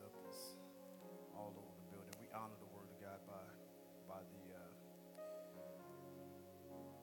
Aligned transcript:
up 0.00 0.14
is 0.30 0.56
all 1.36 1.54
over 1.54 1.72
the 1.76 1.86
building. 1.94 2.14
We 2.18 2.30
honor 2.34 2.56
the 2.58 2.70
word 2.74 2.88
of 2.90 2.98
God 2.98 3.20
by 3.26 3.46
by 4.08 4.22
the 4.26 4.44
uh, 4.54 4.72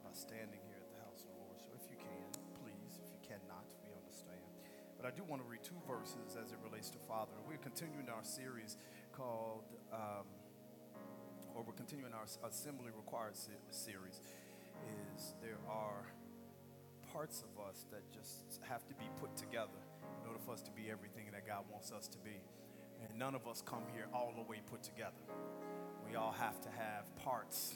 by 0.03 0.11
standing 0.11 0.59
here 0.67 0.79
at 0.79 0.89
the 0.91 0.99
house 1.03 1.23
of 1.23 1.31
the 1.31 1.39
Lord. 1.39 1.59
So 1.61 1.71
if 1.77 1.85
you 1.87 1.97
can, 1.99 2.27
please. 2.59 2.99
If 2.99 3.07
you 3.11 3.21
cannot, 3.23 3.67
we 3.85 3.95
understand. 3.95 4.43
But 4.99 5.07
I 5.07 5.11
do 5.15 5.23
want 5.23 5.41
to 5.41 5.47
read 5.47 5.63
two 5.63 5.79
verses 5.87 6.35
as 6.35 6.51
it 6.51 6.59
relates 6.63 6.89
to 6.93 6.99
Father. 7.07 7.33
We're 7.47 7.61
continuing 7.63 8.09
our 8.09 8.23
series 8.23 8.77
called, 9.15 9.65
um, 9.93 10.27
or 11.55 11.63
we're 11.63 11.77
continuing 11.79 12.13
our 12.13 12.27
Assembly 12.47 12.91
Required 12.95 13.35
se- 13.35 13.61
series. 13.69 14.21
Is 15.15 15.35
there 15.41 15.61
are 15.69 16.09
parts 17.13 17.43
of 17.43 17.51
us 17.67 17.85
that 17.91 18.01
just 18.11 18.63
have 18.67 18.87
to 18.87 18.95
be 18.95 19.05
put 19.19 19.35
together 19.35 19.81
in 20.21 20.27
order 20.27 20.39
for 20.45 20.53
us 20.53 20.61
to 20.61 20.71
be 20.71 20.89
everything 20.89 21.25
that 21.31 21.45
God 21.45 21.65
wants 21.69 21.91
us 21.91 22.07
to 22.07 22.17
be. 22.19 22.39
And 23.03 23.19
none 23.19 23.35
of 23.35 23.47
us 23.47 23.63
come 23.65 23.83
here 23.93 24.07
all 24.13 24.33
the 24.35 24.43
way 24.49 24.61
put 24.69 24.83
together. 24.83 25.11
We 26.09 26.15
all 26.15 26.33
have 26.33 26.61
to 26.61 26.69
have 26.69 27.15
parts 27.17 27.75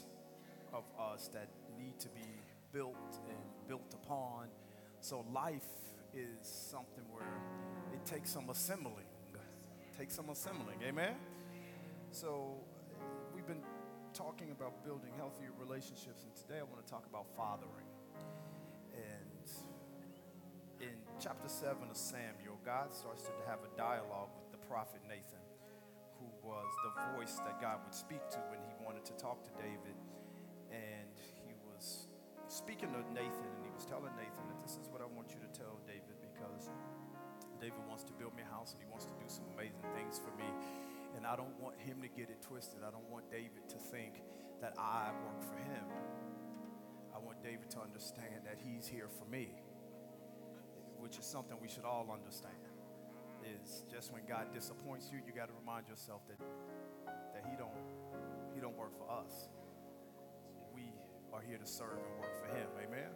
of 0.72 0.84
us 0.98 1.28
that 1.28 1.48
need 1.78 1.98
to 2.00 2.08
be 2.08 2.26
built 2.72 3.18
and 3.28 3.38
built 3.68 3.94
upon. 3.94 4.48
So 5.00 5.24
life 5.32 5.64
is 6.14 6.38
something 6.42 7.04
where 7.10 7.26
it 7.92 8.04
takes 8.04 8.30
some 8.30 8.50
assembling. 8.50 9.06
Takes 9.98 10.14
some 10.14 10.28
assembling. 10.30 10.78
Amen? 10.86 11.14
So 12.10 12.56
we've 13.34 13.46
been 13.46 13.62
talking 14.12 14.50
about 14.50 14.84
building 14.84 15.12
healthier 15.16 15.50
relationships, 15.58 16.24
and 16.24 16.34
today 16.34 16.60
I 16.60 16.62
want 16.64 16.84
to 16.84 16.90
talk 16.90 17.06
about 17.08 17.26
fathering 17.36 17.86
And 18.92 19.50
in 20.80 20.96
chapter 21.20 21.48
7 21.48 21.76
of 21.90 21.96
Samuel, 21.96 22.58
God 22.64 22.94
starts 22.94 23.24
to 23.24 23.30
have 23.46 23.58
a 23.60 23.76
dialogue 23.76 24.28
with 24.36 24.45
prophet 24.66 25.00
Nathan, 25.06 25.42
who 26.18 26.26
was 26.42 26.66
the 26.82 26.92
voice 27.14 27.38
that 27.46 27.62
God 27.62 27.80
would 27.86 27.94
speak 27.94 28.22
to 28.34 28.38
when 28.50 28.58
he 28.66 28.74
wanted 28.82 29.06
to 29.06 29.14
talk 29.14 29.42
to 29.46 29.52
David. 29.58 29.94
And 30.74 31.10
he 31.46 31.54
was 31.62 32.10
speaking 32.50 32.90
to 32.90 33.00
Nathan, 33.14 33.46
and 33.46 33.62
he 33.62 33.70
was 33.70 33.86
telling 33.86 34.10
Nathan 34.18 34.44
that 34.50 34.60
this 34.62 34.74
is 34.76 34.90
what 34.90 35.00
I 35.00 35.08
want 35.08 35.30
you 35.30 35.40
to 35.40 35.50
tell 35.54 35.78
David 35.86 36.18
because 36.18 36.70
David 37.62 37.80
wants 37.86 38.02
to 38.10 38.14
build 38.18 38.34
me 38.34 38.42
a 38.42 38.50
house 38.50 38.74
and 38.74 38.82
he 38.82 38.88
wants 38.90 39.06
to 39.06 39.14
do 39.16 39.26
some 39.30 39.46
amazing 39.54 39.86
things 39.94 40.18
for 40.18 40.34
me. 40.34 40.46
And 41.14 41.24
I 41.24 41.38
don't 41.38 41.56
want 41.62 41.78
him 41.80 42.02
to 42.02 42.10
get 42.10 42.28
it 42.28 42.42
twisted. 42.42 42.82
I 42.82 42.90
don't 42.90 43.08
want 43.08 43.30
David 43.30 43.64
to 43.70 43.78
think 43.78 44.20
that 44.60 44.74
I 44.76 45.14
work 45.24 45.40
for 45.40 45.56
him. 45.56 45.86
I 47.14 47.18
want 47.18 47.40
David 47.40 47.70
to 47.72 47.80
understand 47.80 48.44
that 48.44 48.60
he's 48.60 48.86
here 48.86 49.08
for 49.08 49.24
me 49.24 49.62
which 50.98 51.18
is 51.18 51.24
something 51.24 51.56
we 51.62 51.68
should 51.68 51.84
all 51.84 52.10
understand, 52.12 52.56
is 53.46 53.84
just 53.90 54.12
when 54.12 54.22
God 54.28 54.52
disappoints 54.52 55.08
you, 55.12 55.18
you 55.26 55.32
got 55.32 55.48
to 55.48 55.54
remind 55.58 55.88
yourself 55.88 56.22
that, 56.28 56.38
that 57.34 57.44
he, 57.50 57.56
don't, 57.56 57.70
he 58.54 58.60
don't 58.60 58.76
work 58.76 58.96
for 58.96 59.10
us. 59.10 59.48
We 60.74 60.92
are 61.32 61.40
here 61.40 61.58
to 61.58 61.66
serve 61.66 61.98
and 61.98 62.20
work 62.20 62.34
for 62.40 62.46
him. 62.56 62.68
Amen? 62.82 63.10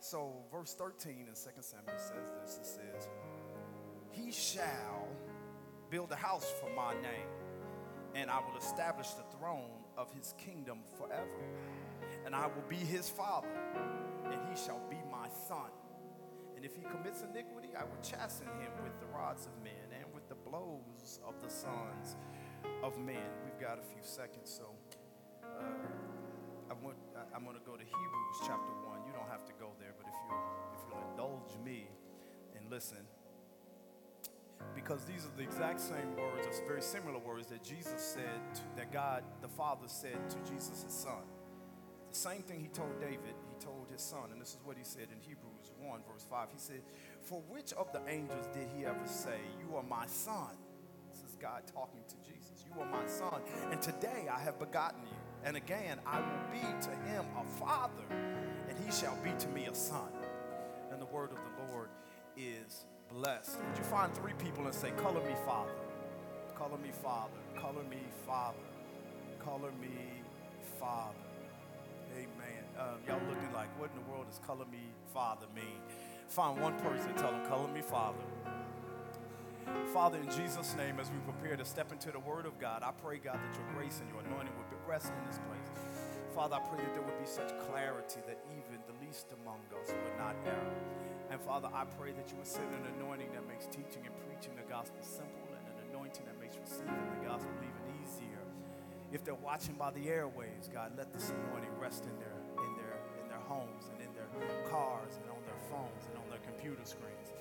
So, 0.00 0.44
verse 0.52 0.74
13 0.74 1.12
in 1.20 1.26
2 1.26 1.34
Samuel 1.34 1.98
says 1.98 2.32
this 2.42 2.58
it 2.58 2.66
says, 2.66 3.08
He 4.10 4.30
shall 4.30 5.08
build 5.90 6.12
a 6.12 6.16
house 6.16 6.52
for 6.60 6.68
my 6.74 6.92
name, 6.94 7.28
and 8.14 8.30
I 8.30 8.38
will 8.40 8.58
establish 8.58 9.10
the 9.10 9.24
throne 9.38 9.84
of 9.96 10.12
his 10.12 10.34
kingdom 10.38 10.80
forever. 10.98 11.24
And 12.24 12.34
I 12.34 12.46
will 12.46 12.64
be 12.68 12.76
his 12.76 13.08
father, 13.08 13.48
and 14.24 14.38
he 14.50 14.56
shall 14.56 14.80
be 14.90 14.96
my 15.10 15.28
son. 15.48 15.70
And 16.56 16.64
if 16.64 16.74
he 16.74 16.82
commits 16.82 17.20
iniquity, 17.20 17.76
I 17.76 17.84
will 17.84 18.00
chasten 18.00 18.48
him 18.56 18.72
with 18.82 18.98
the 18.98 19.06
rods 19.12 19.44
of 19.44 19.52
men 19.62 19.92
and 19.92 20.08
with 20.14 20.26
the 20.28 20.34
blows 20.34 21.20
of 21.28 21.36
the 21.44 21.52
sons 21.52 22.16
of 22.82 22.98
men. 22.98 23.28
We've 23.44 23.60
got 23.60 23.78
a 23.78 23.84
few 23.84 24.00
seconds, 24.00 24.48
so 24.48 24.72
uh, 25.44 26.72
I 26.72 26.74
want, 26.82 26.96
I'm 27.36 27.44
going 27.44 27.60
to 27.60 27.66
go 27.68 27.76
to 27.76 27.84
Hebrews 27.84 28.38
chapter 28.48 28.72
1. 28.88 29.04
You 29.06 29.12
don't 29.12 29.28
have 29.28 29.44
to 29.44 29.52
go 29.60 29.76
there, 29.78 29.92
but 30.00 30.08
if, 30.08 30.16
you, 30.16 30.32
if 30.72 30.80
you'll 30.88 31.04
indulge 31.12 31.52
me 31.62 31.88
and 32.56 32.70
listen, 32.70 33.04
because 34.74 35.04
these 35.04 35.26
are 35.26 35.36
the 35.36 35.42
exact 35.42 35.80
same 35.80 36.16
words, 36.16 36.46
or 36.46 36.66
very 36.66 36.80
similar 36.80 37.18
words 37.18 37.48
that 37.48 37.62
Jesus 37.62 38.00
said, 38.00 38.40
to, 38.54 38.62
that 38.76 38.90
God 38.90 39.24
the 39.42 39.48
Father 39.48 39.88
said 39.88 40.18
to 40.30 40.38
Jesus' 40.50 40.82
his 40.82 40.92
son. 40.92 41.28
The 42.10 42.16
same 42.16 42.42
thing 42.42 42.60
he 42.60 42.68
told 42.68 42.98
David, 42.98 43.36
he 43.44 43.62
told 43.62 43.88
his 43.92 44.00
son, 44.00 44.32
and 44.32 44.40
this 44.40 44.56
is 44.56 44.60
what 44.64 44.78
he 44.78 44.84
said 44.84 45.08
in 45.12 45.20
Hebrews 45.20 45.55
1, 45.80 46.00
verse 46.10 46.26
5, 46.28 46.48
he 46.52 46.58
said, 46.58 46.82
For 47.20 47.40
which 47.48 47.72
of 47.72 47.92
the 47.92 48.00
angels 48.08 48.46
did 48.52 48.68
he 48.76 48.84
ever 48.84 49.06
say, 49.06 49.40
You 49.60 49.76
are 49.76 49.82
my 49.82 50.06
son? 50.06 50.56
This 51.10 51.20
is 51.30 51.36
God 51.36 51.62
talking 51.72 52.00
to 52.08 52.16
Jesus. 52.30 52.64
You 52.66 52.80
are 52.80 52.86
my 52.86 53.06
son, 53.06 53.40
and 53.70 53.80
today 53.80 54.28
I 54.32 54.38
have 54.40 54.58
begotten 54.58 55.00
you. 55.02 55.16
And 55.44 55.56
again, 55.56 55.98
I 56.06 56.20
will 56.20 56.50
be 56.52 56.60
to 56.60 56.90
him 57.10 57.24
a 57.38 57.44
father, 57.58 58.02
and 58.68 58.78
he 58.84 58.90
shall 58.90 59.16
be 59.22 59.30
to 59.38 59.48
me 59.48 59.66
a 59.66 59.74
son. 59.74 60.10
And 60.90 61.00
the 61.00 61.06
word 61.06 61.30
of 61.30 61.36
the 61.36 61.72
Lord 61.72 61.88
is 62.36 62.86
blessed. 63.12 63.58
Would 63.60 63.78
you 63.78 63.84
find 63.84 64.12
three 64.14 64.32
people 64.34 64.64
and 64.64 64.74
say, 64.74 64.90
Color 64.92 65.20
me 65.20 65.34
father? 65.44 65.72
Color 66.56 66.78
me 66.78 66.90
father. 67.02 67.38
Color 67.54 67.84
me 67.88 68.02
father. 68.26 68.58
Color 69.38 69.72
me 69.80 70.22
father. 70.80 71.14
Amen. 72.12 72.64
Um, 72.78 72.98
y'all 73.06 73.20
looking 73.28 73.52
like, 73.52 73.68
what 73.78 73.90
in 73.90 74.02
the 74.02 74.10
world 74.10 74.26
is 74.30 74.40
color 74.46 74.64
me 74.72 74.88
father 75.16 75.48
mean? 75.56 75.80
Find 76.28 76.60
one 76.60 76.76
person, 76.84 77.08
tell 77.16 77.32
them, 77.32 77.40
color 77.48 77.68
me 77.68 77.80
father. 77.80 78.20
Father, 79.88 80.18
in 80.20 80.28
Jesus' 80.28 80.76
name, 80.76 81.00
as 81.00 81.08
we 81.08 81.16
prepare 81.24 81.56
to 81.56 81.64
step 81.64 81.90
into 81.90 82.12
the 82.12 82.20
Word 82.20 82.44
of 82.44 82.60
God, 82.60 82.84
I 82.84 82.92
pray, 82.92 83.16
God, 83.16 83.40
that 83.40 83.56
your 83.56 83.64
grace 83.72 84.04
and 84.04 84.12
your 84.12 84.20
anointing 84.20 84.52
would 84.60 84.68
be 84.68 84.76
rest 84.84 85.08
in 85.08 85.24
this 85.24 85.40
place. 85.48 85.72
Father, 86.36 86.60
I 86.60 86.62
pray 86.68 86.84
that 86.84 86.92
there 86.92 87.00
would 87.00 87.16
be 87.16 87.24
such 87.24 87.48
clarity 87.64 88.20
that 88.28 88.44
even 88.52 88.76
the 88.84 88.92
least 89.00 89.32
among 89.40 89.64
us 89.80 89.88
would 89.88 90.18
not 90.20 90.36
err. 90.44 90.68
And 91.32 91.40
Father, 91.40 91.72
I 91.72 91.88
pray 91.96 92.12
that 92.12 92.28
you 92.28 92.36
would 92.36 92.46
send 92.46 92.68
an 92.76 92.84
anointing 93.00 93.32
that 93.32 93.48
makes 93.48 93.64
teaching 93.72 94.04
and 94.04 94.12
preaching 94.28 94.52
the 94.52 94.68
gospel 94.68 95.00
simple 95.00 95.48
and 95.48 95.64
an 95.64 95.80
anointing 95.88 96.28
that 96.28 96.36
makes 96.36 96.60
receiving 96.60 97.08
the 97.16 97.24
gospel 97.24 97.56
even 97.64 97.84
easier. 98.04 98.44
If 99.16 99.24
they're 99.24 99.40
watching 99.40 99.80
by 99.80 99.96
the 99.96 100.12
airwaves, 100.12 100.68
God, 100.68 100.92
let 100.92 101.08
this 101.08 101.32
anointing 101.32 101.72
rest 101.80 102.04
in 102.04 102.12
their 102.20 102.36
in 102.60 102.72
their 102.76 103.00
in 103.24 103.26
their 103.32 103.40
homes 103.48 103.88
and 103.88 104.04
in 104.04 104.12
cars 104.68 105.18
and 105.22 105.30
on 105.30 105.42
their 105.44 105.60
phones 105.70 106.06
and 106.08 106.18
on 106.18 106.28
their 106.30 106.40
computer 106.40 106.84
screens. 106.84 107.32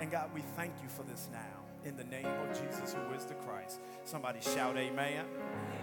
And 0.00 0.10
God, 0.10 0.30
we 0.34 0.42
thank 0.56 0.72
you 0.82 0.88
for 0.88 1.02
this 1.04 1.28
now. 1.32 1.38
In 1.84 1.96
the 1.96 2.04
name 2.04 2.26
of 2.26 2.48
Jesus, 2.50 2.94
who 2.94 3.14
is 3.14 3.24
the 3.26 3.34
Christ. 3.34 3.80
Somebody 4.04 4.40
shout, 4.40 4.76
Amen. 4.76 5.24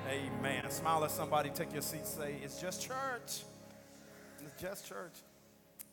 Amen. 0.09 0.69
Smile 0.69 1.05
at 1.05 1.11
somebody, 1.11 1.49
take 1.49 1.71
your 1.71 1.81
seat, 1.81 2.05
say, 2.05 2.35
It's 2.43 2.59
just 2.59 2.81
church. 2.81 3.43
It's 4.41 4.61
just 4.61 4.87
church. 4.87 5.13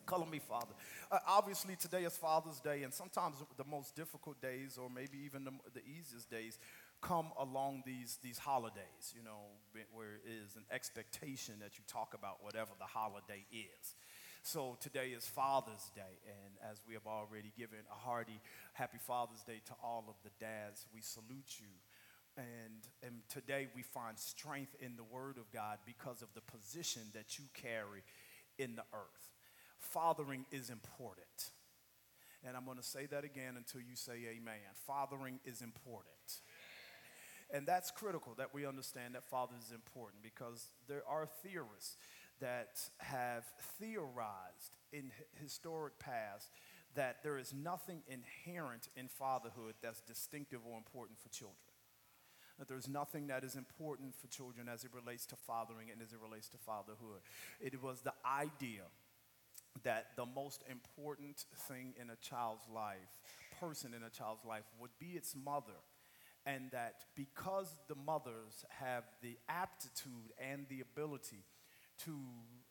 Color 0.06 0.26
me 0.26 0.40
Father. 0.40 0.74
Uh, 1.12 1.18
obviously, 1.28 1.76
today 1.76 2.02
is 2.02 2.16
Father's 2.16 2.58
Day, 2.58 2.82
and 2.82 2.92
sometimes 2.92 3.36
the 3.56 3.64
most 3.64 3.94
difficult 3.94 4.40
days, 4.42 4.76
or 4.76 4.90
maybe 4.90 5.18
even 5.24 5.44
the, 5.44 5.52
the 5.72 5.82
easiest 5.86 6.28
days, 6.28 6.58
come 7.00 7.26
along 7.38 7.82
these, 7.86 8.18
these 8.22 8.38
holidays, 8.38 9.14
you 9.16 9.22
know, 9.22 9.38
where 9.92 10.14
it 10.14 10.28
is 10.28 10.56
an 10.56 10.64
expectation 10.70 11.54
that 11.60 11.78
you 11.78 11.84
talk 11.86 12.14
about 12.14 12.42
whatever 12.42 12.70
the 12.78 12.84
holiday 12.84 13.46
is. 13.52 13.94
So 14.42 14.78
today 14.80 15.08
is 15.08 15.26
Father's 15.26 15.90
Day, 15.94 16.16
and 16.24 16.70
as 16.70 16.80
we 16.88 16.94
have 16.94 17.06
already 17.06 17.52
given 17.58 17.80
a 17.90 17.94
hearty 17.94 18.40
happy 18.72 18.96
Father's 18.98 19.42
Day 19.42 19.60
to 19.66 19.74
all 19.84 20.06
of 20.08 20.14
the 20.24 20.30
dads, 20.40 20.86
we 20.94 21.02
salute 21.02 21.58
you. 21.60 21.68
And, 22.38 22.88
and 23.02 23.20
today 23.28 23.68
we 23.76 23.82
find 23.82 24.18
strength 24.18 24.74
in 24.80 24.96
the 24.96 25.04
Word 25.04 25.36
of 25.36 25.52
God 25.52 25.78
because 25.84 26.22
of 26.22 26.28
the 26.34 26.40
position 26.40 27.02
that 27.12 27.38
you 27.38 27.44
carry 27.52 28.02
in 28.58 28.76
the 28.76 28.84
earth. 28.94 29.34
Fathering 29.78 30.46
is 30.50 30.70
important. 30.70 31.50
And 32.42 32.56
I'm 32.56 32.64
going 32.64 32.78
to 32.78 32.82
say 32.82 33.04
that 33.06 33.24
again 33.24 33.56
until 33.58 33.82
you 33.82 33.94
say 33.94 34.12
amen. 34.12 34.54
Fathering 34.86 35.38
is 35.44 35.60
important. 35.60 36.40
And 37.52 37.66
that's 37.66 37.90
critical 37.90 38.34
that 38.38 38.54
we 38.54 38.64
understand 38.64 39.14
that 39.14 39.28
father 39.28 39.54
is 39.60 39.72
important 39.72 40.22
because 40.22 40.68
there 40.88 41.02
are 41.08 41.28
theorists 41.42 41.96
that 42.40 42.80
have 42.98 43.44
theorized 43.78 44.78
in 44.92 45.12
historic 45.40 45.98
past 45.98 46.50
that 46.94 47.22
there 47.22 47.38
is 47.38 47.52
nothing 47.52 48.02
inherent 48.08 48.88
in 48.96 49.08
fatherhood 49.08 49.74
that's 49.82 50.00
distinctive 50.00 50.60
or 50.68 50.76
important 50.76 51.18
for 51.20 51.28
children. 51.28 51.56
That 52.58 52.68
there's 52.68 52.88
nothing 52.88 53.28
that 53.28 53.44
is 53.44 53.54
important 53.54 54.14
for 54.14 54.26
children 54.26 54.68
as 54.68 54.84
it 54.84 54.90
relates 54.92 55.24
to 55.26 55.36
fathering 55.36 55.90
and 55.90 56.02
as 56.02 56.12
it 56.12 56.18
relates 56.22 56.48
to 56.48 56.58
fatherhood. 56.58 57.22
It 57.60 57.82
was 57.82 58.00
the 58.00 58.12
idea 58.26 58.82
that 59.84 60.08
the 60.16 60.26
most 60.26 60.62
important 60.68 61.44
thing 61.68 61.94
in 61.98 62.10
a 62.10 62.16
child's 62.16 62.68
life, 62.74 62.98
person 63.60 63.94
in 63.94 64.02
a 64.02 64.10
child's 64.10 64.44
life, 64.44 64.64
would 64.78 64.90
be 64.98 65.12
its 65.16 65.34
mother 65.34 65.78
and 66.46 66.70
that 66.72 67.04
because 67.14 67.76
the 67.88 67.94
mothers 67.94 68.64
have 68.68 69.04
the 69.22 69.36
aptitude 69.48 70.32
and 70.38 70.66
the 70.68 70.80
ability 70.80 71.44
to, 72.04 72.16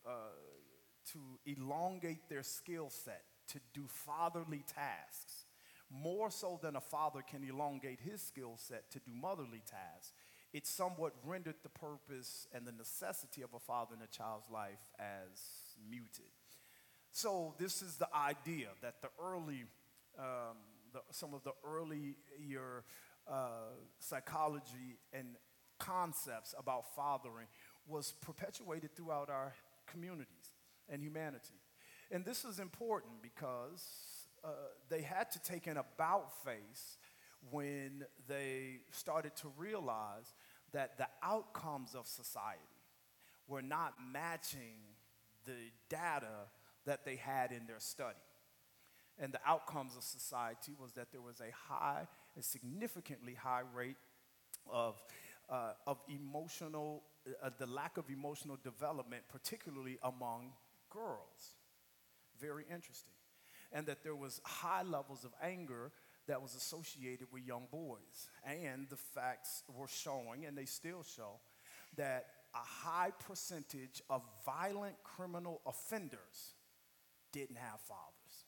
uh, 0.05 0.11
to 1.11 1.19
elongate 1.45 2.29
their 2.29 2.43
skill 2.43 2.89
set 2.89 3.23
to 3.49 3.59
do 3.73 3.85
fatherly 3.87 4.63
tasks, 4.67 5.45
more 5.89 6.29
so 6.29 6.59
than 6.61 6.75
a 6.75 6.81
father 6.81 7.21
can 7.21 7.43
elongate 7.43 7.99
his 7.99 8.21
skill 8.21 8.53
set 8.57 8.89
to 8.91 8.99
do 8.99 9.11
motherly 9.13 9.63
tasks, 9.65 10.13
it 10.53 10.65
somewhat 10.65 11.13
rendered 11.25 11.55
the 11.63 11.69
purpose 11.69 12.47
and 12.53 12.65
the 12.65 12.71
necessity 12.71 13.41
of 13.41 13.53
a 13.53 13.59
father 13.59 13.95
in 13.95 14.01
a 14.01 14.07
child's 14.07 14.49
life 14.51 14.91
as 14.99 15.39
muted. 15.89 16.31
So, 17.11 17.55
this 17.57 17.81
is 17.81 17.97
the 17.97 18.07
idea 18.15 18.67
that 18.81 19.01
the 19.01 19.09
early, 19.21 19.65
um, 20.17 20.57
the, 20.93 21.01
some 21.11 21.33
of 21.33 21.43
the 21.43 21.53
earlier 21.65 22.83
uh, 23.27 23.73
psychology 23.99 24.99
and 25.11 25.35
concepts 25.79 26.53
about 26.57 26.95
fathering 26.95 27.47
was 27.87 28.13
perpetuated 28.21 28.95
throughout 28.95 29.29
our 29.29 29.53
communities 29.87 30.53
and 30.87 31.01
humanity. 31.01 31.59
And 32.11 32.25
this 32.25 32.45
is 32.45 32.59
important 32.59 33.21
because 33.21 33.83
uh, 34.43 34.49
they 34.89 35.01
had 35.01 35.31
to 35.31 35.39
take 35.41 35.67
an 35.67 35.77
about 35.77 36.31
face 36.43 36.97
when 37.51 38.05
they 38.27 38.79
started 38.91 39.35
to 39.37 39.51
realize 39.57 40.33
that 40.73 40.97
the 40.97 41.07
outcomes 41.23 41.95
of 41.95 42.07
society 42.07 42.59
were 43.47 43.61
not 43.61 43.93
matching 44.11 44.77
the 45.45 45.71
data 45.89 46.47
that 46.85 47.05
they 47.05 47.15
had 47.15 47.51
in 47.51 47.65
their 47.65 47.79
study. 47.79 48.17
And 49.17 49.33
the 49.33 49.39
outcomes 49.45 49.95
of 49.97 50.03
society 50.03 50.73
was 50.79 50.93
that 50.93 51.11
there 51.11 51.21
was 51.21 51.41
a 51.41 51.51
high, 51.51 52.07
a 52.37 52.41
significantly 52.41 53.33
high 53.33 53.63
rate 53.73 53.97
of, 54.71 55.01
uh, 55.49 55.73
of 55.85 55.97
emotional, 56.07 57.03
uh, 57.43 57.49
the 57.57 57.65
lack 57.65 57.97
of 57.97 58.09
emotional 58.09 58.57
development, 58.63 59.23
particularly 59.29 59.97
among 60.03 60.51
girls. 60.89 61.55
Very 62.39 62.63
interesting. 62.63 63.13
And 63.71 63.85
that 63.87 64.03
there 64.03 64.15
was 64.15 64.41
high 64.43 64.83
levels 64.83 65.23
of 65.23 65.31
anger 65.41 65.91
that 66.27 66.41
was 66.41 66.55
associated 66.55 67.27
with 67.31 67.43
young 67.43 67.67
boys. 67.71 68.29
And 68.45 68.87
the 68.89 68.97
facts 68.97 69.63
were 69.73 69.87
showing, 69.87 70.45
and 70.45 70.57
they 70.57 70.65
still 70.65 71.03
show, 71.03 71.39
that 71.97 72.25
a 72.53 72.57
high 72.57 73.11
percentage 73.27 74.01
of 74.09 74.21
violent 74.45 74.95
criminal 75.03 75.61
offenders 75.65 76.53
didn't 77.31 77.57
have 77.57 77.79
fathers, 77.81 78.45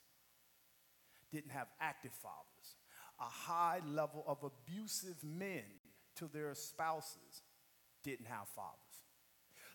didn't 1.31 1.51
have 1.51 1.67
active 1.79 2.13
fathers. 2.13 2.75
A 3.19 3.25
high 3.25 3.81
level 3.87 4.23
of 4.27 4.39
abusive 4.43 5.23
men 5.23 5.63
to 6.15 6.27
their 6.27 6.55
spouses 6.55 7.43
didn't 8.03 8.27
have 8.27 8.47
fathers. 8.49 8.91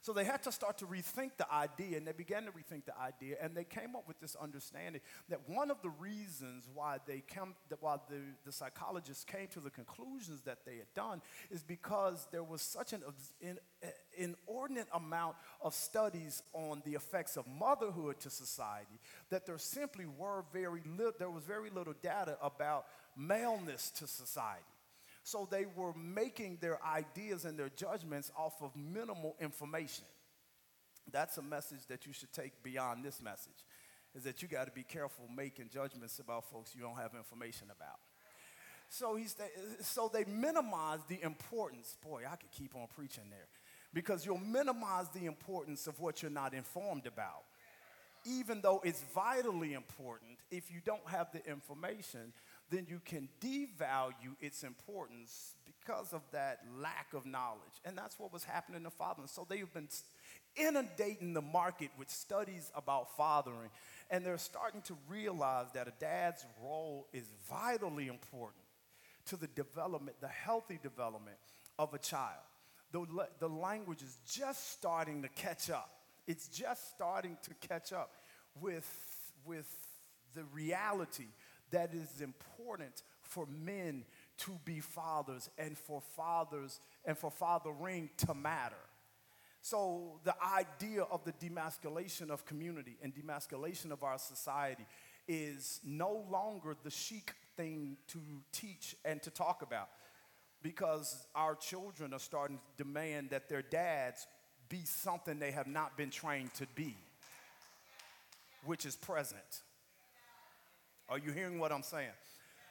So 0.07 0.13
they 0.13 0.23
had 0.23 0.41
to 0.45 0.53
start 0.53 0.79
to 0.79 0.87
rethink 0.87 1.33
the 1.37 1.53
idea, 1.53 1.97
and 1.97 2.07
they 2.07 2.13
began 2.13 2.45
to 2.45 2.53
rethink 2.53 2.85
the 2.85 2.97
idea, 2.97 3.39
and 3.43 3.57
they 3.57 3.65
came 3.65 3.97
up 3.97 4.07
with 4.07 4.21
this 4.21 4.37
understanding 4.41 5.01
that 5.29 5.41
one 5.49 5.69
of 5.69 5.83
the 5.83 5.89
reasons 5.89 6.69
why 6.73 6.99
they 7.09 7.25
came, 7.27 7.57
why 7.81 7.97
the, 8.09 8.21
the 8.45 8.53
psychologists 8.53 9.25
came 9.25 9.49
to 9.49 9.59
the 9.59 9.69
conclusions 9.69 10.43
that 10.43 10.59
they 10.65 10.77
had 10.77 10.95
done 10.95 11.23
is 11.51 11.65
because 11.65 12.29
there 12.31 12.45
was 12.45 12.63
such 12.63 12.93
an 12.93 13.03
in, 13.41 13.59
eh, 13.83 13.89
inordinate 14.17 14.87
amount 14.95 15.35
of 15.61 15.75
studies 15.75 16.41
on 16.53 16.83
the 16.85 16.95
effects 16.95 17.37
of 17.37 17.45
motherhood 17.49 18.21
to 18.21 18.31
society 18.31 19.01
that 19.31 19.45
there 19.45 19.59
simply 19.59 20.07
were 20.07 20.45
very 20.53 20.83
little, 20.97 21.15
there 21.19 21.31
was 21.31 21.43
very 21.43 21.69
little 21.69 21.95
data 22.01 22.39
about 22.41 22.87
maleness 23.17 23.91
to 23.91 24.07
society. 24.07 24.63
So 25.27 25.49
they 25.51 25.67
were 25.75 25.93
making 25.93 26.59
their 26.61 26.79
ideas 26.87 27.47
and 27.47 27.59
their 27.59 27.69
judgments 27.71 28.31
off 28.39 28.63
of 28.63 28.71
minimal 28.77 29.35
information. 29.41 30.05
That's 31.11 31.37
a 31.37 31.43
message 31.43 31.81
that 31.89 32.07
you 32.07 32.13
should 32.13 32.33
take 32.33 32.63
beyond 32.63 33.05
this 33.05 33.21
message. 33.21 33.65
Is 34.15 34.23
that 34.23 34.41
you 34.41 34.47
got 34.47 34.67
to 34.67 34.71
be 34.73 34.85
careful 34.85 35.25
making 35.37 35.71
judgments 35.75 36.21
about 36.21 36.49
folks 36.49 36.77
you 36.77 36.81
don't 36.81 36.97
have 36.97 37.11
information 37.17 37.67
about. 37.77 37.99
So 38.89 39.17
he's 39.17 39.35
so 39.81 40.09
they 40.15 40.25
minimize 40.27 41.01
the 41.09 41.21
importance. 41.21 41.97
Boy, 42.09 42.23
I 42.25 42.37
could 42.37 42.53
keep 42.53 42.77
on 42.77 42.87
preaching 42.95 43.25
there. 43.29 43.49
Because 43.93 44.25
you'll 44.25 44.39
minimize 44.39 45.09
the 45.09 45.27
importance 45.27 45.89
of 45.89 45.99
what 45.99 46.23
you're 46.23 46.31
not 46.31 46.55
informed 46.55 47.07
about. 47.09 47.43
Even 48.25 48.61
though 48.61 48.81
it's 48.85 49.03
vitally 49.13 49.75
important, 49.75 50.39
if 50.53 50.71
you 50.71 50.79
don't 50.85 51.09
have 51.09 51.33
the 51.33 51.45
information, 51.51 52.33
then 52.71 52.87
you 52.89 53.01
can 53.05 53.29
devalue 53.41 54.35
its 54.41 54.63
importance 54.63 55.55
because 55.65 56.13
of 56.13 56.23
that 56.33 56.61
lack 56.81 57.15
of 57.15 57.25
knowledge. 57.27 57.61
And 57.85 57.97
that's 57.97 58.19
what 58.19 58.33
was 58.33 58.45
happening 58.45 58.83
to 58.85 58.91
fathering. 58.91 59.29
So 59.29 59.47
they've 59.49 59.73
been 59.73 59.89
inundating 60.57 61.33
the 61.33 61.43
market 61.43 61.91
with 61.99 62.11
studies 62.11 62.71
about 62.75 63.17
fathering, 63.17 63.71
and 64.11 64.25
they're 64.25 64.39
starting 64.39 64.83
to 64.83 64.97
realize 65.09 65.67
that 65.75 65.87
a 65.87 65.93
dad's 66.01 66.45
role 66.63 67.07
is 67.13 67.25
vitally 67.49 68.09
important 68.09 68.63
to 69.27 69.37
the 69.37 69.49
development, 69.49 70.17
the 70.21 70.29
healthy 70.29 70.79
development 70.83 71.37
of 71.79 71.95
a 71.95 71.99
child. 71.99 72.43
The, 72.93 73.05
the 73.39 73.49
language 73.49 74.03
is 74.03 74.17
just 74.29 74.73
starting 74.73 75.23
to 75.23 75.29
catch 75.29 75.71
up. 75.71 75.91
It's 76.27 76.49
just 76.49 76.91
starting 76.91 77.37
to 77.43 77.69
catch 77.69 77.93
up 77.93 78.13
with, 78.61 78.89
with 79.45 79.69
the 80.35 80.45
reality 80.53 81.27
that 81.71 81.95
is 81.95 82.21
important 82.21 83.03
for 83.23 83.47
men 83.47 84.05
to 84.39 84.53
be 84.65 84.81
fathers 84.81 85.51
and 85.59 85.77
for 85.77 86.01
fathers 86.01 86.81
and 87.05 87.17
for 87.17 87.31
fathering 87.31 88.11
to 88.19 88.35
matter. 88.35 88.77
So, 89.63 90.21
the 90.23 90.35
idea 90.43 91.03
of 91.03 91.25
the 91.25 91.33
demasculation 91.33 92.31
of 92.31 92.45
community 92.47 92.97
and 93.03 93.13
demasculation 93.13 93.91
of 93.91 94.05
our 94.05 94.19
society 94.19 94.87
is 95.27 95.81
no 95.85 96.25
longer 96.31 96.77
the 96.85 96.91
chic 96.91 97.33
thing 97.57 97.97
to 98.09 98.19
teach 98.53 98.95
and 99.05 99.21
to 99.23 99.31
talk 99.31 99.63
about 99.63 99.89
because 100.63 101.27
our 101.35 101.55
children 101.55 102.13
are 102.13 102.21
starting 102.21 102.59
to 102.59 102.85
demand 102.85 103.31
that 103.31 103.49
their 103.49 103.63
dads 103.63 104.27
be 104.69 104.83
something 104.85 105.39
they 105.39 105.53
have 105.53 105.67
not 105.67 105.97
been 105.97 106.11
trained 106.11 106.53
to 106.55 106.67
be, 106.75 106.95
which 108.65 108.85
is 108.85 108.97
present. 108.97 109.63
Are 111.09 111.19
you 111.19 111.33
hearing 111.33 111.59
what 111.59 111.73
I'm 111.73 111.83
saying? 111.83 112.11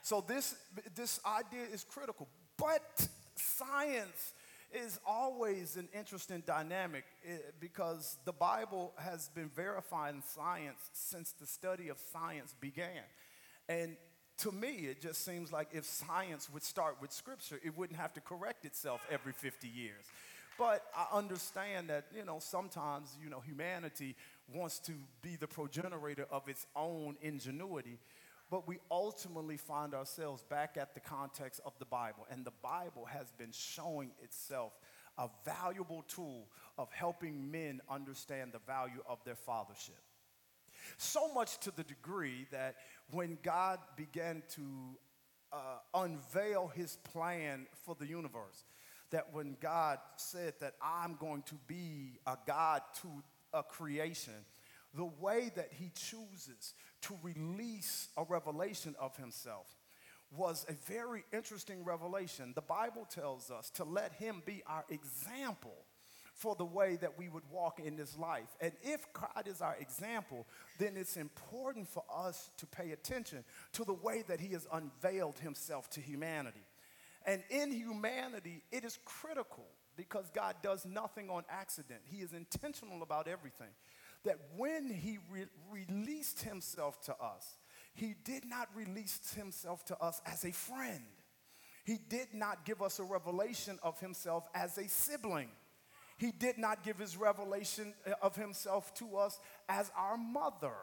So 0.01 0.23
this, 0.25 0.55
this 0.95 1.19
idea 1.25 1.63
is 1.71 1.83
critical. 1.83 2.27
But 2.57 3.07
science 3.35 4.33
is 4.73 4.99
always 5.05 5.77
an 5.77 5.87
interesting 5.97 6.43
dynamic 6.45 7.05
eh, 7.27 7.37
because 7.59 8.17
the 8.25 8.33
Bible 8.33 8.93
has 8.97 9.29
been 9.29 9.49
verifying 9.55 10.21
science 10.25 10.89
since 10.93 11.31
the 11.31 11.45
study 11.45 11.89
of 11.89 11.97
science 12.11 12.53
began. 12.59 13.03
And 13.69 13.95
to 14.39 14.51
me, 14.51 14.87
it 14.87 15.01
just 15.01 15.23
seems 15.23 15.51
like 15.51 15.69
if 15.71 15.85
science 15.85 16.49
would 16.53 16.63
start 16.63 16.97
with 17.01 17.11
scripture, 17.11 17.59
it 17.63 17.77
wouldn't 17.77 17.97
have 17.97 18.13
to 18.13 18.21
correct 18.21 18.65
itself 18.65 19.01
every 19.09 19.31
50 19.31 19.67
years. 19.67 20.05
But 20.57 20.83
I 20.95 21.17
understand 21.17 21.89
that, 21.89 22.05
you 22.15 22.25
know, 22.25 22.37
sometimes, 22.39 23.15
you 23.21 23.29
know, 23.29 23.41
humanity 23.41 24.15
wants 24.53 24.79
to 24.79 24.93
be 25.21 25.35
the 25.35 25.47
progenitor 25.47 26.27
of 26.31 26.47
its 26.47 26.65
own 26.75 27.15
ingenuity 27.21 27.97
but 28.49 28.67
we 28.67 28.79
ultimately 28.91 29.57
find 29.57 29.93
ourselves 29.93 30.43
back 30.43 30.77
at 30.79 30.93
the 30.93 30.99
context 30.99 31.61
of 31.65 31.73
the 31.79 31.85
Bible. 31.85 32.27
And 32.29 32.45
the 32.45 32.53
Bible 32.61 33.05
has 33.05 33.31
been 33.37 33.51
showing 33.51 34.11
itself 34.23 34.73
a 35.17 35.29
valuable 35.43 36.03
tool 36.07 36.47
of 36.77 36.91
helping 36.91 37.49
men 37.51 37.81
understand 37.89 38.51
the 38.51 38.59
value 38.59 39.01
of 39.07 39.23
their 39.23 39.35
fathership. 39.35 40.01
So 40.97 41.33
much 41.33 41.57
to 41.59 41.71
the 41.71 41.83
degree 41.83 42.45
that 42.51 42.75
when 43.11 43.37
God 43.41 43.79
began 43.95 44.43
to 44.55 44.61
uh, 45.51 45.57
unveil 45.93 46.67
his 46.67 46.97
plan 46.97 47.67
for 47.83 47.95
the 47.97 48.05
universe, 48.05 48.65
that 49.11 49.33
when 49.33 49.55
God 49.61 49.99
said 50.17 50.53
that 50.59 50.73
I'm 50.81 51.15
going 51.15 51.43
to 51.43 51.55
be 51.67 52.19
a 52.27 52.37
God 52.45 52.81
to 53.01 53.23
a 53.53 53.63
creation, 53.63 54.33
the 54.95 55.09
way 55.19 55.51
that 55.55 55.69
he 55.71 55.91
chooses 55.93 56.73
to 57.01 57.17
release 57.21 58.09
a 58.17 58.23
revelation 58.23 58.95
of 58.99 59.15
himself 59.17 59.67
was 60.35 60.65
a 60.67 60.73
very 60.91 61.23
interesting 61.31 61.83
revelation. 61.83 62.53
The 62.55 62.61
Bible 62.61 63.05
tells 63.09 63.51
us 63.51 63.69
to 63.71 63.83
let 63.83 64.13
him 64.13 64.41
be 64.45 64.63
our 64.67 64.85
example 64.89 65.75
for 66.33 66.55
the 66.55 66.65
way 66.65 66.97
that 66.97 67.17
we 67.17 67.29
would 67.29 67.43
walk 67.49 67.79
in 67.79 67.95
this 67.95 68.17
life. 68.17 68.55
And 68.59 68.73
if 68.83 69.05
God 69.13 69.47
is 69.47 69.61
our 69.61 69.77
example, 69.79 70.45
then 70.79 70.97
it's 70.97 71.15
important 71.15 71.87
for 71.87 72.03
us 72.13 72.51
to 72.57 72.65
pay 72.65 72.91
attention 72.91 73.45
to 73.73 73.85
the 73.85 73.93
way 73.93 74.23
that 74.27 74.41
he 74.41 74.49
has 74.49 74.67
unveiled 74.71 75.39
himself 75.39 75.89
to 75.91 76.01
humanity. 76.01 76.65
And 77.25 77.41
in 77.49 77.71
humanity, 77.71 78.63
it 78.71 78.83
is 78.83 78.99
critical 79.05 79.65
because 79.95 80.29
God 80.29 80.55
does 80.61 80.85
nothing 80.85 81.29
on 81.29 81.43
accident. 81.49 82.01
He 82.03 82.17
is 82.17 82.33
intentional 82.33 83.01
about 83.01 83.29
everything 83.29 83.69
that 84.25 84.39
when 84.57 84.89
he 84.89 85.19
re- 85.31 85.45
released 85.71 86.41
himself 86.41 87.01
to 87.03 87.15
us, 87.15 87.57
he 87.93 88.15
did 88.25 88.45
not 88.45 88.67
release 88.75 89.33
himself 89.33 89.85
to 89.85 89.97
us 89.99 90.21
as 90.25 90.43
a 90.43 90.51
friend. 90.51 91.03
He 91.85 91.97
did 92.09 92.33
not 92.33 92.65
give 92.65 92.81
us 92.81 92.99
a 92.99 93.03
revelation 93.03 93.79
of 93.83 93.99
himself 93.99 94.47
as 94.53 94.77
a 94.77 94.87
sibling. 94.89 95.49
He 96.17 96.31
did 96.31 96.57
not 96.57 96.83
give 96.83 96.97
his 96.97 97.15
revelation 97.17 97.93
uh, 98.07 98.13
of 98.21 98.35
himself 98.35 98.93
to 98.95 99.17
us 99.17 99.39
as 99.69 99.91
our 99.97 100.17
mother. 100.17 100.75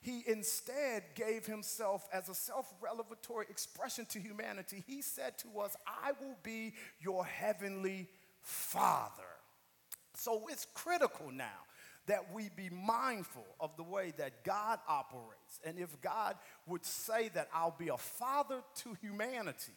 he 0.00 0.22
instead 0.26 1.02
gave 1.14 1.46
himself 1.46 2.06
as 2.12 2.28
a 2.28 2.34
self 2.34 2.72
revelatory 2.80 3.46
expression 3.48 4.06
to 4.06 4.18
humanity. 4.18 4.84
He 4.86 5.00
said 5.02 5.38
to 5.38 5.60
us, 5.60 5.76
I 5.86 6.12
will 6.20 6.36
be 6.42 6.74
your 7.00 7.24
heavenly 7.24 8.08
father. 8.42 9.22
So 10.14 10.46
it's 10.50 10.66
critical 10.74 11.30
now 11.32 11.64
that 12.06 12.32
we 12.32 12.50
be 12.54 12.70
mindful 12.70 13.46
of 13.60 13.76
the 13.76 13.82
way 13.82 14.12
that 14.18 14.44
God 14.44 14.78
operates. 14.88 15.60
And 15.64 15.78
if 15.78 16.00
God 16.00 16.36
would 16.66 16.84
say 16.84 17.30
that 17.34 17.48
I'll 17.52 17.76
be 17.78 17.88
a 17.88 17.96
father 17.96 18.60
to 18.82 18.96
humanity, 19.00 19.72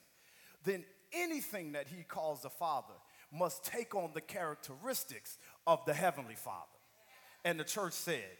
then 0.64 0.84
anything 1.14 1.72
that 1.74 1.88
he 1.88 2.04
calls 2.04 2.44
a 2.44 2.50
father 2.50 2.94
must 3.32 3.64
take 3.64 3.96
on 3.96 4.12
the 4.14 4.22
characteristics 4.22 5.38
of 5.66 5.86
the 5.86 5.94
heavenly 5.94 6.36
father. 6.36 6.66
And 7.46 7.60
the 7.60 7.64
church 7.64 7.94
said, 7.94 8.38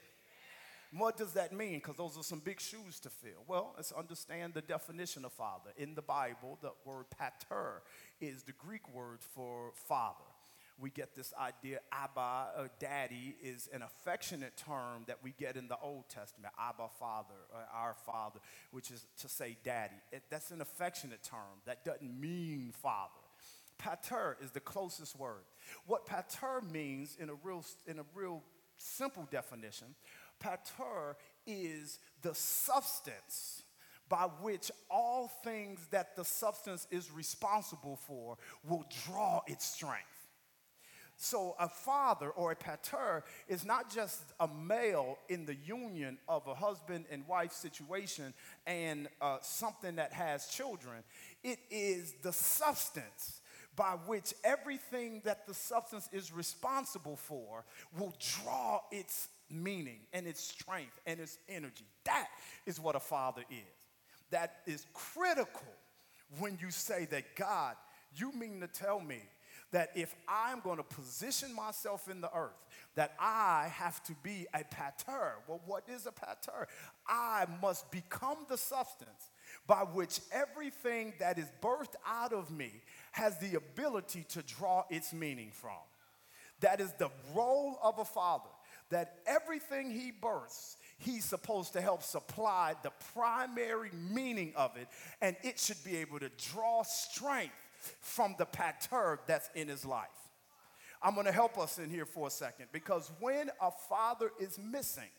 what 0.94 1.18
does 1.18 1.34
that 1.34 1.52
mean? 1.54 1.76
Because 1.80 1.98
those 1.98 2.18
are 2.18 2.24
some 2.24 2.40
big 2.40 2.62
shoes 2.62 3.00
to 3.02 3.10
fill. 3.10 3.44
Well, 3.48 3.74
let's 3.76 3.92
understand 3.92 4.54
the 4.54 4.62
definition 4.62 5.26
of 5.26 5.34
father. 5.34 5.72
In 5.78 5.96
the 5.96 6.02
Bible, 6.02 6.58
the 6.62 6.72
word 6.86 7.06
pater 7.18 7.82
is 8.22 8.44
the 8.44 8.54
Greek 8.54 8.94
word 8.94 9.20
for 9.22 9.72
father 9.76 10.24
we 10.80 10.90
get 10.90 11.16
this 11.16 11.34
idea 11.40 11.80
Abba, 11.92 12.50
or 12.58 12.70
daddy, 12.80 13.36
is 13.42 13.70
an 13.74 13.82
affectionate 13.82 14.56
term 14.58 15.04
that 15.08 15.18
we 15.24 15.34
get 15.38 15.56
in 15.56 15.68
the 15.68 15.78
Old 15.82 16.10
Testament. 16.10 16.54
Abba, 16.60 16.88
father, 17.00 17.36
or 17.54 17.62
our 17.74 17.96
father, 18.06 18.40
which 18.72 18.92
is 18.92 19.06
to 19.20 19.30
say 19.30 19.58
daddy. 19.64 19.96
It, 20.12 20.24
that's 20.30 20.52
an 20.52 20.62
affectionate 20.62 21.24
term. 21.24 21.62
That 21.66 21.84
doesn't 21.84 22.20
mean 22.20 22.74
father. 22.82 23.14
Pater 23.78 24.38
is 24.42 24.52
the 24.52 24.60
closest 24.60 25.18
word. 25.18 25.44
What 25.86 26.06
pater 26.06 26.62
means 26.72 27.18
in 27.20 27.30
a 27.30 27.36
real, 27.44 27.64
in 27.86 28.00
a 28.00 28.06
real 28.14 28.44
simple 28.78 29.28
definition, 29.32 29.88
pater 30.40 31.16
is 31.46 32.00
the 32.22 32.34
substance 32.34 33.64
by 34.10 34.28
which 34.42 34.72
all 34.90 35.28
things 35.44 35.80
that 35.92 36.16
the 36.16 36.24
substance 36.24 36.88
is 36.92 37.12
responsible 37.12 37.98
for 38.08 38.38
will 38.68 38.86
draw 39.06 39.42
its 39.48 39.66
strength. 39.66 40.17
So, 41.20 41.56
a 41.60 41.68
father 41.68 42.30
or 42.30 42.52
a 42.52 42.56
pater 42.56 43.24
is 43.48 43.66
not 43.66 43.92
just 43.92 44.22
a 44.40 44.48
male 44.48 45.18
in 45.30 45.48
the 45.48 45.56
union 45.56 46.20
of 46.30 46.46
a 46.46 46.54
husband 46.54 47.06
and 47.10 47.28
wife 47.28 47.54
situation 47.54 48.36
and 48.68 49.08
uh, 49.20 49.38
something 49.42 49.96
that 49.96 50.14
has 50.14 50.46
children. 50.46 51.04
It 51.44 51.58
is 51.72 52.14
the 52.22 52.32
substance 52.32 53.42
by 53.76 53.96
which 54.06 54.36
everything 54.44 55.24
that 55.26 55.48
the 55.48 55.56
substance 55.56 56.08
is 56.12 56.32
responsible 56.32 57.16
for 57.16 57.64
will 57.98 58.14
draw 58.20 58.82
its 58.92 59.30
meaning 59.50 60.02
and 60.14 60.28
its 60.28 60.42
strength 60.42 61.00
and 61.08 61.20
its 61.20 61.40
energy. 61.50 61.86
That 62.06 62.28
is 62.68 62.80
what 62.80 62.96
a 62.96 63.00
father 63.00 63.44
is. 63.50 63.58
That 64.30 64.58
is 64.68 64.86
critical 64.94 65.74
when 66.38 66.60
you 66.62 66.70
say 66.70 67.06
that 67.06 67.36
God, 67.36 67.76
you 68.16 68.32
mean 68.34 68.60
to 68.62 68.68
tell 68.68 69.00
me 69.00 69.22
that 69.72 69.92
if 69.96 70.16
I'm 70.28 70.62
going 70.62 70.78
to 70.78 70.84
position 70.84 71.54
myself 71.54 72.10
in 72.10 72.22
the 72.22 72.34
earth, 72.34 72.56
that 72.96 73.14
I 73.20 73.70
have 73.74 74.02
to 74.04 74.14
be 74.24 74.48
a 74.54 74.64
pater. 74.64 75.36
Well, 75.48 75.62
what 75.66 75.84
is 75.88 76.08
a 76.08 76.12
pater? 76.12 76.68
I 77.08 77.46
must 77.62 77.92
become 77.92 78.38
the 78.50 78.58
substance 78.58 79.30
by 79.68 79.82
which 79.82 80.20
everything 80.32 81.14
that 81.20 81.38
is 81.38 81.48
birthed 81.62 81.96
out 82.08 82.34
of 82.34 82.50
me 82.50 82.72
has 83.12 83.38
the 83.40 83.56
ability 83.56 84.26
to 84.30 84.42
draw 84.42 84.86
its 84.90 85.14
meaning 85.14 85.52
from. 85.52 85.78
That 86.62 86.82
is 86.82 86.92
the 86.94 87.10
role 87.36 87.78
of 87.84 88.00
a 88.00 88.06
father, 88.06 88.50
that 88.90 89.20
everything 89.28 89.92
he 89.92 90.12
births, 90.12 90.78
he's 90.98 91.26
supposed 91.26 91.74
to 91.74 91.82
help 91.82 92.02
supply 92.02 92.74
the 92.82 92.92
primary 93.14 93.92
meaning 94.12 94.54
of 94.56 94.76
it, 94.78 94.88
and 95.22 95.36
it 95.44 95.60
should 95.60 95.84
be 95.84 95.98
able 95.98 96.20
to 96.20 96.30
draw 96.52 96.84
strength 96.84 97.54
from 98.02 98.36
the 98.38 98.46
pater 98.46 99.20
that's 99.28 99.50
in 99.56 99.68
his 99.68 99.86
life. 99.86 100.08
I'm 101.02 101.14
going 101.14 101.26
to 101.28 101.32
help 101.32 101.58
us 101.58 101.78
in 101.78 101.90
here 101.90 102.06
for 102.06 102.28
a 102.28 102.32
second 102.32 102.68
because 102.72 103.12
when 103.20 103.52
a 103.62 103.72
father 103.90 104.32
is 104.40 104.58
missing, 104.58 105.10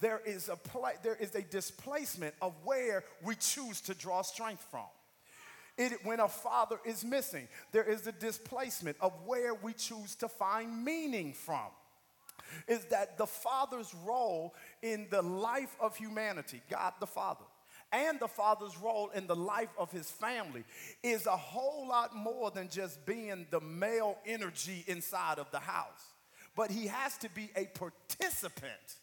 there 0.00 0.20
is 0.24 0.48
a 0.48 0.58
there 1.02 1.16
is 1.16 1.34
a 1.34 1.42
displacement 1.42 2.34
of 2.40 2.54
where 2.64 3.04
we 3.22 3.34
choose 3.34 3.80
to 3.82 3.94
draw 3.94 4.22
strength 4.22 4.64
from. 4.70 4.86
It, 5.76 5.92
when 6.04 6.18
a 6.18 6.28
father 6.28 6.78
is 6.84 7.04
missing, 7.04 7.46
there 7.70 7.84
is 7.84 8.06
a 8.06 8.12
displacement 8.12 8.96
of 9.00 9.12
where 9.24 9.54
we 9.54 9.72
choose 9.72 10.16
to 10.16 10.28
find 10.28 10.84
meaning 10.84 11.32
from. 11.32 11.68
Is 12.66 12.84
that 12.86 13.18
the 13.18 13.26
father's 13.26 13.94
role 14.04 14.54
in 14.82 15.06
the 15.10 15.22
life 15.22 15.76
of 15.80 15.96
humanity, 15.96 16.62
God 16.70 16.94
the 16.98 17.06
Father, 17.06 17.44
and 17.92 18.20
the 18.20 18.28
father's 18.28 18.76
role 18.78 19.10
in 19.14 19.26
the 19.26 19.36
life 19.36 19.70
of 19.78 19.90
his 19.90 20.10
family 20.10 20.64
is 21.02 21.26
a 21.26 21.36
whole 21.36 21.88
lot 21.88 22.14
more 22.14 22.50
than 22.50 22.68
just 22.68 23.04
being 23.06 23.46
the 23.50 23.60
male 23.60 24.18
energy 24.26 24.84
inside 24.86 25.38
of 25.38 25.50
the 25.50 25.58
house. 25.58 26.12
But 26.56 26.70
he 26.70 26.86
has 26.88 27.16
to 27.18 27.30
be 27.30 27.50
a 27.56 27.66
participant 27.66 28.96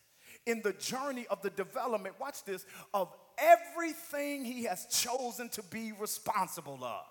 in 0.46 0.62
the 0.62 0.74
journey 0.74 1.25
of 1.30 1.42
the 1.42 1.50
development, 1.50 2.15
watch 2.20 2.44
this, 2.44 2.65
of 2.94 3.13
everything 3.38 4.46
he 4.46 4.63
has 4.63 4.86
chosen 4.86 5.50
to 5.50 5.63
be 5.63 5.92
responsible 6.00 6.84
of. 6.84 7.06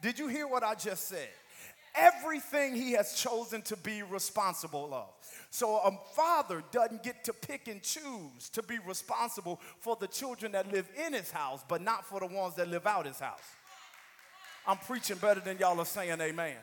Did 0.00 0.18
you 0.18 0.28
hear 0.28 0.46
what 0.46 0.62
I 0.62 0.74
just 0.74 1.08
said? 1.08 1.28
Everything 1.94 2.74
he 2.74 2.92
has 2.92 3.14
chosen 3.14 3.62
to 3.62 3.76
be 3.76 4.02
responsible 4.02 4.92
of. 4.92 5.08
So 5.50 5.76
a 5.78 5.92
father 6.14 6.62
doesn't 6.70 7.02
get 7.02 7.24
to 7.24 7.32
pick 7.32 7.68
and 7.68 7.82
choose 7.82 8.48
to 8.52 8.62
be 8.62 8.78
responsible 8.86 9.60
for 9.80 9.96
the 9.98 10.06
children 10.06 10.52
that 10.52 10.70
live 10.72 10.88
in 11.06 11.12
his 11.12 11.30
house, 11.30 11.64
but 11.68 11.82
not 11.82 12.04
for 12.04 12.20
the 12.20 12.26
ones 12.26 12.54
that 12.56 12.68
live 12.68 12.86
out 12.86 13.06
his 13.06 13.18
house. 13.18 13.40
I'm 14.66 14.76
preaching 14.76 15.16
better 15.16 15.40
than 15.40 15.58
y'all 15.58 15.80
are 15.80 15.86
saying 15.86 16.20
amen. 16.20 16.56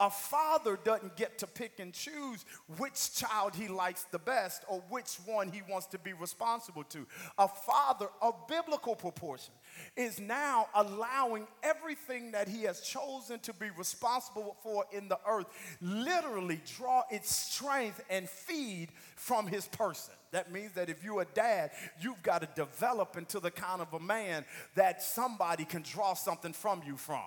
A 0.00 0.08
father 0.08 0.78
doesn't 0.82 1.14
get 1.16 1.36
to 1.38 1.46
pick 1.46 1.78
and 1.78 1.92
choose 1.92 2.46
which 2.78 3.14
child 3.14 3.54
he 3.54 3.68
likes 3.68 4.04
the 4.04 4.18
best 4.18 4.64
or 4.66 4.82
which 4.88 5.16
one 5.26 5.52
he 5.52 5.60
wants 5.68 5.86
to 5.88 5.98
be 5.98 6.14
responsible 6.14 6.84
to. 6.84 7.06
A 7.36 7.46
father 7.46 8.08
of 8.22 8.48
biblical 8.48 8.96
proportion 8.96 9.52
is 9.96 10.20
now 10.20 10.68
allowing 10.74 11.46
everything 11.62 12.32
that 12.32 12.48
he 12.48 12.62
has 12.62 12.80
chosen 12.80 13.38
to 13.40 13.52
be 13.54 13.68
responsible 13.76 14.56
for 14.62 14.84
in 14.92 15.08
the 15.08 15.18
earth 15.26 15.46
literally 15.80 16.60
draw 16.76 17.02
its 17.10 17.34
strength 17.34 18.00
and 18.10 18.28
feed 18.28 18.88
from 19.16 19.46
his 19.46 19.66
person. 19.68 20.14
That 20.32 20.52
means 20.52 20.72
that 20.72 20.88
if 20.88 21.02
you're 21.02 21.22
a 21.22 21.34
dad, 21.34 21.70
you've 22.00 22.22
got 22.22 22.42
to 22.42 22.48
develop 22.54 23.16
into 23.16 23.40
the 23.40 23.50
kind 23.50 23.80
of 23.80 23.92
a 23.94 24.00
man 24.00 24.44
that 24.74 25.02
somebody 25.02 25.64
can 25.64 25.82
draw 25.82 26.14
something 26.14 26.52
from 26.52 26.82
you 26.86 26.96
from. 26.96 27.20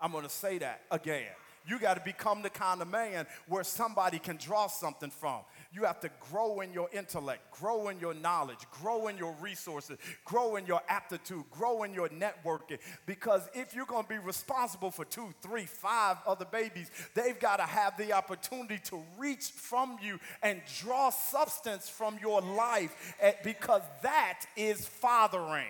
I'm 0.00 0.12
going 0.12 0.24
to 0.24 0.30
say 0.30 0.58
that 0.58 0.82
again. 0.90 1.30
You 1.66 1.78
got 1.78 1.94
to 1.94 2.02
become 2.04 2.42
the 2.42 2.50
kind 2.50 2.82
of 2.82 2.90
man 2.90 3.26
where 3.48 3.64
somebody 3.64 4.18
can 4.18 4.36
draw 4.36 4.66
something 4.66 5.10
from. 5.10 5.40
You 5.72 5.84
have 5.84 5.98
to 6.00 6.10
grow 6.30 6.60
in 6.60 6.72
your 6.72 6.88
intellect, 6.92 7.50
grow 7.50 7.88
in 7.88 7.98
your 7.98 8.14
knowledge, 8.14 8.58
grow 8.70 9.08
in 9.08 9.16
your 9.16 9.34
resources, 9.40 9.98
grow 10.24 10.56
in 10.56 10.66
your 10.66 10.80
aptitude, 10.88 11.44
grow 11.50 11.82
in 11.82 11.94
your 11.94 12.08
networking. 12.10 12.78
Because 13.06 13.48
if 13.54 13.74
you're 13.74 13.86
going 13.86 14.04
to 14.04 14.08
be 14.08 14.18
responsible 14.18 14.90
for 14.90 15.04
two, 15.04 15.34
three, 15.42 15.64
five 15.64 16.18
other 16.26 16.44
babies, 16.44 16.90
they've 17.14 17.38
got 17.40 17.56
to 17.56 17.64
have 17.64 17.96
the 17.96 18.12
opportunity 18.12 18.78
to 18.84 19.02
reach 19.18 19.50
from 19.50 19.96
you 20.02 20.20
and 20.42 20.60
draw 20.80 21.10
substance 21.10 21.88
from 21.88 22.18
your 22.20 22.40
life 22.40 23.14
eh, 23.20 23.32
because 23.42 23.82
that 24.02 24.40
is 24.56 24.86
fathering. 24.86 25.66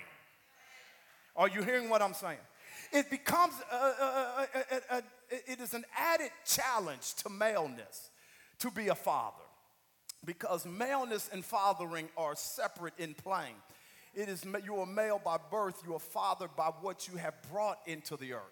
Are 1.36 1.48
you 1.48 1.62
hearing 1.62 1.88
what 1.88 2.02
I'm 2.02 2.14
saying? 2.14 2.38
It 2.94 3.10
becomes 3.10 3.54
a, 3.72 3.76
a, 3.76 4.48
a, 4.90 5.02
it 5.30 5.58
is 5.58 5.74
an 5.74 5.84
added 5.98 6.30
challenge 6.46 7.14
to 7.14 7.28
maleness 7.28 8.10
to 8.60 8.70
be 8.70 8.86
a 8.86 8.94
father 8.94 9.42
because 10.24 10.64
maleness 10.64 11.28
and 11.32 11.44
fathering 11.44 12.08
are 12.16 12.36
separate 12.36 12.94
in 12.96 13.14
plane. 13.14 13.56
It 14.14 14.28
is 14.28 14.46
you're 14.64 14.86
male 14.86 15.20
by 15.22 15.38
birth, 15.50 15.82
you're 15.84 15.96
a 15.96 15.98
father 15.98 16.48
by 16.56 16.70
what 16.82 17.08
you 17.08 17.16
have 17.16 17.34
brought 17.50 17.80
into 17.84 18.16
the 18.16 18.34
earth. 18.34 18.42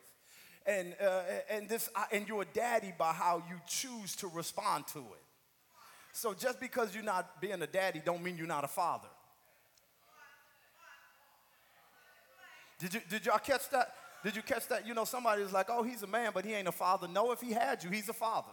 And, 0.66 0.96
uh, 1.00 1.22
and, 1.48 1.68
this, 1.68 1.88
uh, 1.94 2.04
and 2.10 2.26
you're 2.26 2.42
a 2.42 2.46
daddy 2.52 2.92
by 2.98 3.12
how 3.12 3.44
you 3.48 3.60
choose 3.68 4.16
to 4.16 4.26
respond 4.26 4.88
to 4.88 4.98
it. 4.98 5.22
So 6.12 6.34
just 6.34 6.58
because 6.58 6.96
you're 6.96 7.04
not 7.04 7.40
being 7.40 7.62
a 7.62 7.66
daddy 7.68 8.02
don't 8.04 8.24
mean 8.24 8.36
you're 8.36 8.48
not 8.48 8.64
a 8.64 8.68
father. 8.68 9.08
Did, 12.80 12.94
you, 12.94 13.00
did 13.08 13.26
y'all 13.26 13.38
catch 13.38 13.70
that? 13.70 13.94
Did 14.22 14.36
you 14.36 14.42
catch 14.42 14.68
that? 14.68 14.86
You 14.86 14.94
know, 14.94 15.04
somebody's 15.04 15.52
like, 15.52 15.66
oh, 15.68 15.82
he's 15.82 16.02
a 16.02 16.06
man, 16.06 16.30
but 16.34 16.44
he 16.44 16.52
ain't 16.52 16.68
a 16.68 16.72
father. 16.72 17.08
No, 17.08 17.32
if 17.32 17.40
he 17.40 17.52
had 17.52 17.82
you, 17.82 17.90
he's 17.90 18.08
a 18.08 18.12
father. 18.12 18.52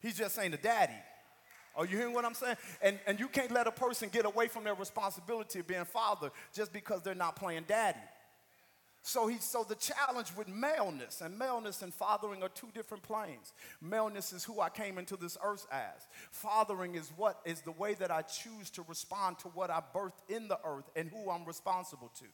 He's 0.00 0.16
just 0.16 0.38
ain't 0.38 0.54
a 0.54 0.58
daddy. 0.58 0.92
Are 1.76 1.84
you 1.86 1.96
hearing 1.96 2.14
what 2.14 2.24
I'm 2.24 2.34
saying? 2.34 2.56
And, 2.82 2.98
and 3.06 3.20
you 3.20 3.28
can't 3.28 3.52
let 3.52 3.66
a 3.66 3.70
person 3.70 4.08
get 4.08 4.24
away 4.24 4.48
from 4.48 4.64
their 4.64 4.74
responsibility 4.74 5.60
of 5.60 5.66
being 5.66 5.84
father 5.84 6.30
just 6.52 6.72
because 6.72 7.02
they're 7.02 7.14
not 7.14 7.36
playing 7.36 7.64
daddy. 7.68 7.98
So, 9.02 9.26
he, 9.26 9.38
so 9.38 9.64
the 9.66 9.76
challenge 9.76 10.32
with 10.36 10.48
maleness 10.48 11.20
and 11.20 11.38
maleness 11.38 11.82
and 11.82 11.94
fathering 11.94 12.42
are 12.42 12.48
two 12.48 12.68
different 12.74 13.04
planes. 13.04 13.52
Maleness 13.80 14.32
is 14.32 14.44
who 14.44 14.60
I 14.60 14.68
came 14.68 14.98
into 14.98 15.16
this 15.16 15.38
earth 15.42 15.66
as. 15.70 16.06
Fathering 16.30 16.94
is 16.94 17.10
what 17.16 17.40
is 17.44 17.62
the 17.62 17.72
way 17.72 17.94
that 17.94 18.10
I 18.10 18.22
choose 18.22 18.70
to 18.70 18.84
respond 18.88 19.38
to 19.40 19.48
what 19.48 19.70
I 19.70 19.80
birthed 19.94 20.28
in 20.28 20.48
the 20.48 20.58
earth 20.64 20.90
and 20.96 21.08
who 21.08 21.30
I'm 21.30 21.44
responsible 21.44 22.10
to. 22.18 22.24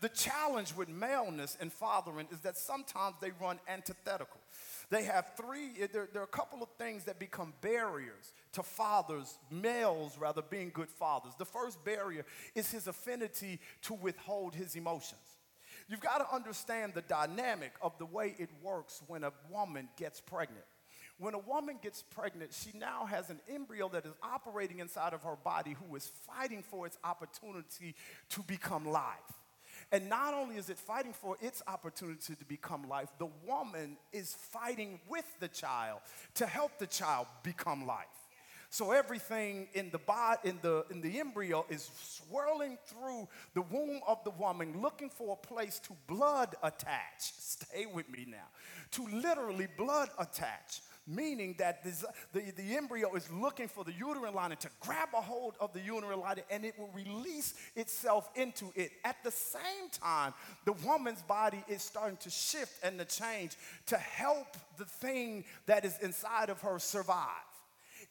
The 0.00 0.08
challenge 0.08 0.74
with 0.74 0.88
maleness 0.88 1.56
and 1.60 1.72
fathering 1.72 2.28
is 2.30 2.40
that 2.40 2.56
sometimes 2.56 3.16
they 3.20 3.30
run 3.40 3.58
antithetical. 3.68 4.40
They 4.90 5.04
have 5.04 5.32
three, 5.36 5.70
eh, 5.80 5.86
there, 5.92 6.08
there, 6.12 6.22
are 6.22 6.26
a 6.26 6.28
couple 6.28 6.62
of 6.62 6.68
things 6.78 7.04
that 7.04 7.18
become 7.18 7.54
barriers 7.60 8.32
to 8.52 8.62
fathers, 8.62 9.38
males 9.50 10.18
rather, 10.18 10.42
being 10.42 10.70
good 10.72 10.90
fathers. 10.90 11.32
The 11.38 11.44
first 11.44 11.82
barrier 11.84 12.24
is 12.54 12.70
his 12.70 12.86
affinity 12.86 13.60
to 13.82 13.94
withhold 13.94 14.54
his 14.54 14.76
emotions. 14.76 15.20
You've 15.88 16.00
got 16.00 16.18
to 16.18 16.34
understand 16.34 16.94
the 16.94 17.02
dynamic 17.02 17.72
of 17.82 17.96
the 17.98 18.06
way 18.06 18.34
it 18.38 18.50
works 18.62 19.02
when 19.06 19.24
a 19.24 19.32
woman 19.50 19.88
gets 19.96 20.20
pregnant. 20.20 20.64
When 21.18 21.34
a 21.34 21.38
woman 21.38 21.78
gets 21.80 22.02
pregnant, 22.02 22.52
she 22.52 22.76
now 22.76 23.06
has 23.06 23.30
an 23.30 23.40
embryo 23.48 23.88
that 23.90 24.04
is 24.04 24.12
operating 24.22 24.80
inside 24.80 25.12
of 25.12 25.22
her 25.22 25.36
body 25.36 25.76
who 25.86 25.94
is 25.94 26.10
fighting 26.26 26.62
for 26.62 26.86
its 26.86 26.98
opportunity 27.04 27.94
to 28.30 28.42
become 28.42 28.84
life. 28.84 29.43
And 29.92 30.08
not 30.08 30.34
only 30.34 30.56
is 30.56 30.70
it 30.70 30.78
fighting 30.78 31.12
for 31.12 31.36
its 31.40 31.62
opportunity 31.66 32.34
to 32.34 32.44
become 32.44 32.88
life, 32.88 33.08
the 33.18 33.28
woman 33.46 33.96
is 34.12 34.34
fighting 34.34 35.00
with 35.08 35.26
the 35.40 35.48
child 35.48 36.00
to 36.34 36.46
help 36.46 36.78
the 36.78 36.86
child 36.86 37.26
become 37.42 37.86
life. 37.86 38.06
So 38.74 38.90
everything 38.90 39.68
in 39.74 39.90
the 39.90 39.98
body, 39.98 40.48
in 40.48 40.58
the 40.60 40.84
in 40.90 41.00
the 41.00 41.20
embryo 41.20 41.64
is 41.68 41.88
swirling 42.02 42.76
through 42.86 43.28
the 43.54 43.62
womb 43.62 44.00
of 44.04 44.24
the 44.24 44.30
woman, 44.30 44.82
looking 44.82 45.10
for 45.10 45.38
a 45.40 45.46
place 45.46 45.78
to 45.84 45.94
blood 46.08 46.56
attach. 46.60 46.98
Stay 47.20 47.86
with 47.86 48.10
me 48.10 48.26
now. 48.28 48.48
To 48.92 49.06
literally 49.06 49.68
blood 49.78 50.08
attach 50.18 50.80
meaning 51.06 51.54
that 51.58 51.84
this, 51.84 52.04
the, 52.32 52.40
the 52.56 52.76
embryo 52.76 53.14
is 53.14 53.30
looking 53.30 53.68
for 53.68 53.84
the 53.84 53.92
uterine 53.92 54.34
lining 54.34 54.56
to 54.58 54.68
grab 54.80 55.08
a 55.14 55.20
hold 55.20 55.54
of 55.60 55.72
the 55.72 55.80
uterine 55.80 56.20
lining 56.20 56.44
and 56.50 56.64
it 56.64 56.78
will 56.78 56.90
release 56.94 57.54
itself 57.76 58.30
into 58.34 58.66
it. 58.74 58.90
At 59.04 59.16
the 59.22 59.30
same 59.30 59.90
time, 59.90 60.32
the 60.64 60.72
woman's 60.72 61.22
body 61.22 61.62
is 61.68 61.82
starting 61.82 62.16
to 62.18 62.30
shift 62.30 62.82
and 62.82 62.98
to 62.98 63.04
change 63.04 63.56
to 63.86 63.96
help 63.96 64.56
the 64.78 64.84
thing 64.86 65.44
that 65.66 65.84
is 65.84 65.98
inside 66.00 66.48
of 66.48 66.60
her 66.62 66.78
survive. 66.78 67.28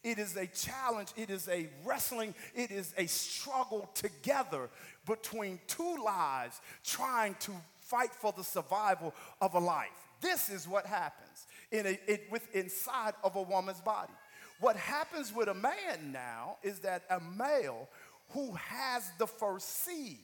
It 0.02 0.18
is 0.18 0.36
a 0.36 0.46
challenge, 0.46 1.08
it 1.16 1.30
is 1.30 1.48
a 1.48 1.68
wrestling, 1.84 2.34
it 2.54 2.70
is 2.70 2.92
a 2.98 3.06
struggle 3.06 3.88
together 3.94 4.68
between 5.06 5.58
two 5.66 5.96
lives 6.04 6.60
trying 6.84 7.34
to 7.40 7.52
fight 7.80 8.12
for 8.12 8.32
the 8.36 8.44
survival 8.44 9.14
of 9.40 9.54
a 9.54 9.58
life. 9.58 10.03
This 10.24 10.48
is 10.48 10.66
what 10.66 10.86
happens 10.86 11.46
in 11.70 11.84
a, 11.84 11.98
it, 12.06 12.28
with 12.30 12.48
inside 12.56 13.12
of 13.22 13.36
a 13.36 13.42
woman's 13.42 13.82
body. 13.82 14.14
What 14.58 14.74
happens 14.74 15.34
with 15.34 15.48
a 15.48 15.54
man 15.54 16.12
now 16.12 16.56
is 16.62 16.78
that 16.78 17.02
a 17.10 17.20
male 17.20 17.90
who 18.30 18.52
has 18.54 19.12
the 19.18 19.26
first 19.26 19.84
seed, 19.84 20.18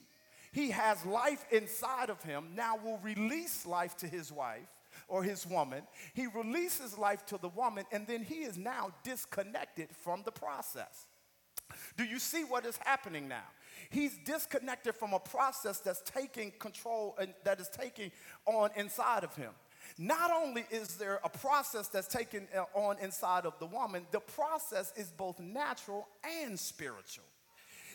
he 0.51 0.71
has 0.71 1.05
life 1.05 1.45
inside 1.51 2.09
of 2.09 2.19
him, 2.23 2.45
now 2.55 2.79
will 2.83 2.97
release 3.03 3.63
life 3.63 3.95
to 3.97 4.07
his 4.07 4.31
wife 4.31 4.67
or 5.07 5.21
his 5.21 5.45
woman. 5.45 5.83
He 6.15 6.25
releases 6.25 6.97
life 6.97 7.23
to 7.27 7.37
the 7.37 7.49
woman, 7.49 7.85
and 7.91 8.07
then 8.07 8.23
he 8.23 8.39
is 8.39 8.57
now 8.57 8.91
disconnected 9.03 9.89
from 10.03 10.23
the 10.25 10.31
process. 10.31 11.05
Do 11.95 12.05
you 12.05 12.17
see 12.17 12.43
what 12.43 12.65
is 12.65 12.77
happening 12.77 13.27
now? 13.27 13.45
He's 13.91 14.17
disconnected 14.25 14.95
from 14.95 15.13
a 15.13 15.19
process 15.19 15.79
that's 15.79 16.01
taking 16.01 16.51
control 16.59 17.15
and 17.19 17.33
that 17.43 17.59
is 17.59 17.69
taking 17.69 18.11
on 18.45 18.71
inside 18.75 19.23
of 19.23 19.35
him. 19.35 19.51
Not 19.97 20.31
only 20.31 20.65
is 20.71 20.95
there 20.95 21.19
a 21.23 21.29
process 21.29 21.87
that's 21.87 22.07
taken 22.07 22.47
uh, 22.55 22.63
on 22.73 22.97
inside 22.99 23.45
of 23.45 23.57
the 23.59 23.65
woman, 23.65 24.05
the 24.11 24.19
process 24.19 24.93
is 24.95 25.11
both 25.11 25.39
natural 25.39 26.07
and 26.43 26.59
spiritual. 26.59 27.25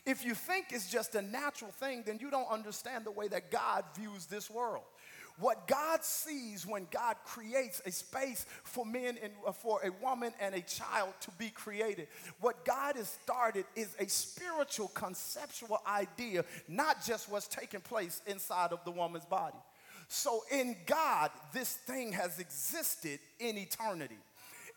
If 0.05 0.25
you 0.25 0.35
think 0.35 0.67
it's 0.71 0.91
just 0.91 1.17
a 1.17 1.23
natural 1.23 1.73
thing, 1.73 2.05
then 2.07 2.19
you 2.21 2.31
don't 2.31 2.49
understand 2.49 3.05
the 3.05 3.11
way 3.11 3.27
that 3.29 3.51
God 3.51 3.85
views 3.97 4.27
this 4.27 4.49
world. 4.49 4.85
What 5.39 5.69
God 5.69 6.03
sees 6.03 6.67
when 6.67 6.87
God 6.91 7.17
creates 7.27 7.83
a 7.85 7.91
space 7.91 8.47
for 8.65 8.87
men 8.87 9.19
and 9.23 9.33
uh, 9.47 9.53
for 9.53 9.81
a 9.85 9.91
woman 10.03 10.33
and 10.41 10.55
a 10.55 10.63
child 10.63 11.13
to 11.21 11.31
be 11.33 11.51
created, 11.51 12.09
what 12.41 12.65
God 12.65 12.97
has 12.97 13.09
started 13.23 13.67
is 13.75 13.95
a 13.99 14.09
spiritual 14.09 14.89
conceptual 14.89 15.83
idea, 15.87 16.45
not 16.69 17.05
just 17.05 17.31
what's 17.31 17.49
taking 17.49 17.81
place 17.81 18.23
inside 18.27 18.73
of 18.73 18.83
the 18.85 18.91
woman's 18.91 19.27
body. 19.27 19.59
So 20.09 20.43
in 20.51 20.77
God, 20.87 21.31
this 21.53 21.73
thing 21.73 22.13
has 22.13 22.39
existed 22.39 23.19
in 23.39 23.59
eternity. 23.59 24.19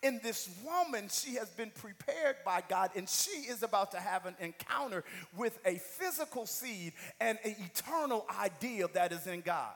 In 0.02 0.18
this 0.22 0.48
woman, 0.64 1.08
she 1.10 1.34
has 1.34 1.50
been 1.50 1.70
prepared 1.70 2.36
by 2.44 2.62
God, 2.66 2.90
and 2.96 3.06
she 3.08 3.30
is 3.30 3.62
about 3.62 3.90
to 3.92 3.98
have 3.98 4.24
an 4.24 4.34
encounter 4.40 5.04
with 5.36 5.58
a 5.66 5.74
physical 5.74 6.46
seed 6.46 6.94
and 7.20 7.38
an 7.44 7.54
eternal 7.58 8.24
idea 8.40 8.88
that 8.94 9.12
is 9.12 9.26
in 9.26 9.42
God. 9.42 9.74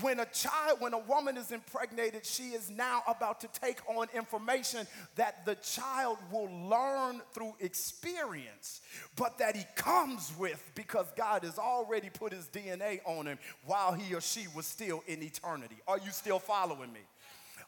When 0.00 0.18
a 0.18 0.26
child, 0.26 0.80
when 0.80 0.92
a 0.92 0.98
woman 0.98 1.36
is 1.36 1.52
impregnated, 1.52 2.26
she 2.26 2.48
is 2.48 2.68
now 2.68 3.02
about 3.06 3.40
to 3.40 3.48
take 3.60 3.78
on 3.88 4.08
information 4.14 4.86
that 5.14 5.44
the 5.44 5.54
child 5.56 6.18
will 6.32 6.50
learn 6.68 7.20
through 7.32 7.54
experience, 7.60 8.80
but 9.14 9.38
that 9.38 9.54
he 9.54 9.64
comes 9.76 10.32
with 10.36 10.62
because 10.74 11.06
God 11.16 11.44
has 11.44 11.58
already 11.58 12.10
put 12.10 12.32
his 12.32 12.46
DNA 12.46 13.00
on 13.04 13.26
him 13.26 13.38
while 13.66 13.92
he 13.92 14.14
or 14.14 14.20
she 14.20 14.46
was 14.54 14.66
still 14.66 15.04
in 15.06 15.22
eternity. 15.22 15.76
Are 15.86 15.98
you 15.98 16.10
still 16.10 16.40
following 16.40 16.92
me? 16.92 17.00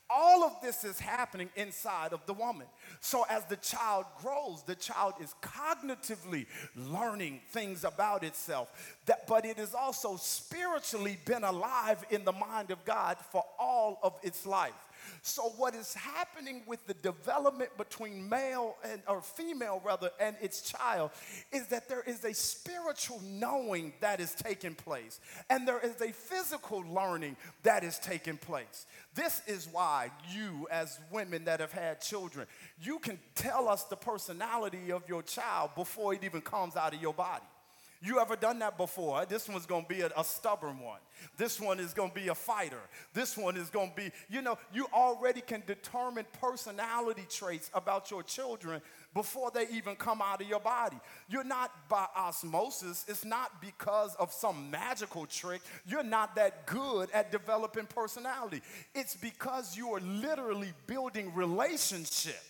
All 0.09 0.45
of 0.45 0.53
this 0.62 0.85
is 0.85 1.01
happening 1.01 1.49
inside 1.57 2.12
of 2.12 2.25
the 2.27 2.33
woman. 2.33 2.66
So, 3.01 3.25
as 3.29 3.45
the 3.47 3.57
child 3.57 4.05
grows, 4.21 4.62
the 4.62 4.77
child 4.77 5.14
is 5.21 5.35
cognitively 5.42 6.47
learning 6.77 7.40
things 7.51 7.83
about 7.83 8.23
itself, 8.23 8.97
that, 9.07 9.27
but 9.27 9.45
it 9.45 9.57
has 9.57 9.75
also 9.75 10.16
spiritually 10.16 11.19
been 11.25 11.42
alive 11.42 12.05
in 12.11 12.25
the 12.25 12.33
mind 12.33 12.71
of 12.71 12.85
God 12.85 13.16
for 13.33 13.45
all 13.59 13.99
of 14.03 14.14
its 14.23 14.47
life. 14.47 14.73
So, 15.27 15.53
what 15.57 15.75
is 15.75 15.93
happening 15.93 16.62
with 16.69 16.87
the 16.87 16.95
development 16.95 17.77
between 17.77 18.29
male 18.29 18.77
and 18.85 19.03
or 19.09 19.21
female 19.21 19.83
rather 19.85 20.11
and 20.21 20.37
its 20.41 20.62
child 20.62 21.11
is 21.51 21.67
that 21.67 21.89
there 21.89 22.03
is 22.03 22.25
a 22.25 22.33
spiritual 22.33 23.21
knowing 23.25 23.93
that 23.99 24.21
is 24.21 24.37
taking 24.37 24.77
place, 24.77 25.19
and 25.51 25.67
there 25.67 25.81
is 25.81 26.01
a 26.01 26.12
physical 26.12 26.85
learning 26.89 27.37
that 27.65 27.83
is 27.83 27.99
taking 27.99 28.37
place. 28.37 28.87
This 29.17 29.43
is 29.49 29.67
why 29.67 30.12
you, 30.31 30.69
as 30.71 31.01
women 31.11 31.45
that 31.47 31.59
have 31.59 31.73
had 31.73 32.01
children, 32.01 32.47
you 32.81 33.01
can 33.01 33.19
tell 33.35 33.69
us 33.69 33.83
the 33.83 33.97
personality 33.97 34.93
of 34.93 35.09
your 35.09 35.25
child 35.25 35.71
before 35.75 36.15
it 36.15 36.23
even 36.23 36.41
comes 36.41 36.77
out 36.77 36.95
of 36.95 37.03
your 37.03 37.15
body. 37.15 37.43
You 38.02 38.20
ever 38.20 38.37
done 38.37 38.59
that 38.61 38.76
before? 38.76 39.24
This 39.26 39.48
one's 39.48 39.66
gonna 39.66 39.87
be 39.88 40.02
a, 40.02 40.11
a 40.16 40.24
stubborn 40.24 40.78
one. 40.80 41.00
This 41.37 41.61
one 41.61 41.80
is 41.80 41.94
gonna 41.94 42.12
be 42.12 42.28
a 42.28 42.35
fighter. 42.35 42.80
This 43.14 43.37
one 43.37 43.56
is 43.56 43.70
gonna 43.70 43.92
be, 43.94 44.11
you 44.28 44.42
know, 44.42 44.59
you 44.72 44.87
already 44.92 45.40
can 45.40 45.62
determine 45.66 46.26
personality 46.40 47.26
traits 47.28 47.70
about 47.74 48.11
your 48.11 48.22
children 48.22 48.80
before 49.14 49.50
they 49.50 49.66
even 49.68 49.96
come 49.96 50.20
out 50.20 50.42
of 50.42 50.48
your 50.48 50.61
body. 50.61 50.98
You're 51.28 51.44
not 51.44 51.88
by 51.88 52.06
osmosis, 52.14 53.04
it's 53.09 53.24
not 53.24 53.61
because 53.62 54.14
of 54.16 54.32
some 54.32 54.70
magical 54.70 55.26
trick. 55.26 55.62
You're 55.87 56.02
not 56.02 56.37
that 56.37 56.66
good 56.66 57.11
at 57.12 57.32
developing 57.32 57.87
personality. 57.87 58.61
It's 58.94 59.16
because 59.16 59.76
you 59.76 59.94
are 59.94 60.00
literally 60.00 60.72
building 60.87 61.35
relationship 61.35 62.42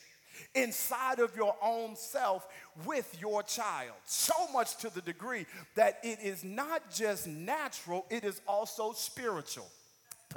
inside 0.55 1.19
of 1.19 1.37
your 1.37 1.55
own 1.63 1.97
self 1.97 2.47
with 2.85 3.17
your 3.21 3.43
child. 3.43 3.95
So 4.05 4.35
much 4.53 4.77
to 4.79 4.91
the 4.93 5.01
degree 5.01 5.47
that 5.75 5.99
it 6.03 6.21
is 6.23 6.45
not 6.45 6.91
just 6.91 7.27
natural, 7.27 8.07
it 8.11 8.25
is 8.25 8.41
also 8.47 8.93
spiritual. 8.93 9.67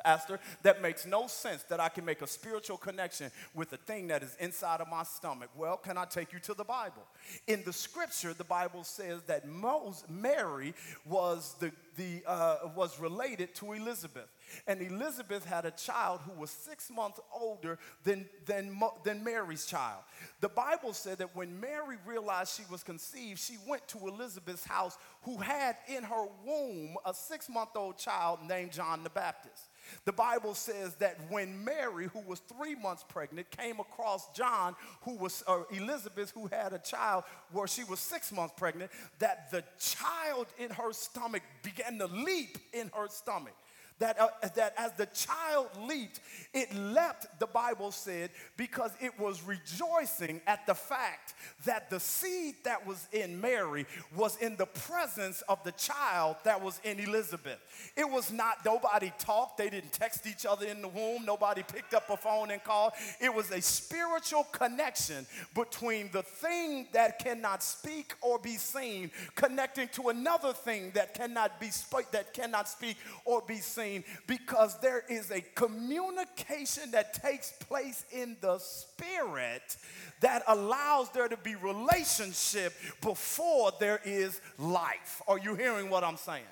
Pastor, 0.04 0.40
that 0.64 0.82
makes 0.82 1.06
no 1.06 1.28
sense 1.28 1.64
that 1.64 1.80
I 1.80 1.90
can 1.90 2.06
make 2.06 2.22
a 2.22 2.28
spiritual 2.28 2.78
connection 2.78 3.32
with 3.54 3.70
the 3.70 3.78
thing 3.78 4.08
that 4.08 4.24
is 4.24 4.36
inside 4.40 4.82
of 4.82 4.88
my 4.88 5.04
stomach. 5.04 5.50
Well, 5.56 5.78
can 5.78 5.98
I 5.98 6.06
take 6.06 6.34
you 6.34 6.40
to 6.40 6.54
the 6.54 6.64
Bible? 6.64 7.04
In 7.48 7.64
the 7.64 7.74
scripture, 7.74 8.34
the 8.34 8.44
Bible 8.44 8.84
says 8.84 9.22
that 9.28 9.48
Moses, 9.48 10.04
Mary 10.10 10.74
was, 11.06 11.56
the, 11.60 11.72
the, 11.98 12.24
uh, 12.26 12.58
was 12.76 13.00
related 13.00 13.54
to 13.56 13.74
Elizabeth. 13.74 14.28
And 14.68 14.82
Elizabeth 14.82 15.46
had 15.46 15.66
a 15.66 15.72
child 15.72 16.22
who 16.26 16.40
was 16.40 16.50
six 16.50 16.90
months 16.90 17.20
older 17.34 17.78
than, 18.04 18.28
than, 18.46 18.80
than 19.04 19.24
Mary's 19.24 19.66
child. 19.66 20.02
The 20.42 20.50
Bible 20.50 20.94
said 20.94 21.20
that 21.20 21.36
when 21.36 21.60
Mary 21.60 21.98
realized 22.06 22.56
she 22.56 22.64
was 22.72 22.84
conceived, 22.84 23.40
she 23.40 23.58
went 23.68 23.88
to 23.90 24.08
Elizabeth's 24.08 24.66
house, 24.66 24.98
who 25.24 25.38
had 25.38 25.76
in 25.88 26.04
her 26.04 26.26
womb 26.46 26.96
a 27.06 27.14
six 27.14 27.50
month 27.50 27.70
old 27.76 27.98
child 27.98 28.40
named 28.48 28.72
John 28.72 29.04
the 29.04 29.10
Baptist. 29.10 29.69
The 30.06 30.12
Bible 30.12 30.54
says 30.54 30.96
that 30.96 31.18
when 31.30 31.64
Mary, 31.64 32.08
who 32.08 32.20
was 32.20 32.40
three 32.40 32.76
months 32.76 33.04
pregnant, 33.08 33.50
came 33.52 33.80
across 33.80 34.32
John, 34.34 34.76
who 35.02 35.16
was, 35.16 35.44
Elizabeth, 35.72 36.32
who 36.32 36.48
had 36.48 36.74
a 36.74 36.80
child 36.80 37.24
where 37.52 37.68
she 37.68 37.84
was 37.84 38.00
six 38.00 38.32
months 38.32 38.54
pregnant, 38.58 38.92
that 39.20 39.52
the 39.52 39.64
child 39.80 40.48
in 40.58 40.70
her 40.72 40.94
stomach 40.94 41.44
began 41.64 41.98
to 42.00 42.08
leap 42.08 42.58
in 42.74 42.90
her 42.94 43.08
stomach. 43.10 43.56
That, 44.00 44.20
uh, 44.20 44.30
that 44.56 44.74
as 44.78 44.94
the 44.94 45.06
child 45.08 45.68
leaped, 45.88 46.22
it 46.54 46.74
leapt, 46.74 47.28
the 47.40 47.48
Bible 47.48 47.92
said, 47.92 48.32
because 48.58 48.92
it 49.02 49.18
was 49.20 49.44
rejoicing 49.44 50.42
at 50.48 50.66
the 50.66 50.74
fact 50.74 51.34
that 51.66 51.90
the 51.90 52.00
seed 52.00 52.56
that 52.64 52.86
was 52.88 53.08
in 53.12 53.40
Mary 53.40 53.86
was 54.16 54.38
in 54.38 54.56
the 54.56 54.66
presence 54.66 55.42
of 55.50 55.62
the 55.64 55.74
child 55.74 56.38
that 56.46 56.62
was 56.62 56.80
in 56.84 57.00
Elizabeth. 57.00 57.60
It 57.96 58.10
was 58.10 58.32
not, 58.32 58.66
nobody 58.66 59.12
talked, 59.20 59.58
they 59.58 59.70
didn't 59.70 59.92
text 59.92 60.26
each 60.26 60.46
other 60.46 60.66
in 60.66 60.82
the 60.82 60.88
womb, 60.88 61.26
nobody 61.26 61.62
picked 61.62 61.94
up 61.94 62.10
a 62.10 62.18
phone 62.18 62.52
and 62.52 62.64
called. 62.64 62.94
It 63.20 63.34
was 63.34 63.52
a 63.52 63.62
spiritual 63.62 64.46
connection 64.46 65.28
between 65.54 66.10
the 66.12 66.24
thing 66.24 66.88
that 66.94 67.20
cannot 67.20 67.62
speak 67.62 68.14
or 68.22 68.40
be 68.40 68.56
seen, 68.56 69.12
connecting 69.36 69.90
to 69.90 70.10
another 70.10 70.54
thing 70.54 70.92
that 70.96 71.14
cannot 71.14 71.60
be 71.60 71.70
that 72.12 72.34
cannot 72.34 72.68
speak 72.68 72.98
or 73.26 73.42
be 73.42 73.58
seen 73.58 73.89
because 74.28 74.80
there 74.80 75.04
is 75.10 75.32
a 75.32 75.42
communication 75.56 76.92
that 76.92 77.14
takes 77.14 77.52
place 77.52 78.06
in 78.12 78.38
the 78.42 78.58
spirit 78.60 79.78
that 80.22 80.44
allows 80.48 81.10
there 81.12 81.28
to 81.28 81.38
be 81.38 81.56
relationship 81.56 82.74
before 83.02 83.72
there 83.80 84.02
is 84.06 84.40
life. 84.58 85.22
Are 85.28 85.40
you 85.40 85.56
hearing 85.56 85.90
what 85.90 86.04
I'm 86.04 86.18
saying? 86.18 86.44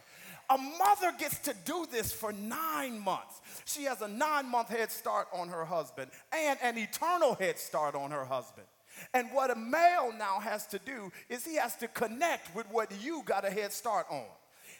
A 0.49 0.57
mother 0.57 1.11
gets 1.19 1.39
to 1.39 1.53
do 1.65 1.85
this 1.91 2.13
for 2.13 2.31
nine 2.31 2.99
months. 2.99 3.41
She 3.65 3.83
has 3.83 4.01
a 4.01 4.07
nine 4.07 4.49
month 4.49 4.69
head 4.69 4.91
start 4.91 5.27
on 5.33 5.49
her 5.49 5.65
husband 5.65 6.09
and 6.33 6.57
an 6.63 6.77
eternal 6.77 7.35
head 7.35 7.59
start 7.59 7.95
on 7.95 8.11
her 8.11 8.23
husband. 8.23 8.65
And 9.13 9.27
what 9.33 9.51
a 9.51 9.55
male 9.55 10.13
now 10.17 10.39
has 10.39 10.65
to 10.67 10.79
do 10.79 11.11
is 11.29 11.45
he 11.45 11.55
has 11.55 11.75
to 11.77 11.87
connect 11.87 12.55
with 12.55 12.65
what 12.71 12.91
you 13.01 13.23
got 13.25 13.45
a 13.45 13.49
head 13.49 13.73
start 13.73 14.07
on. 14.09 14.25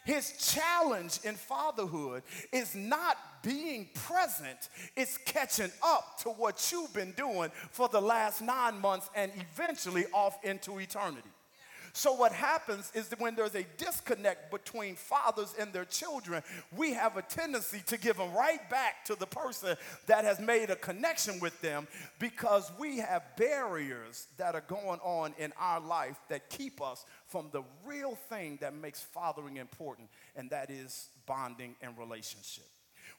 His 0.08 0.54
challenge 0.54 1.20
in 1.26 1.36
fatherhood 1.36 2.24
is 2.54 2.74
not 2.74 3.18
being 3.44 3.90
present, 3.94 4.70
it's 4.96 5.18
catching 5.18 5.70
up 5.84 6.18
to 6.20 6.30
what 6.30 6.72
you've 6.72 6.94
been 6.94 7.12
doing 7.12 7.52
for 7.72 7.90
the 7.90 8.00
last 8.00 8.42
nine 8.42 8.80
months 8.80 9.10
and 9.14 9.34
eventually 9.36 10.06
off 10.14 10.38
into 10.46 10.80
eternity. 10.80 11.28
So, 11.98 12.14
what 12.14 12.32
happens 12.32 12.92
is 12.94 13.08
that 13.08 13.20
when 13.20 13.34
there's 13.34 13.56
a 13.56 13.66
disconnect 13.78 14.52
between 14.52 14.96
fathers 14.96 15.56
and 15.60 15.74
their 15.74 15.84
children, 15.84 16.44
we 16.76 16.94
have 16.94 17.18
a 17.18 17.24
tendency 17.24 17.82
to 17.88 17.98
give 17.98 18.18
them 18.18 18.36
right 18.36 18.70
back 18.70 19.04
to 19.06 19.16
the 19.16 19.26
person 19.26 19.76
that 20.06 20.24
has 20.24 20.40
made 20.40 20.70
a 20.70 20.76
connection 20.76 21.40
with 21.40 21.60
them 21.60 21.88
because 22.20 22.72
we 22.78 23.00
have 23.00 23.24
barriers 23.36 24.28
that 24.38 24.54
are 24.54 24.64
going 24.68 25.00
on 25.00 25.34
in 25.40 25.52
our 25.60 25.80
life 25.80 26.18
that 26.30 26.52
keep 26.52 26.84
us 26.84 27.04
from 27.26 27.50
the 27.52 27.64
real 27.84 28.14
thing 28.14 28.60
that 28.62 28.76
makes 28.76 29.02
fathering 29.02 29.58
important, 29.58 30.08
and 30.36 30.52
that 30.52 30.70
is 30.70 31.08
bonding 31.26 31.76
and 31.82 31.98
relationship. 31.98 32.68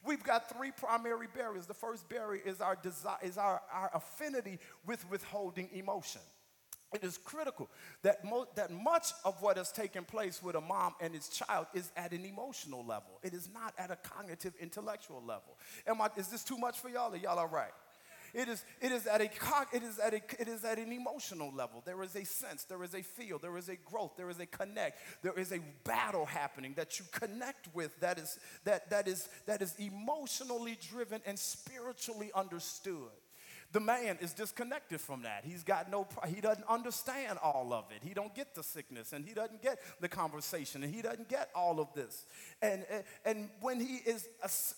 We've 0.04 0.22
got 0.22 0.56
three 0.56 0.70
primary 0.70 1.26
barriers. 1.34 1.66
The 1.66 1.74
first 1.74 2.08
barrier 2.08 2.42
is 2.46 2.60
our 2.60 2.78
is 3.24 3.38
our, 3.38 3.60
our 3.72 3.90
affinity 3.92 4.60
with 4.86 5.04
withholding 5.10 5.68
emotion. 5.74 6.20
It 6.94 7.04
is 7.04 7.18
critical 7.18 7.68
that, 8.02 8.24
mo- 8.24 8.48
that 8.54 8.70
much 8.70 9.12
of 9.24 9.42
what 9.42 9.58
has 9.58 9.70
taken 9.70 10.04
place 10.04 10.42
with 10.42 10.56
a 10.56 10.60
mom 10.60 10.94
and 11.00 11.14
his 11.14 11.28
child 11.28 11.66
is 11.74 11.92
at 11.96 12.12
an 12.12 12.24
emotional 12.24 12.84
level. 12.84 13.20
It 13.22 13.34
is 13.34 13.48
not 13.52 13.74
at 13.78 13.90
a 13.90 13.96
cognitive, 13.96 14.54
intellectual 14.58 15.22
level. 15.22 15.58
Am 15.86 16.00
I, 16.00 16.08
is 16.16 16.28
this 16.28 16.42
too 16.44 16.56
much 16.56 16.78
for 16.78 16.88
y'all? 16.88 17.12
Are 17.12 17.16
y'all 17.16 17.38
all 17.38 17.46
right? 17.46 17.72
It 18.34 18.48
is, 18.48 18.64
it, 18.80 18.92
is 18.92 19.06
at 19.06 19.20
a, 19.20 19.24
it, 19.24 19.82
is 19.82 19.98
at 19.98 20.12
a, 20.12 20.20
it 20.38 20.48
is 20.48 20.64
at 20.64 20.78
an 20.78 20.92
emotional 20.92 21.52
level. 21.52 21.82
There 21.84 22.02
is 22.02 22.14
a 22.14 22.24
sense, 22.24 22.64
there 22.64 22.82
is 22.82 22.94
a 22.94 23.02
feel, 23.02 23.38
there 23.38 23.56
is 23.56 23.68
a 23.68 23.76
growth, 23.76 24.12
there 24.16 24.28
is 24.28 24.38
a 24.38 24.46
connect, 24.46 24.98
there 25.22 25.38
is 25.38 25.52
a 25.52 25.60
battle 25.84 26.26
happening 26.26 26.74
that 26.76 26.98
you 26.98 27.06
connect 27.10 27.74
with 27.74 27.98
that 28.00 28.18
is, 28.18 28.38
that, 28.64 28.90
that 28.90 29.08
is, 29.08 29.28
that 29.46 29.62
is 29.62 29.74
emotionally 29.78 30.78
driven 30.90 31.20
and 31.26 31.38
spiritually 31.38 32.30
understood. 32.34 33.10
The 33.72 33.80
man 33.80 34.18
is 34.22 34.32
disconnected 34.32 35.00
from 35.00 35.22
that. 35.22 35.44
He's 35.44 35.62
got 35.62 35.90
no, 35.90 36.06
he 36.26 36.40
doesn't 36.40 36.66
understand 36.66 37.38
all 37.42 37.74
of 37.74 37.84
it. 37.94 38.02
He 38.02 38.14
don't 38.14 38.34
get 38.34 38.54
the 38.54 38.62
sickness 38.62 39.12
and 39.12 39.24
he 39.26 39.34
doesn't 39.34 39.62
get 39.62 39.78
the 40.00 40.08
conversation 40.08 40.82
and 40.82 40.94
he 40.94 41.02
doesn't 41.02 41.28
get 41.28 41.50
all 41.54 41.78
of 41.78 41.92
this. 41.94 42.24
And, 42.62 42.86
and, 43.26 43.50
when 43.60 43.78
he 43.78 43.96
is 43.96 44.26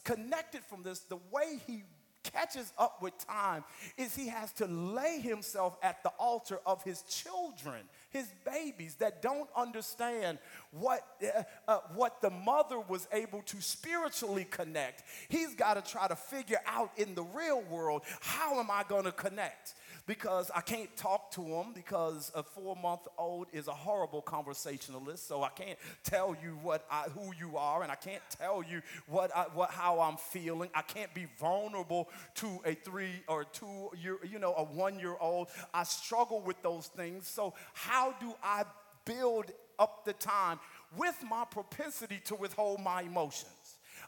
connected 0.02 0.62
from 0.64 0.82
this, 0.82 1.00
the 1.00 1.18
way 1.30 1.60
he 1.66 1.84
catches 2.22 2.72
up 2.78 3.00
with 3.00 3.16
time 3.26 3.64
is 3.96 4.14
he 4.14 4.28
has 4.28 4.52
to 4.54 4.66
lay 4.66 5.20
himself 5.20 5.76
at 5.82 6.02
the 6.02 6.10
altar 6.18 6.60
of 6.66 6.82
his 6.82 7.02
children, 7.02 7.82
his 8.10 8.28
babies 8.44 8.96
that 8.96 9.22
don't 9.22 9.48
understand 9.56 10.38
what, 10.72 11.00
uh, 11.22 11.42
uh, 11.66 11.78
what 11.94 12.20
the 12.20 12.30
mother 12.30 12.78
was 12.78 13.08
able 13.12 13.42
to 13.42 13.60
spiritually 13.60 14.46
connect. 14.50 15.04
He's 15.28 15.54
got 15.54 15.82
to 15.82 15.92
try 15.92 16.08
to 16.08 16.16
figure 16.16 16.60
out 16.66 16.90
in 16.96 17.14
the 17.14 17.22
real 17.22 17.62
world 17.62 18.02
how 18.20 18.58
am 18.60 18.70
I 18.70 18.84
going 18.88 19.04
to 19.04 19.12
connect? 19.12 19.74
Because 20.10 20.50
I 20.52 20.60
can't 20.60 20.94
talk 20.96 21.30
to 21.34 21.40
them 21.40 21.66
because 21.72 22.32
a 22.34 22.42
four 22.42 22.74
month 22.74 23.02
old 23.16 23.46
is 23.52 23.68
a 23.68 23.72
horrible 23.72 24.20
conversationalist. 24.20 25.28
So 25.28 25.44
I 25.44 25.50
can't 25.50 25.78
tell 26.02 26.36
you 26.42 26.58
what 26.64 26.84
I, 26.90 27.02
who 27.02 27.32
you 27.38 27.56
are, 27.56 27.84
and 27.84 27.92
I 27.92 27.94
can't 27.94 28.22
tell 28.28 28.60
you 28.68 28.82
what, 29.06 29.30
I, 29.36 29.44
what 29.54 29.70
how 29.70 30.00
I'm 30.00 30.16
feeling. 30.16 30.68
I 30.74 30.82
can't 30.82 31.14
be 31.14 31.28
vulnerable 31.38 32.08
to 32.34 32.60
a 32.66 32.74
three 32.74 33.22
or 33.28 33.44
two 33.44 33.90
year, 34.02 34.16
you 34.28 34.40
know, 34.40 34.52
a 34.54 34.64
one 34.64 34.98
year 34.98 35.14
old. 35.20 35.46
I 35.72 35.84
struggle 35.84 36.40
with 36.40 36.60
those 36.60 36.88
things. 36.88 37.28
So 37.28 37.54
how 37.72 38.12
do 38.20 38.34
I 38.42 38.64
build 39.04 39.52
up 39.78 40.04
the 40.04 40.14
time 40.14 40.58
with 40.96 41.22
my 41.30 41.44
propensity 41.48 42.20
to 42.24 42.34
withhold 42.34 42.80
my 42.80 43.02
emotions? 43.02 43.59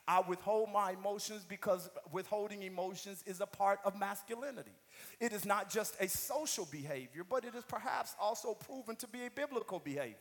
I 0.09 0.21
withhold 0.27 0.71
my 0.73 0.93
emotions 0.93 1.45
because 1.49 1.89
withholding 2.11 2.63
emotions 2.63 3.23
is 3.25 3.41
a 3.41 3.47
part 3.47 3.79
of 3.85 3.99
masculinity. 3.99 4.73
It 5.21 5.33
is 5.33 5.47
not 5.47 5.71
just 5.71 5.95
a 6.01 6.09
social 6.09 6.67
behavior, 6.71 7.23
but 7.29 7.45
it 7.45 7.55
is 7.55 7.63
perhaps 7.65 8.17
also 8.21 8.55
proven 8.55 8.97
to 8.97 9.07
be 9.07 9.27
a 9.27 9.31
biblical 9.31 9.79
behavior. 9.79 10.17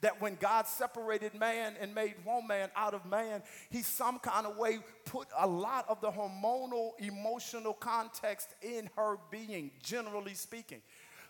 That 0.00 0.20
when 0.20 0.34
God 0.34 0.66
separated 0.66 1.34
man 1.34 1.74
and 1.80 1.94
made 1.94 2.14
woman 2.26 2.70
out 2.74 2.92
of 2.92 3.06
man, 3.06 3.42
he 3.70 3.82
some 3.82 4.18
kind 4.18 4.46
of 4.46 4.56
way 4.56 4.80
put 5.04 5.28
a 5.38 5.46
lot 5.46 5.86
of 5.88 6.00
the 6.00 6.10
hormonal, 6.10 6.90
emotional 6.98 7.72
context 7.72 8.48
in 8.62 8.90
her 8.96 9.16
being, 9.30 9.70
generally 9.80 10.34
speaking. 10.34 10.82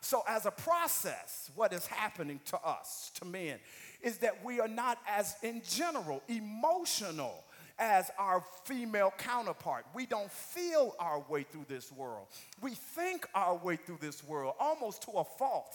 So, 0.02 0.22
as 0.26 0.46
a 0.46 0.50
process, 0.50 1.50
what 1.54 1.74
is 1.74 1.86
happening 1.86 2.40
to 2.46 2.58
us, 2.64 3.10
to 3.16 3.26
men, 3.26 3.58
is 4.00 4.16
that 4.18 4.42
we 4.42 4.58
are 4.58 4.68
not 4.68 4.98
as, 5.06 5.36
in 5.42 5.60
general, 5.62 6.22
emotional 6.26 7.44
as 7.80 8.10
our 8.18 8.44
female 8.64 9.12
counterpart. 9.16 9.86
We 9.94 10.06
don't 10.06 10.30
feel 10.30 10.94
our 11.00 11.24
way 11.28 11.42
through 11.42 11.64
this 11.68 11.90
world. 11.90 12.26
We 12.60 12.72
think 12.72 13.26
our 13.34 13.56
way 13.56 13.76
through 13.76 13.98
this 14.00 14.22
world 14.22 14.54
almost 14.60 15.02
to 15.04 15.12
a 15.12 15.24
fault. 15.24 15.74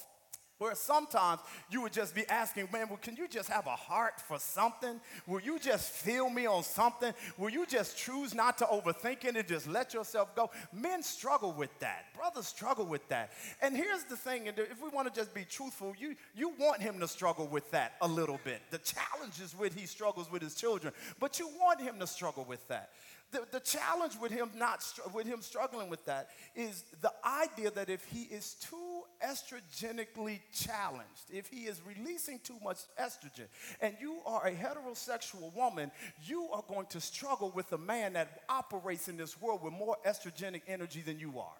Where 0.58 0.74
sometimes 0.74 1.42
you 1.70 1.82
would 1.82 1.92
just 1.92 2.16
be 2.16 2.26
asking, 2.30 2.70
man, 2.72 2.88
well, 2.88 3.00
can 3.02 3.18
you 3.18 3.28
just 3.28 3.50
have 3.50 3.68
a 3.68 3.76
heart 3.76 4.22
for 4.22 4.40
something? 4.40 5.02
Will 5.28 5.42
you 5.42 5.60
just 5.60 5.92
feel 5.92 6.30
me 6.30 6.46
on 6.46 6.64
something? 6.64 7.14
Will 7.38 7.50
you 7.50 7.66
just 7.66 7.98
choose 7.98 8.34
not 8.34 8.58
to 8.60 8.66
overthink 8.66 9.26
it 9.26 9.36
and 9.36 9.46
just 9.48 9.68
let 9.68 9.94
yourself 9.94 10.34
go? 10.34 10.50
Men 10.72 11.04
struggle 11.04 11.52
with 11.52 11.78
that. 11.80 12.06
Brothers 12.16 12.48
struggle 12.48 12.86
with 12.86 13.06
that. 13.10 13.32
And 13.62 13.76
here's 13.76 14.06
the 14.06 14.16
thing, 14.16 14.48
if 14.48 14.82
we 14.82 14.90
want 14.90 15.14
to 15.14 15.20
just 15.20 15.34
be 15.34 15.44
truthful, 15.44 15.94
you, 16.00 16.16
you 16.34 16.54
want 16.58 16.82
him 16.82 17.02
to 17.02 17.08
struggle 17.08 17.48
with 17.48 17.70
that 17.72 17.96
a 18.02 18.08
little 18.08 18.40
bit. 18.46 18.62
The 18.72 18.78
challenges 18.78 19.54
with 19.58 19.76
he 19.76 19.86
struggles 19.86 20.32
with 20.32 20.42
his 20.42 20.56
children, 20.56 20.94
but 21.20 21.38
you 21.38 21.50
want 21.60 21.82
him 21.82 22.00
to 22.00 22.08
struggle 22.08 22.46
with 22.46 22.66
that. 22.70 22.92
The, 23.36 23.42
the 23.52 23.60
challenge 23.60 24.14
with 24.22 24.32
him 24.32 24.50
not 24.56 24.82
with 25.14 25.28
him 25.28 25.42
struggling 25.42 25.90
with 25.90 26.06
that 26.06 26.30
is 26.56 26.86
the 27.02 27.12
idea 27.26 27.70
that 27.72 27.90
if 27.90 28.06
he 28.06 28.22
is 28.34 28.54
too 28.54 29.02
estrogenically 29.22 30.40
challenged, 30.54 31.26
if 31.30 31.48
he 31.48 31.66
is 31.66 31.82
releasing 31.86 32.40
too 32.40 32.56
much 32.64 32.78
estrogen, 32.98 33.48
and 33.82 33.94
you 34.00 34.20
are 34.26 34.48
a 34.48 34.52
heterosexual 34.54 35.54
woman, 35.54 35.92
you 36.24 36.48
are 36.54 36.64
going 36.70 36.86
to 36.88 37.02
struggle 37.02 37.52
with 37.54 37.74
a 37.74 37.78
man 37.78 38.14
that 38.14 38.44
operates 38.48 39.10
in 39.10 39.18
this 39.18 39.42
world 39.42 39.62
with 39.62 39.74
more 39.74 39.98
estrogenic 40.08 40.62
energy 40.66 41.02
than 41.02 41.20
you 41.20 41.38
are, 41.38 41.58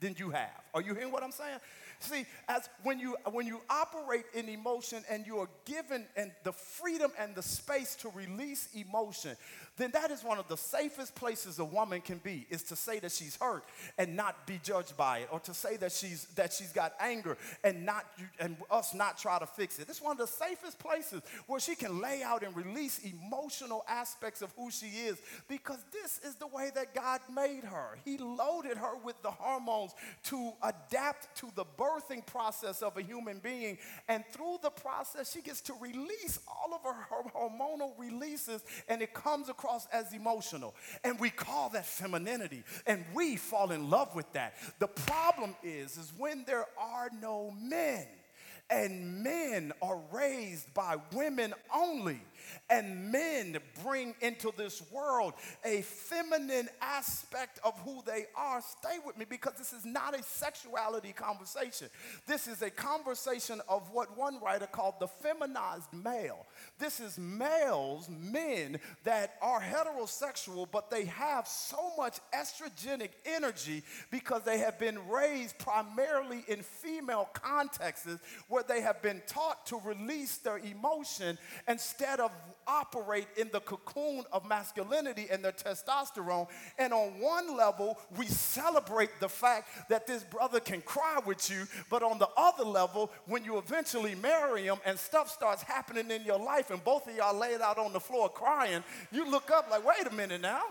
than 0.00 0.16
you 0.18 0.30
have. 0.30 0.60
Are 0.74 0.82
you 0.82 0.92
hearing 0.92 1.12
what 1.12 1.22
I'm 1.22 1.30
saying? 1.30 1.60
See, 2.00 2.26
as 2.48 2.68
when 2.82 2.98
you 2.98 3.16
when 3.30 3.46
you 3.46 3.60
operate 3.70 4.26
in 4.34 4.48
emotion 4.48 5.02
and 5.10 5.26
you 5.26 5.38
are 5.38 5.48
given 5.64 6.04
and 6.16 6.30
the 6.44 6.52
freedom 6.52 7.10
and 7.18 7.34
the 7.34 7.42
space 7.42 7.94
to 7.96 8.10
release 8.10 8.68
emotion, 8.74 9.36
then 9.76 9.90
that 9.92 10.10
is 10.10 10.24
one 10.24 10.38
of 10.38 10.48
the 10.48 10.56
safest 10.56 11.14
places 11.14 11.58
a 11.58 11.64
woman 11.64 12.00
can 12.00 12.18
be 12.18 12.46
is 12.50 12.62
to 12.64 12.76
say 12.76 12.98
that 13.00 13.12
she's 13.12 13.36
hurt 13.36 13.64
and 13.98 14.16
not 14.16 14.46
be 14.46 14.58
judged 14.62 14.96
by 14.96 15.18
it 15.18 15.28
or 15.30 15.40
to 15.40 15.52
say 15.54 15.76
that 15.76 15.92
she's 15.92 16.24
that 16.36 16.52
she's 16.52 16.72
got 16.72 16.94
anger 17.00 17.36
and 17.62 17.84
not 17.84 18.06
and 18.40 18.56
us 18.70 18.94
not 18.94 19.18
try 19.18 19.38
to 19.38 19.46
fix 19.46 19.78
it. 19.78 19.88
It's 19.88 20.00
one 20.00 20.12
of 20.12 20.18
the 20.18 20.26
safest 20.26 20.78
places 20.78 21.22
where 21.46 21.60
she 21.60 21.74
can 21.74 22.00
lay 22.00 22.22
out 22.22 22.42
and 22.42 22.56
release 22.56 23.00
emotional 23.00 23.84
aspects 23.88 24.42
of 24.42 24.52
who 24.56 24.70
she 24.70 24.86
is 24.86 25.18
because 25.48 25.78
this 25.92 26.20
is 26.24 26.36
the 26.36 26.46
way 26.46 26.70
that 26.74 26.94
God 26.94 27.20
made 27.32 27.64
her. 27.64 27.98
He 28.04 28.18
loaded 28.18 28.76
her 28.78 28.96
with 29.04 29.20
the 29.22 29.30
hormones 29.30 29.92
to 30.24 30.52
adapt 30.62 31.36
to 31.38 31.50
the 31.54 31.64
birthing 31.64 32.24
process 32.26 32.82
of 32.82 32.96
a 32.96 33.02
human 33.02 33.38
being. 33.38 33.78
And 34.08 34.24
through 34.32 34.58
the 34.62 34.70
process, 34.70 35.32
she 35.32 35.42
gets 35.42 35.60
to 35.62 35.74
release 35.80 36.38
all 36.48 36.74
of 36.74 36.82
her 36.82 37.28
hormonal 37.34 37.92
releases, 37.98 38.62
and 38.88 39.02
it 39.02 39.12
comes 39.14 39.48
across 39.48 39.65
as 39.92 40.12
emotional. 40.12 40.74
And 41.04 41.18
we 41.18 41.30
call 41.30 41.68
that 41.70 41.86
femininity, 41.86 42.64
and 42.86 43.04
we 43.14 43.36
fall 43.36 43.72
in 43.72 43.90
love 43.90 44.14
with 44.14 44.32
that. 44.32 44.54
The 44.78 44.88
problem 44.88 45.54
is, 45.62 45.96
is 45.96 46.12
when 46.16 46.44
there 46.46 46.66
are 46.78 47.10
no 47.20 47.54
men 47.60 48.06
and 48.70 49.22
men 49.22 49.72
are 49.80 50.00
raised 50.12 50.72
by 50.74 50.96
women 51.14 51.54
only 51.74 52.20
and 52.70 53.10
men 53.12 53.58
bring 53.84 54.14
into 54.20 54.52
this 54.56 54.82
world 54.90 55.34
a 55.64 55.82
feminine 55.82 56.68
aspect 56.80 57.60
of 57.64 57.78
who 57.80 58.02
they 58.06 58.26
are, 58.36 58.60
stay 58.60 58.98
with 59.04 59.18
me 59.18 59.24
because 59.28 59.54
this 59.54 59.72
is 59.72 59.84
not 59.84 60.18
a 60.18 60.22
sexuality 60.22 61.12
conversation. 61.12 61.88
This 62.26 62.46
is 62.46 62.62
a 62.62 62.70
conversation 62.70 63.60
of 63.68 63.90
what 63.92 64.16
one 64.16 64.40
writer 64.42 64.66
called 64.66 64.94
the 65.00 65.08
feminized 65.08 65.92
male. 65.92 66.46
This 66.78 67.00
is 67.00 67.18
males, 67.18 68.08
men 68.08 68.78
that 69.04 69.34
are 69.42 69.60
heterosexual, 69.60 70.66
but 70.70 70.90
they 70.90 71.04
have 71.06 71.46
so 71.46 71.92
much 71.96 72.18
estrogenic 72.34 73.10
energy 73.24 73.82
because 74.10 74.42
they 74.42 74.58
have 74.58 74.78
been 74.78 74.98
raised 75.08 75.58
primarily 75.58 76.44
in 76.48 76.62
female 76.62 77.28
contexts 77.32 78.18
where 78.48 78.62
they 78.62 78.80
have 78.80 79.02
been 79.02 79.22
taught 79.26 79.66
to 79.66 79.80
release 79.84 80.38
their 80.38 80.58
emotion 80.58 81.38
instead 81.68 82.20
of 82.20 82.30
operate 82.66 83.26
in 83.36 83.48
the 83.52 83.60
cocoon 83.60 84.24
of 84.32 84.46
masculinity 84.46 85.28
and 85.30 85.44
their 85.44 85.52
testosterone. 85.52 86.48
And 86.78 86.92
on 86.92 87.20
one 87.20 87.56
level, 87.56 87.98
we 88.16 88.26
celebrate 88.26 89.10
the 89.20 89.28
fact 89.28 89.88
that 89.88 90.06
this 90.06 90.24
brother 90.24 90.60
can 90.60 90.80
cry 90.82 91.20
with 91.24 91.48
you, 91.50 91.66
but 91.90 92.02
on 92.02 92.18
the 92.18 92.28
other 92.36 92.64
level, 92.64 93.10
when 93.26 93.44
you 93.44 93.58
eventually 93.58 94.14
marry 94.16 94.64
him 94.64 94.78
and 94.84 94.98
stuff 94.98 95.30
starts 95.30 95.62
happening 95.62 96.10
in 96.10 96.24
your 96.24 96.38
life 96.38 96.70
and 96.70 96.82
both 96.82 97.08
of 97.08 97.14
y'all 97.14 97.38
laid 97.38 97.60
out 97.60 97.78
on 97.78 97.92
the 97.92 98.00
floor 98.00 98.28
crying, 98.28 98.82
you 99.12 99.30
look 99.30 99.50
up 99.50 99.70
like, 99.70 99.84
wait 99.86 100.06
a 100.10 100.14
minute 100.14 100.40
now. 100.40 100.62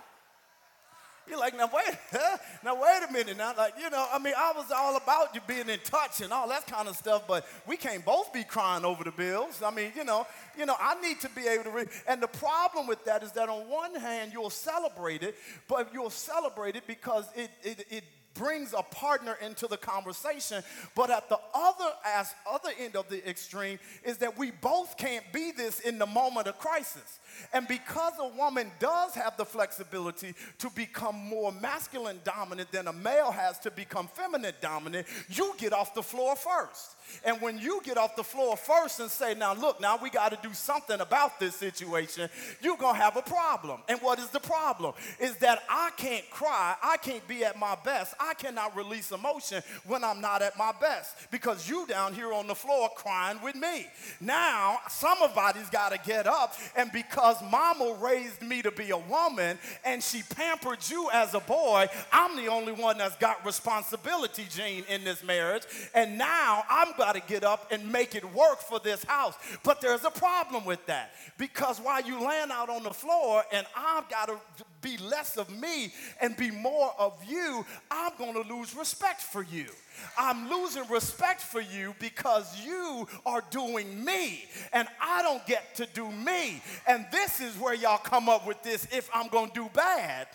You're 1.27 1.39
like, 1.39 1.57
now 1.57 1.69
wait, 1.73 1.97
now 2.63 2.75
wait 2.75 3.01
a 3.07 3.11
minute. 3.11 3.37
Now, 3.37 3.53
like, 3.57 3.73
you 3.79 3.89
know, 3.89 4.05
I 4.11 4.19
mean, 4.19 4.33
I 4.37 4.53
was 4.55 4.71
all 4.71 4.95
about 4.95 5.33
you 5.33 5.41
being 5.47 5.69
in 5.69 5.79
touch 5.83 6.21
and 6.21 6.31
all 6.31 6.47
that 6.49 6.67
kind 6.67 6.87
of 6.87 6.95
stuff, 6.95 7.23
but 7.27 7.47
we 7.65 7.77
can't 7.77 8.05
both 8.05 8.31
be 8.31 8.43
crying 8.43 8.85
over 8.85 9.03
the 9.03 9.11
bills. 9.11 9.61
I 9.63 9.71
mean, 9.71 9.91
you 9.95 10.03
know, 10.03 10.27
you 10.57 10.65
know, 10.65 10.75
I 10.79 10.99
need 11.01 11.19
to 11.21 11.29
be 11.29 11.47
able 11.47 11.63
to 11.65 11.71
read. 11.71 11.89
And 12.07 12.21
the 12.21 12.27
problem 12.27 12.87
with 12.87 13.03
that 13.05 13.23
is 13.23 13.31
that 13.33 13.49
on 13.49 13.67
one 13.69 13.95
hand, 13.95 14.33
you'll 14.33 14.49
celebrate 14.49 15.23
it, 15.23 15.35
but 15.67 15.89
you'll 15.93 16.09
celebrate 16.09 16.75
it 16.75 16.85
because 16.85 17.25
it, 17.35 17.49
it, 17.63 17.85
it 17.89 18.03
brings 18.35 18.73
a 18.77 18.83
partner 18.83 19.37
into 19.41 19.65
the 19.65 19.77
conversation. 19.77 20.61
But 20.93 21.09
at 21.09 21.29
the 21.29 21.39
other 21.53 21.89
as 22.05 22.33
other 22.49 22.69
end 22.79 22.95
of 22.95 23.09
the 23.09 23.27
extreme 23.27 23.79
is 24.03 24.17
that 24.17 24.37
we 24.37 24.51
both 24.51 24.97
can't 24.97 25.25
be 25.33 25.51
this 25.51 25.79
in 25.79 25.97
the 25.97 26.05
moment 26.05 26.47
of 26.47 26.59
crisis. 26.59 27.19
And 27.53 27.67
because 27.67 28.13
a 28.19 28.27
woman 28.27 28.71
does 28.79 29.13
have 29.15 29.37
the 29.37 29.45
flexibility 29.45 30.35
to 30.59 30.69
become 30.71 31.15
more 31.15 31.51
masculine 31.51 32.19
dominant 32.23 32.71
than 32.71 32.87
a 32.87 32.93
male 32.93 33.31
has 33.31 33.59
to 33.59 33.71
become 33.71 34.07
feminine 34.07 34.53
dominant, 34.61 35.07
you 35.29 35.53
get 35.57 35.73
off 35.73 35.93
the 35.93 36.03
floor 36.03 36.35
first. 36.35 36.95
And 37.23 37.41
when 37.41 37.59
you 37.59 37.81
get 37.83 37.97
off 37.97 38.15
the 38.15 38.23
floor 38.23 38.57
first 38.57 38.99
and 38.99 39.09
say, 39.09 39.35
now 39.35 39.53
look, 39.53 39.79
now 39.79 39.97
we 40.01 40.09
got 40.09 40.31
to 40.31 40.47
do 40.47 40.53
something 40.53 40.99
about 40.99 41.39
this 41.39 41.55
situation, 41.55 42.29
you're 42.61 42.77
going 42.77 42.95
to 42.95 43.01
have 43.01 43.15
a 43.15 43.21
problem. 43.21 43.81
And 43.87 43.99
what 43.99 44.19
is 44.19 44.29
the 44.29 44.39
problem? 44.39 44.93
Is 45.19 45.35
that 45.37 45.63
I 45.69 45.91
can't 45.97 46.27
cry, 46.29 46.75
I 46.81 46.97
can't 46.97 47.25
be 47.27 47.43
at 47.45 47.59
my 47.59 47.77
best, 47.83 48.15
I 48.19 48.33
cannot 48.33 48.75
release 48.75 49.11
emotion 49.11 49.61
when 49.85 50.03
I'm 50.03 50.19
not 50.19 50.41
at 50.41 50.57
my 50.57 50.73
best 50.79 51.31
because 51.31 51.69
you 51.69 51.85
down 51.87 52.13
here 52.13 52.33
on 52.33 52.47
the 52.47 52.55
floor 52.55 52.89
crying 52.95 53.39
with 53.43 53.55
me. 53.55 53.87
Now, 54.19 54.79
somebody's 54.89 55.69
got 55.69 55.91
to 55.91 55.99
get 56.09 56.27
up, 56.27 56.55
and 56.75 56.91
because 56.91 57.24
because 57.25 57.41
mama 57.49 57.97
raised 57.99 58.43
me 58.43 58.61
to 58.61 58.69
be 58.69 58.91
a 58.91 58.97
woman 58.97 59.57
and 59.83 60.03
she 60.03 60.21
pampered 60.35 60.77
you 60.87 61.09
as 61.11 61.33
a 61.33 61.39
boy, 61.39 61.87
I'm 62.11 62.35
the 62.37 62.47
only 62.51 62.71
one 62.71 62.99
that's 62.99 63.15
got 63.17 63.43
responsibility, 63.43 64.45
Gene, 64.47 64.83
in 64.87 65.03
this 65.03 65.23
marriage. 65.23 65.63
And 65.95 66.19
now 66.19 66.63
I'm 66.69 66.95
got 66.97 67.15
to 67.15 67.21
get 67.21 67.43
up 67.43 67.71
and 67.71 67.91
make 67.91 68.13
it 68.13 68.23
work 68.35 68.59
for 68.59 68.79
this 68.79 69.03
house. 69.05 69.33
But 69.63 69.81
there's 69.81 70.05
a 70.05 70.11
problem 70.11 70.65
with 70.65 70.85
that 70.85 71.13
because 71.39 71.79
while 71.79 72.03
you 72.03 72.19
laying 72.19 72.51
out 72.51 72.69
on 72.69 72.83
the 72.83 72.93
floor 72.93 73.43
and 73.51 73.65
I've 73.75 74.07
got 74.07 74.27
to 74.27 74.37
be 74.83 74.97
less 74.97 75.35
of 75.35 75.49
me 75.49 75.91
and 76.21 76.37
be 76.37 76.51
more 76.51 76.93
of 76.99 77.17
you, 77.27 77.65
I'm 77.89 78.11
going 78.19 78.33
to 78.33 78.53
lose 78.53 78.75
respect 78.75 79.21
for 79.21 79.41
you. 79.41 79.65
I'm 80.17 80.49
losing 80.49 80.87
respect 80.89 81.41
for 81.41 81.61
you 81.61 81.95
because 81.99 82.59
you 82.65 83.07
are 83.25 83.43
doing 83.49 84.03
me 84.03 84.45
and 84.73 84.87
I 85.01 85.21
don't 85.21 85.45
get 85.45 85.75
to 85.75 85.85
do 85.87 86.11
me. 86.11 86.61
And 86.87 87.05
this 87.11 87.41
is 87.41 87.57
where 87.57 87.73
y'all 87.73 87.97
come 87.97 88.29
up 88.29 88.47
with 88.47 88.61
this 88.63 88.87
if 88.91 89.09
I'm 89.13 89.27
going 89.29 89.49
to 89.49 89.53
do 89.53 89.69
bad. 89.73 90.27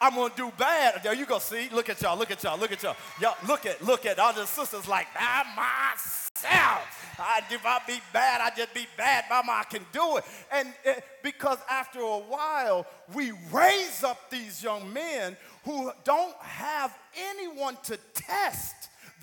I'm 0.00 0.14
gonna 0.14 0.32
do 0.36 0.52
bad. 0.58 1.02
There 1.02 1.14
you 1.14 1.26
go. 1.26 1.38
See, 1.38 1.68
look 1.72 1.88
at 1.88 2.00
y'all. 2.00 2.18
Look 2.18 2.30
at 2.30 2.42
y'all. 2.42 2.58
Look 2.58 2.72
at 2.72 2.82
y'all. 2.82 2.96
Y'all 3.20 3.36
look 3.46 3.66
at 3.66 3.82
look 3.84 4.06
at 4.06 4.18
all 4.18 4.32
the 4.32 4.46
sisters 4.46 4.86
like 4.88 5.06
that 5.14 5.44
myself. 5.56 7.02
I, 7.18 7.40
if 7.50 7.64
I 7.64 7.78
be 7.86 7.98
bad, 8.12 8.40
I 8.42 8.54
just 8.54 8.74
be 8.74 8.86
bad. 8.96 9.24
Mama, 9.30 9.52
I 9.52 9.64
can 9.64 9.82
do 9.92 10.18
it. 10.18 10.24
And 10.52 10.68
uh, 10.86 10.92
because 11.22 11.58
after 11.70 12.00
a 12.00 12.18
while, 12.18 12.86
we 13.14 13.32
raise 13.50 14.04
up 14.04 14.30
these 14.30 14.62
young 14.62 14.92
men 14.92 15.36
who 15.64 15.90
don't 16.04 16.36
have 16.36 16.96
anyone 17.30 17.76
to 17.84 17.98
test 18.14 18.75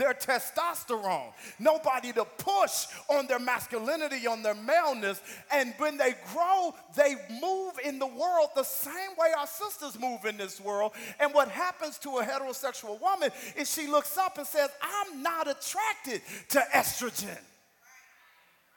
their 0.03 0.13
testosterone, 0.13 1.31
nobody 1.59 2.11
to 2.11 2.25
push 2.25 2.87
on 3.07 3.25
their 3.27 3.39
masculinity, 3.39 4.27
on 4.27 4.43
their 4.43 4.53
maleness. 4.53 5.21
And 5.49 5.73
when 5.77 5.97
they 5.97 6.13
grow, 6.33 6.75
they 6.95 7.15
move 7.41 7.73
in 7.85 7.99
the 7.99 8.07
world 8.07 8.49
the 8.53 8.63
same 8.63 9.11
way 9.17 9.29
our 9.37 9.47
sisters 9.47 9.97
move 9.97 10.25
in 10.25 10.35
this 10.35 10.59
world. 10.59 10.91
And 11.21 11.33
what 11.33 11.47
happens 11.47 11.97
to 11.99 12.17
a 12.17 12.25
heterosexual 12.25 12.99
woman 13.01 13.29
is 13.55 13.73
she 13.73 13.87
looks 13.87 14.17
up 14.17 14.37
and 14.37 14.45
says, 14.45 14.69
I'm 14.81 15.23
not 15.23 15.47
attracted 15.47 16.21
to 16.49 16.59
estrogen. 16.75 17.37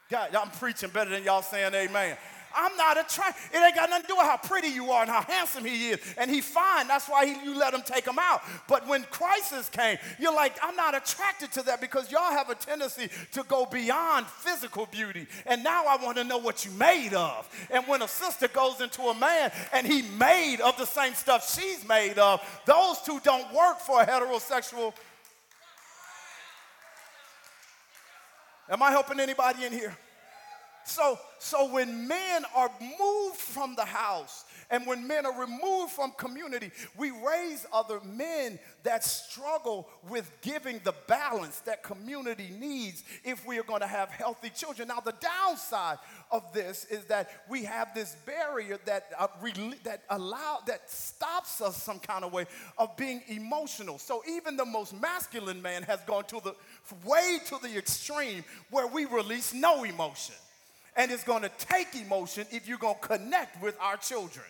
God, 0.09 0.33
I'm 0.37 0.51
preaching 0.51 0.91
better 0.91 1.11
than 1.11 1.25
y'all 1.25 1.43
saying 1.43 1.75
amen. 1.75 2.17
I'm 2.57 2.77
not 2.77 2.99
attracted. 2.99 3.55
It 3.55 3.63
ain't 3.63 3.75
got 3.75 3.91
nothing 3.91 4.03
to 4.03 4.09
do 4.09 4.17
with 4.17 4.27
how 4.27 4.39
pretty 4.39 4.69
you 4.69 4.91
are 4.91 5.03
and 5.03 5.11
how 5.11 5.23
handsome 5.23 5.65
he 5.65 5.91
is. 5.91 6.01
And 6.17 6.31
he's 6.31 6.47
fine. 6.47 6.89
That's 6.89 7.07
why 7.07 7.27
he, 7.27 7.45
you 7.45 7.59
let 7.59 7.75
him 7.75 7.83
take 7.85 8.07
him 8.07 8.19
out. 8.19 8.43
But 8.67 8.89
when 8.89 9.03
crisis 9.05 9.69
came, 9.69 9.99
you're 10.19 10.35
like, 10.35 10.57
I'm 10.63 10.75
not 10.75 10.95
attracted 10.97 11.53
to 11.53 11.63
that 11.65 11.81
because 11.81 12.11
y'all 12.11 12.31
have 12.31 12.51
a 12.51 12.55
tendency 12.55 13.11
to 13.33 13.43
go 13.45 13.67
beyond 13.67 14.27
physical 14.27 14.87
beauty. 14.87 15.27
And 15.45 15.63
now 15.63 15.85
I 15.87 16.03
want 16.03 16.17
to 16.17 16.25
know 16.25 16.39
what 16.39 16.65
you 16.65 16.71
made 16.73 17.13
of. 17.15 17.49
And 17.71 17.87
when 17.87 18.03
a 18.03 18.09
sister 18.09 18.49
goes 18.49 18.81
into 18.81 19.03
a 19.03 19.15
man 19.15 19.53
and 19.73 19.87
he 19.87 20.03
made 20.19 20.61
of 20.61 20.77
the 20.79 20.87
same 20.87 21.15
stuff 21.15 21.55
she's 21.55 21.87
made 21.87 22.19
of, 22.19 22.41
those 22.65 23.01
two 23.03 23.21
don't 23.23 23.53
work 23.53 23.81
for 23.81 24.01
a 24.01 24.07
heterosexual. 24.07 24.95
Am 28.69 28.83
I 28.83 28.91
helping 28.91 29.21
anybody 29.21 29.65
in 29.65 29.73
here? 29.73 29.97
So, 30.87 31.19
so 31.41 31.73
when 31.73 32.07
men 32.07 32.45
are 32.55 32.71
moved 33.01 33.39
from 33.39 33.75
the 33.75 33.85
house 33.85 34.45
and 34.71 34.87
when 34.87 35.07
men 35.07 35.27
are 35.27 35.41
removed 35.41 35.93
from 35.93 36.13
community, 36.13 36.71
we 36.97 37.11
raise 37.11 37.67
other 37.73 38.01
men 38.05 38.61
that 38.85 39.03
struggle 39.03 39.89
with 40.09 40.31
giving 40.43 40.81
the 40.85 40.95
balance 41.09 41.59
that 41.61 41.83
community 41.83 42.51
needs 42.57 43.03
if 43.25 43.45
we 43.45 43.59
are 43.59 43.65
going 43.65 43.81
to 43.81 43.87
have 43.89 44.11
healthy 44.11 44.49
children. 44.49 44.87
Now, 44.87 45.01
the 45.01 45.15
downside 45.21 45.99
of 46.31 46.53
this 46.53 46.85
is 46.85 47.05
that 47.07 47.31
we 47.51 47.65
have 47.65 47.93
this 47.93 48.17
barrier 48.25 48.79
that 48.85 49.11
uh, 49.19 49.27
that 49.83 50.03
allow 50.09 50.61
that 50.69 50.89
stops 50.89 51.61
us 51.61 51.83
some 51.83 51.99
kind 51.99 52.25
of 52.25 52.33
way 52.33 52.47
of 52.79 52.97
being 52.97 53.23
emotional. 53.27 53.99
So 53.99 54.23
even 54.29 54.57
the 54.57 54.65
most 54.65 54.95
masculine 54.95 55.61
man 55.61 55.83
has 55.83 56.01
gone 56.03 56.25
to 56.27 56.41
the 56.45 56.55
way 57.05 57.39
to 57.47 57.59
the 57.61 57.77
extreme 57.77 58.45
where 58.71 58.87
we 58.87 59.05
release 59.05 59.53
no 59.53 59.83
emotion. 59.83 60.37
And 60.97 61.11
it's 61.11 61.25
going 61.25 61.43
to 61.43 61.51
take 61.59 61.95
emotion 61.95 62.47
if 62.51 62.67
you're 62.67 62.79
going 62.79 62.97
to 63.01 63.09
connect 63.09 63.63
with 63.63 63.77
our 63.81 63.97
children. 63.97 64.47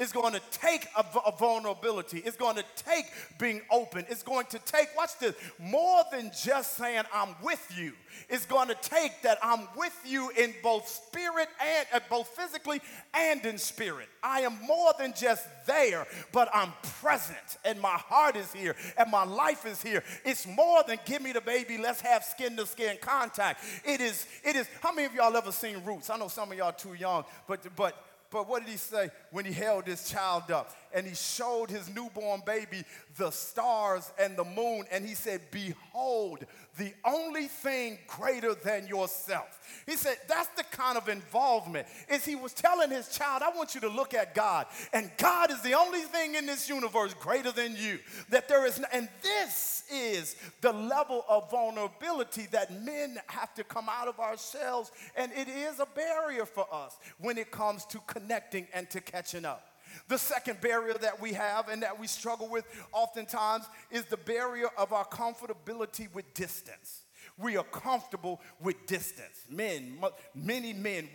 It's 0.00 0.12
going 0.12 0.32
to 0.32 0.40
take 0.50 0.86
a, 0.96 1.04
a, 1.26 1.32
vulnerability. 1.36 2.22
It's 2.24 2.36
going 2.36 2.56
to 2.56 2.64
take 2.74 3.04
being 3.38 3.60
open. 3.70 4.06
It's 4.08 4.22
going 4.22 4.46
to 4.46 4.58
take, 4.60 4.88
watch 4.96 5.18
this, 5.18 5.34
more 5.58 6.02
than 6.10 6.30
just 6.42 6.78
saying, 6.78 7.02
I'm 7.12 7.34
with 7.42 7.70
you. 7.76 7.92
It's 8.30 8.46
going 8.46 8.68
to 8.68 8.76
take 8.80 9.20
that 9.22 9.38
I'm 9.42 9.68
with 9.76 9.96
you 10.06 10.30
in 10.38 10.54
both 10.62 10.88
spirit 10.88 11.48
and 11.62 11.86
uh, 11.92 12.00
both 12.08 12.28
physically 12.28 12.80
and 13.12 13.44
in 13.44 13.58
spirit. 13.58 14.08
I 14.22 14.40
am 14.40 14.58
more 14.66 14.92
than 14.98 15.12
just 15.14 15.46
there, 15.66 16.06
but 16.32 16.48
I'm 16.54 16.72
present 17.00 17.58
and 17.64 17.78
my 17.78 17.88
heart 17.88 18.36
is 18.36 18.52
here 18.52 18.76
and 18.96 19.10
my 19.10 19.24
life 19.24 19.66
is 19.66 19.82
here. 19.82 20.02
It's 20.24 20.46
more 20.46 20.82
than 20.86 20.98
give 21.04 21.20
me 21.20 21.32
the 21.32 21.40
baby, 21.42 21.76
let's 21.76 22.00
have 22.00 22.24
skin 22.24 22.56
to 22.56 22.66
skin 22.66 22.96
contact. 23.00 23.62
It 23.84 24.00
is, 24.00 24.26
it 24.44 24.56
is, 24.56 24.66
how 24.80 24.92
many 24.92 25.06
of 25.06 25.14
y'all 25.14 25.36
ever 25.36 25.52
seen 25.52 25.84
Roots? 25.84 26.08
I 26.08 26.16
know 26.16 26.28
some 26.28 26.50
of 26.52 26.56
y'all 26.56 26.72
too 26.72 26.94
young, 26.94 27.24
but, 27.46 27.64
but 27.76 28.09
but 28.30 28.48
what 28.48 28.64
did 28.64 28.70
he 28.70 28.76
say 28.76 29.10
when 29.32 29.44
he 29.44 29.52
held 29.52 29.86
his 29.86 30.08
child 30.08 30.50
up? 30.50 30.74
And 30.94 31.06
he 31.06 31.14
showed 31.14 31.68
his 31.68 31.92
newborn 31.92 32.42
baby 32.46 32.84
the 33.16 33.30
stars 33.30 34.10
and 34.18 34.36
the 34.36 34.44
moon. 34.44 34.84
And 34.92 35.04
he 35.04 35.14
said, 35.14 35.40
Behold, 35.50 36.46
the 36.80 36.94
only 37.04 37.46
thing 37.46 37.98
greater 38.06 38.54
than 38.54 38.86
yourself. 38.86 39.60
He 39.84 39.96
said, 39.96 40.16
That's 40.26 40.48
the 40.56 40.64
kind 40.64 40.96
of 40.96 41.10
involvement. 41.10 41.86
Is 42.08 42.24
he 42.24 42.36
was 42.36 42.54
telling 42.54 42.90
his 42.90 43.08
child, 43.08 43.42
I 43.42 43.54
want 43.54 43.74
you 43.74 43.82
to 43.82 43.88
look 43.88 44.14
at 44.14 44.34
God. 44.34 44.66
And 44.94 45.10
God 45.18 45.50
is 45.50 45.60
the 45.60 45.74
only 45.74 46.00
thing 46.00 46.36
in 46.36 46.46
this 46.46 46.70
universe 46.70 47.12
greater 47.20 47.52
than 47.52 47.76
you. 47.76 47.98
That 48.30 48.48
there 48.48 48.64
is, 48.66 48.82
and 48.94 49.10
this 49.22 49.84
is 49.92 50.36
the 50.62 50.72
level 50.72 51.26
of 51.28 51.50
vulnerability 51.50 52.46
that 52.50 52.72
men 52.82 53.18
have 53.26 53.52
to 53.56 53.64
come 53.64 53.90
out 53.90 54.08
of 54.08 54.18
ourselves. 54.18 54.90
And 55.16 55.30
it 55.32 55.48
is 55.48 55.80
a 55.80 55.86
barrier 55.94 56.46
for 56.46 56.66
us 56.72 56.96
when 57.18 57.36
it 57.36 57.50
comes 57.50 57.84
to 57.86 58.00
connecting 58.06 58.66
and 58.72 58.88
to 58.88 59.02
catching 59.02 59.44
up. 59.44 59.69
The 60.10 60.18
second 60.18 60.60
barrier 60.60 60.94
that 61.02 61.20
we 61.20 61.34
have 61.34 61.68
and 61.68 61.84
that 61.84 62.00
we 62.00 62.08
struggle 62.08 62.48
with 62.48 62.64
oftentimes 62.90 63.64
is 63.92 64.06
the 64.06 64.16
barrier 64.16 64.66
of 64.76 64.92
our 64.92 65.04
comfortability 65.04 66.12
with 66.12 66.34
distance. 66.34 67.02
We 67.38 67.56
are 67.56 67.62
comfortable 67.62 68.40
with 68.60 68.88
distance. 68.88 69.44
Men, 69.48 69.98
many 70.34 70.72
men, 70.72 71.08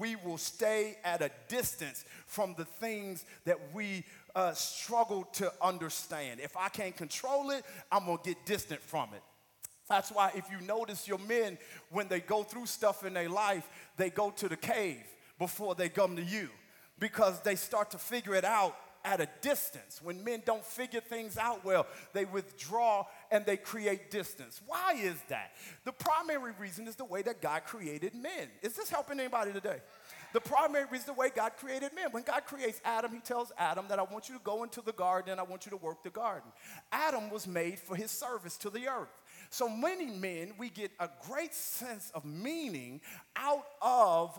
we 0.00 0.16
will 0.16 0.36
stay 0.36 0.96
at 1.04 1.22
a 1.22 1.30
distance 1.46 2.04
from 2.26 2.56
the 2.58 2.64
things 2.64 3.24
that 3.44 3.56
we 3.72 4.02
uh, 4.34 4.50
struggle 4.54 5.28
to 5.34 5.52
understand. 5.62 6.40
If 6.40 6.56
I 6.56 6.70
can't 6.70 6.96
control 6.96 7.50
it, 7.50 7.64
I'm 7.92 8.04
gonna 8.04 8.18
get 8.24 8.44
distant 8.46 8.80
from 8.82 9.10
it. 9.14 9.22
That's 9.88 10.10
why, 10.10 10.32
if 10.34 10.50
you 10.50 10.60
notice 10.66 11.06
your 11.06 11.18
men, 11.18 11.56
when 11.90 12.08
they 12.08 12.18
go 12.18 12.42
through 12.42 12.66
stuff 12.66 13.06
in 13.06 13.14
their 13.14 13.28
life, 13.28 13.68
they 13.96 14.10
go 14.10 14.30
to 14.30 14.48
the 14.48 14.56
cave 14.56 15.04
before 15.38 15.76
they 15.76 15.88
come 15.88 16.16
to 16.16 16.22
you 16.24 16.48
because 17.00 17.40
they 17.40 17.56
start 17.56 17.90
to 17.90 17.98
figure 17.98 18.34
it 18.34 18.44
out 18.44 18.76
at 19.04 19.20
a 19.20 19.28
distance. 19.40 20.00
When 20.02 20.22
men 20.22 20.42
don't 20.44 20.64
figure 20.64 21.00
things 21.00 21.38
out 21.38 21.64
well, 21.64 21.86
they 22.12 22.26
withdraw 22.26 23.06
and 23.30 23.46
they 23.46 23.56
create 23.56 24.10
distance. 24.10 24.60
Why 24.66 24.94
is 24.94 25.16
that? 25.28 25.52
The 25.84 25.92
primary 25.92 26.52
reason 26.58 26.86
is 26.86 26.96
the 26.96 27.04
way 27.04 27.22
that 27.22 27.40
God 27.40 27.64
created 27.64 28.14
men. 28.14 28.48
Is 28.62 28.74
this 28.74 28.90
helping 28.90 29.18
anybody 29.18 29.52
today? 29.52 29.78
The 30.32 30.40
primary 30.40 30.84
reason 30.84 30.98
is 30.98 31.04
the 31.06 31.12
way 31.14 31.30
God 31.34 31.52
created 31.56 31.92
men. 31.94 32.08
When 32.12 32.22
God 32.22 32.44
creates 32.44 32.80
Adam, 32.84 33.12
he 33.12 33.18
tells 33.20 33.50
Adam 33.58 33.86
that 33.88 33.98
I 33.98 34.02
want 34.02 34.28
you 34.28 34.36
to 34.36 34.40
go 34.44 34.62
into 34.62 34.80
the 34.80 34.92
garden 34.92 35.32
and 35.32 35.40
I 35.40 35.44
want 35.44 35.66
you 35.66 35.70
to 35.70 35.76
work 35.76 36.04
the 36.04 36.10
garden. 36.10 36.52
Adam 36.92 37.30
was 37.30 37.48
made 37.48 37.80
for 37.80 37.96
his 37.96 38.12
service 38.12 38.56
to 38.58 38.70
the 38.70 38.86
earth. 38.86 39.08
So 39.48 39.68
many 39.68 40.06
men, 40.06 40.52
we 40.56 40.68
get 40.68 40.92
a 41.00 41.08
great 41.26 41.52
sense 41.52 42.12
of 42.14 42.24
meaning 42.24 43.00
out 43.34 43.66
of 43.82 44.38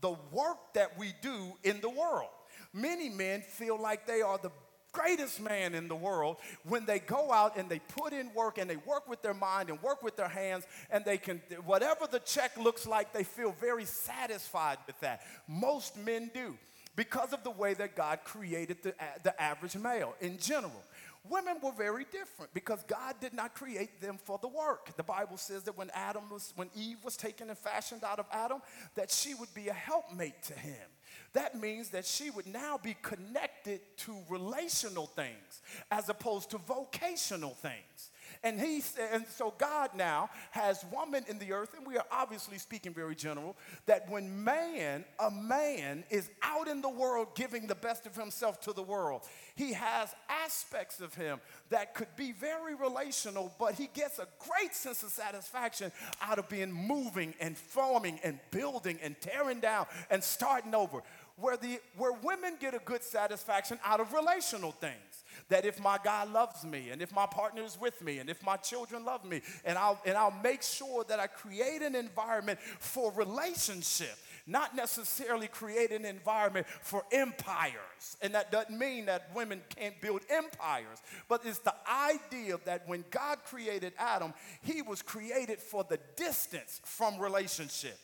the 0.00 0.16
work 0.32 0.58
that 0.74 0.98
we 0.98 1.14
do 1.20 1.52
in 1.64 1.80
the 1.80 1.90
world. 1.90 2.28
Many 2.72 3.08
men 3.08 3.42
feel 3.42 3.80
like 3.80 4.06
they 4.06 4.22
are 4.22 4.38
the 4.38 4.50
greatest 4.92 5.40
man 5.40 5.74
in 5.74 5.88
the 5.88 5.94
world 5.94 6.36
when 6.64 6.84
they 6.84 6.98
go 6.98 7.32
out 7.32 7.56
and 7.56 7.68
they 7.68 7.78
put 7.78 8.12
in 8.12 8.32
work 8.34 8.58
and 8.58 8.68
they 8.68 8.76
work 8.76 9.08
with 9.08 9.22
their 9.22 9.34
mind 9.34 9.70
and 9.70 9.80
work 9.82 10.02
with 10.02 10.16
their 10.16 10.28
hands 10.28 10.64
and 10.90 11.04
they 11.04 11.16
can 11.16 11.40
whatever 11.64 12.06
the 12.10 12.18
check 12.20 12.56
looks 12.56 12.86
like 12.86 13.12
they 13.12 13.22
feel 13.22 13.54
very 13.60 13.84
satisfied 13.84 14.78
with 14.88 14.98
that 15.00 15.22
most 15.46 15.96
men 15.96 16.28
do 16.34 16.56
because 16.96 17.32
of 17.32 17.44
the 17.44 17.50
way 17.50 17.72
that 17.72 17.94
god 17.94 18.18
created 18.24 18.78
the, 18.82 18.92
the 19.22 19.40
average 19.40 19.76
male 19.76 20.14
in 20.20 20.36
general 20.38 20.82
Women 21.28 21.56
were 21.62 21.72
very 21.72 22.06
different 22.10 22.54
because 22.54 22.82
God 22.84 23.16
did 23.20 23.34
not 23.34 23.54
create 23.54 24.00
them 24.00 24.18
for 24.24 24.38
the 24.40 24.48
work. 24.48 24.96
The 24.96 25.02
Bible 25.02 25.36
says 25.36 25.64
that 25.64 25.76
when 25.76 25.90
Adam 25.92 26.24
was, 26.30 26.52
when 26.56 26.70
Eve 26.74 27.04
was 27.04 27.16
taken 27.16 27.50
and 27.50 27.58
fashioned 27.58 28.04
out 28.04 28.18
of 28.18 28.26
Adam, 28.32 28.62
that 28.94 29.10
she 29.10 29.34
would 29.34 29.52
be 29.52 29.68
a 29.68 29.74
helpmate 29.74 30.42
to 30.44 30.54
him. 30.54 30.88
That 31.32 31.60
means 31.60 31.90
that 31.90 32.06
she 32.06 32.30
would 32.30 32.46
now 32.46 32.78
be 32.82 32.96
connected 33.02 33.80
to 33.98 34.16
relational 34.28 35.06
things 35.06 35.62
as 35.90 36.08
opposed 36.08 36.50
to 36.50 36.58
vocational 36.58 37.54
things. 37.54 38.10
And 38.42 38.58
he 38.58 38.80
said, 38.80 39.10
and 39.12 39.26
so 39.26 39.52
God 39.58 39.90
now 39.94 40.30
has 40.52 40.82
woman 40.90 41.24
in 41.28 41.38
the 41.38 41.52
earth, 41.52 41.74
and 41.76 41.86
we 41.86 41.98
are 41.98 42.06
obviously 42.10 42.56
speaking 42.56 42.94
very 42.94 43.14
general, 43.14 43.54
that 43.84 44.08
when 44.08 44.42
man, 44.42 45.04
a 45.18 45.30
man, 45.30 46.04
is 46.08 46.30
out 46.42 46.66
in 46.66 46.80
the 46.80 46.88
world 46.88 47.34
giving 47.34 47.66
the 47.66 47.74
best 47.74 48.06
of 48.06 48.16
himself 48.16 48.58
to 48.62 48.72
the 48.72 48.82
world, 48.82 49.22
he 49.56 49.74
has 49.74 50.14
aspects 50.28 51.00
of 51.00 51.12
him 51.12 51.38
that 51.68 51.94
could 51.94 52.14
be 52.16 52.32
very 52.32 52.74
relational, 52.74 53.52
but 53.58 53.74
he 53.74 53.90
gets 53.92 54.18
a 54.18 54.26
great 54.38 54.74
sense 54.74 55.02
of 55.02 55.10
satisfaction 55.10 55.92
out 56.22 56.38
of 56.38 56.48
being 56.48 56.72
moving 56.72 57.34
and 57.40 57.58
forming 57.58 58.18
and 58.24 58.38
building 58.50 58.98
and 59.02 59.20
tearing 59.20 59.60
down 59.60 59.84
and 60.10 60.24
starting 60.24 60.74
over. 60.74 61.02
Where, 61.36 61.56
the, 61.56 61.80
where 61.96 62.12
women 62.12 62.56
get 62.60 62.74
a 62.74 62.80
good 62.80 63.02
satisfaction 63.02 63.78
out 63.84 64.00
of 64.00 64.12
relational 64.12 64.72
things 64.72 65.19
that 65.50 65.64
if 65.64 65.80
my 65.80 65.98
God 66.02 66.32
loves 66.32 66.64
me 66.64 66.90
and 66.90 67.02
if 67.02 67.12
my 67.14 67.26
partner 67.26 67.62
is 67.62 67.78
with 67.78 68.02
me 68.02 68.18
and 68.18 68.30
if 68.30 68.42
my 68.44 68.56
children 68.56 69.04
love 69.04 69.24
me, 69.24 69.42
and 69.64 69.76
I'll, 69.78 70.00
and 70.04 70.16
I'll 70.16 70.34
make 70.42 70.62
sure 70.62 71.04
that 71.04 71.20
I 71.20 71.26
create 71.26 71.82
an 71.82 71.94
environment 71.94 72.58
for 72.78 73.12
relationship 73.12 74.16
not 74.46 74.74
necessarily 74.74 75.46
create 75.46 75.92
an 75.92 76.04
environment 76.04 76.66
for 76.82 77.04
empires. 77.12 78.16
And 78.20 78.34
that 78.34 78.50
doesn't 78.50 78.76
mean 78.76 79.06
that 79.06 79.30
women 79.34 79.60
can't 79.68 79.98
build 80.00 80.22
empires, 80.28 80.98
but 81.28 81.42
it's 81.44 81.58
the 81.58 81.74
idea 81.88 82.58
that 82.64 82.88
when 82.88 83.04
God 83.10 83.38
created 83.44 83.92
Adam, 83.98 84.34
he 84.62 84.82
was 84.82 85.02
created 85.02 85.58
for 85.60 85.84
the 85.84 85.98
distance 86.16 86.80
from 86.84 87.18
relationship. 87.18 87.98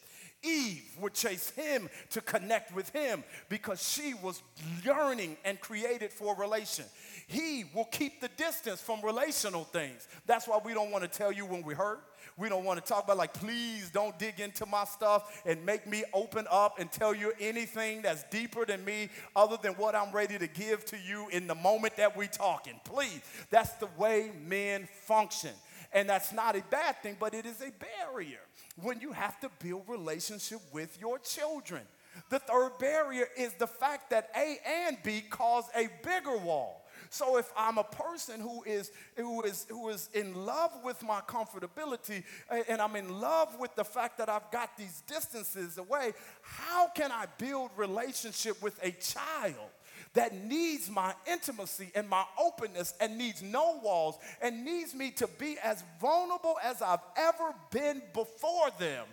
Eve 0.46 0.96
would 1.00 1.14
chase 1.14 1.50
him 1.50 1.88
to 2.10 2.20
connect 2.20 2.74
with 2.74 2.90
him 2.90 3.24
because 3.48 3.86
she 3.86 4.14
was 4.14 4.42
yearning 4.84 5.36
and 5.44 5.60
created 5.60 6.12
for 6.12 6.36
relation. 6.36 6.84
He 7.26 7.64
will 7.74 7.84
keep 7.86 8.20
the 8.20 8.28
distance 8.36 8.80
from 8.80 9.02
relational 9.02 9.64
things. 9.64 10.06
That's 10.26 10.46
why 10.46 10.60
we 10.64 10.74
don't 10.74 10.90
want 10.90 11.02
to 11.04 11.08
tell 11.08 11.32
you 11.32 11.44
when 11.44 11.62
we 11.62 11.74
hurt. 11.74 12.02
We 12.38 12.50
don't 12.50 12.64
want 12.64 12.84
to 12.84 12.86
talk 12.86 13.04
about, 13.04 13.16
like, 13.16 13.32
please 13.32 13.90
don't 13.90 14.18
dig 14.18 14.40
into 14.40 14.66
my 14.66 14.84
stuff 14.84 15.42
and 15.46 15.64
make 15.64 15.86
me 15.86 16.04
open 16.12 16.46
up 16.50 16.78
and 16.78 16.92
tell 16.92 17.14
you 17.14 17.32
anything 17.40 18.02
that's 18.02 18.24
deeper 18.24 18.66
than 18.66 18.84
me 18.84 19.08
other 19.34 19.56
than 19.60 19.72
what 19.72 19.94
I'm 19.94 20.12
ready 20.12 20.38
to 20.38 20.46
give 20.46 20.84
to 20.86 20.98
you 20.98 21.28
in 21.28 21.46
the 21.46 21.54
moment 21.54 21.96
that 21.96 22.14
we're 22.14 22.26
talking. 22.26 22.78
Please. 22.84 23.22
That's 23.50 23.72
the 23.74 23.88
way 23.96 24.32
men 24.46 24.86
function. 25.04 25.52
And 25.92 26.08
that's 26.08 26.30
not 26.32 26.56
a 26.56 26.62
bad 26.70 27.02
thing, 27.02 27.16
but 27.18 27.32
it 27.32 27.46
is 27.46 27.62
a 27.62 27.72
barrier 28.04 28.40
when 28.82 29.00
you 29.00 29.12
have 29.12 29.40
to 29.40 29.50
build 29.58 29.84
relationship 29.88 30.60
with 30.72 30.98
your 31.00 31.18
children. 31.18 31.82
The 32.30 32.38
third 32.38 32.78
barrier 32.78 33.26
is 33.36 33.52
the 33.54 33.66
fact 33.66 34.10
that 34.10 34.30
A 34.36 34.58
and 34.86 34.96
B 35.02 35.22
cause 35.28 35.64
a 35.74 35.88
bigger 36.02 36.36
wall. 36.36 36.82
So 37.10 37.36
if 37.36 37.52
I'm 37.56 37.78
a 37.78 37.84
person 37.84 38.40
who 38.40 38.62
is 38.64 38.90
who 39.16 39.42
is 39.42 39.66
who 39.68 39.90
is 39.90 40.08
in 40.14 40.34
love 40.34 40.72
with 40.82 41.02
my 41.02 41.20
comfortability 41.20 42.24
and 42.68 42.80
I'm 42.80 42.96
in 42.96 43.20
love 43.20 43.58
with 43.60 43.74
the 43.76 43.84
fact 43.84 44.18
that 44.18 44.28
I've 44.28 44.50
got 44.50 44.76
these 44.76 45.02
distances 45.06 45.78
away, 45.78 46.12
how 46.42 46.88
can 46.88 47.12
I 47.12 47.26
build 47.38 47.70
relationship 47.76 48.60
with 48.62 48.78
a 48.82 48.90
child? 48.92 49.70
That 50.16 50.34
needs 50.34 50.90
my 50.90 51.14
intimacy 51.30 51.90
and 51.94 52.08
my 52.08 52.24
openness 52.42 52.94
and 53.00 53.18
needs 53.18 53.42
no 53.42 53.78
walls 53.82 54.16
and 54.40 54.64
needs 54.64 54.94
me 54.94 55.10
to 55.10 55.28
be 55.38 55.58
as 55.62 55.84
vulnerable 56.00 56.56
as 56.64 56.80
I've 56.80 57.04
ever 57.16 57.54
been 57.70 58.00
before 58.14 58.70
them. 58.78 59.04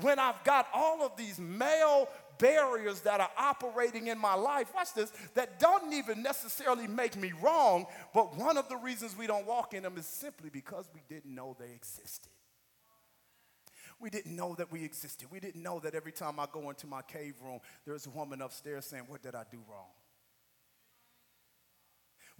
When 0.00 0.20
I've 0.20 0.42
got 0.44 0.68
all 0.72 1.02
of 1.02 1.16
these 1.16 1.40
male 1.40 2.08
barriers 2.38 3.00
that 3.00 3.20
are 3.20 3.30
operating 3.36 4.06
in 4.06 4.18
my 4.18 4.34
life, 4.34 4.72
watch 4.72 4.94
this, 4.94 5.12
that 5.34 5.58
don't 5.58 5.92
even 5.92 6.22
necessarily 6.22 6.86
make 6.86 7.16
me 7.16 7.32
wrong, 7.42 7.86
but 8.14 8.36
one 8.36 8.56
of 8.56 8.68
the 8.68 8.76
reasons 8.76 9.16
we 9.16 9.26
don't 9.26 9.46
walk 9.46 9.74
in 9.74 9.82
them 9.82 9.98
is 9.98 10.06
simply 10.06 10.48
because 10.48 10.88
we 10.94 11.00
didn't 11.08 11.34
know 11.34 11.56
they 11.58 11.72
existed. 11.74 12.30
We 13.98 14.10
didn't 14.10 14.34
know 14.34 14.54
that 14.54 14.70
we 14.70 14.84
existed. 14.84 15.26
We 15.30 15.40
didn't 15.40 15.62
know 15.62 15.80
that 15.80 15.96
every 15.96 16.12
time 16.12 16.38
I 16.38 16.46
go 16.50 16.70
into 16.70 16.86
my 16.86 17.02
cave 17.02 17.34
room, 17.42 17.58
there's 17.84 18.06
a 18.06 18.10
woman 18.10 18.42
upstairs 18.42 18.86
saying, 18.86 19.04
What 19.08 19.22
did 19.22 19.34
I 19.34 19.42
do 19.50 19.58
wrong? 19.68 19.86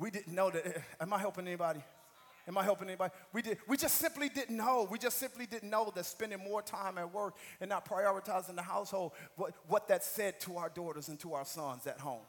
We 0.03 0.11
didn't 0.11 0.35
know 0.35 0.51
that. 0.51 0.83
Am 1.01 1.13
I 1.13 1.19
helping 1.19 1.47
anybody? 1.47 1.81
Am 2.49 2.59
I 2.59 2.65
helping 2.65 2.89
anybody? 2.89 3.15
We, 3.33 3.41
did, 3.41 3.59
we 3.69 3.77
just 3.77 3.99
simply 3.99 4.29
didn't 4.29 4.57
know. 4.57 4.89
We 4.91 4.99
just 4.99 5.17
simply 5.17 5.47
didn't 5.47 5.71
know 5.71 5.93
that 5.95 6.05
spending 6.05 6.41
more 6.41 6.61
time 6.61 6.99
at 6.99 7.15
work 7.15 7.37
and 7.61 7.69
not 7.69 7.89
prioritizing 7.89 8.57
the 8.57 8.63
household, 8.63 9.13
what, 9.37 9.55
what 9.69 9.87
that 9.87 10.03
said 10.03 10.41
to 10.41 10.57
our 10.57 10.71
daughters 10.71 11.07
and 11.07 11.21
to 11.21 11.35
our 11.35 11.45
sons 11.45 11.87
at 11.87 12.01
home. 12.01 12.25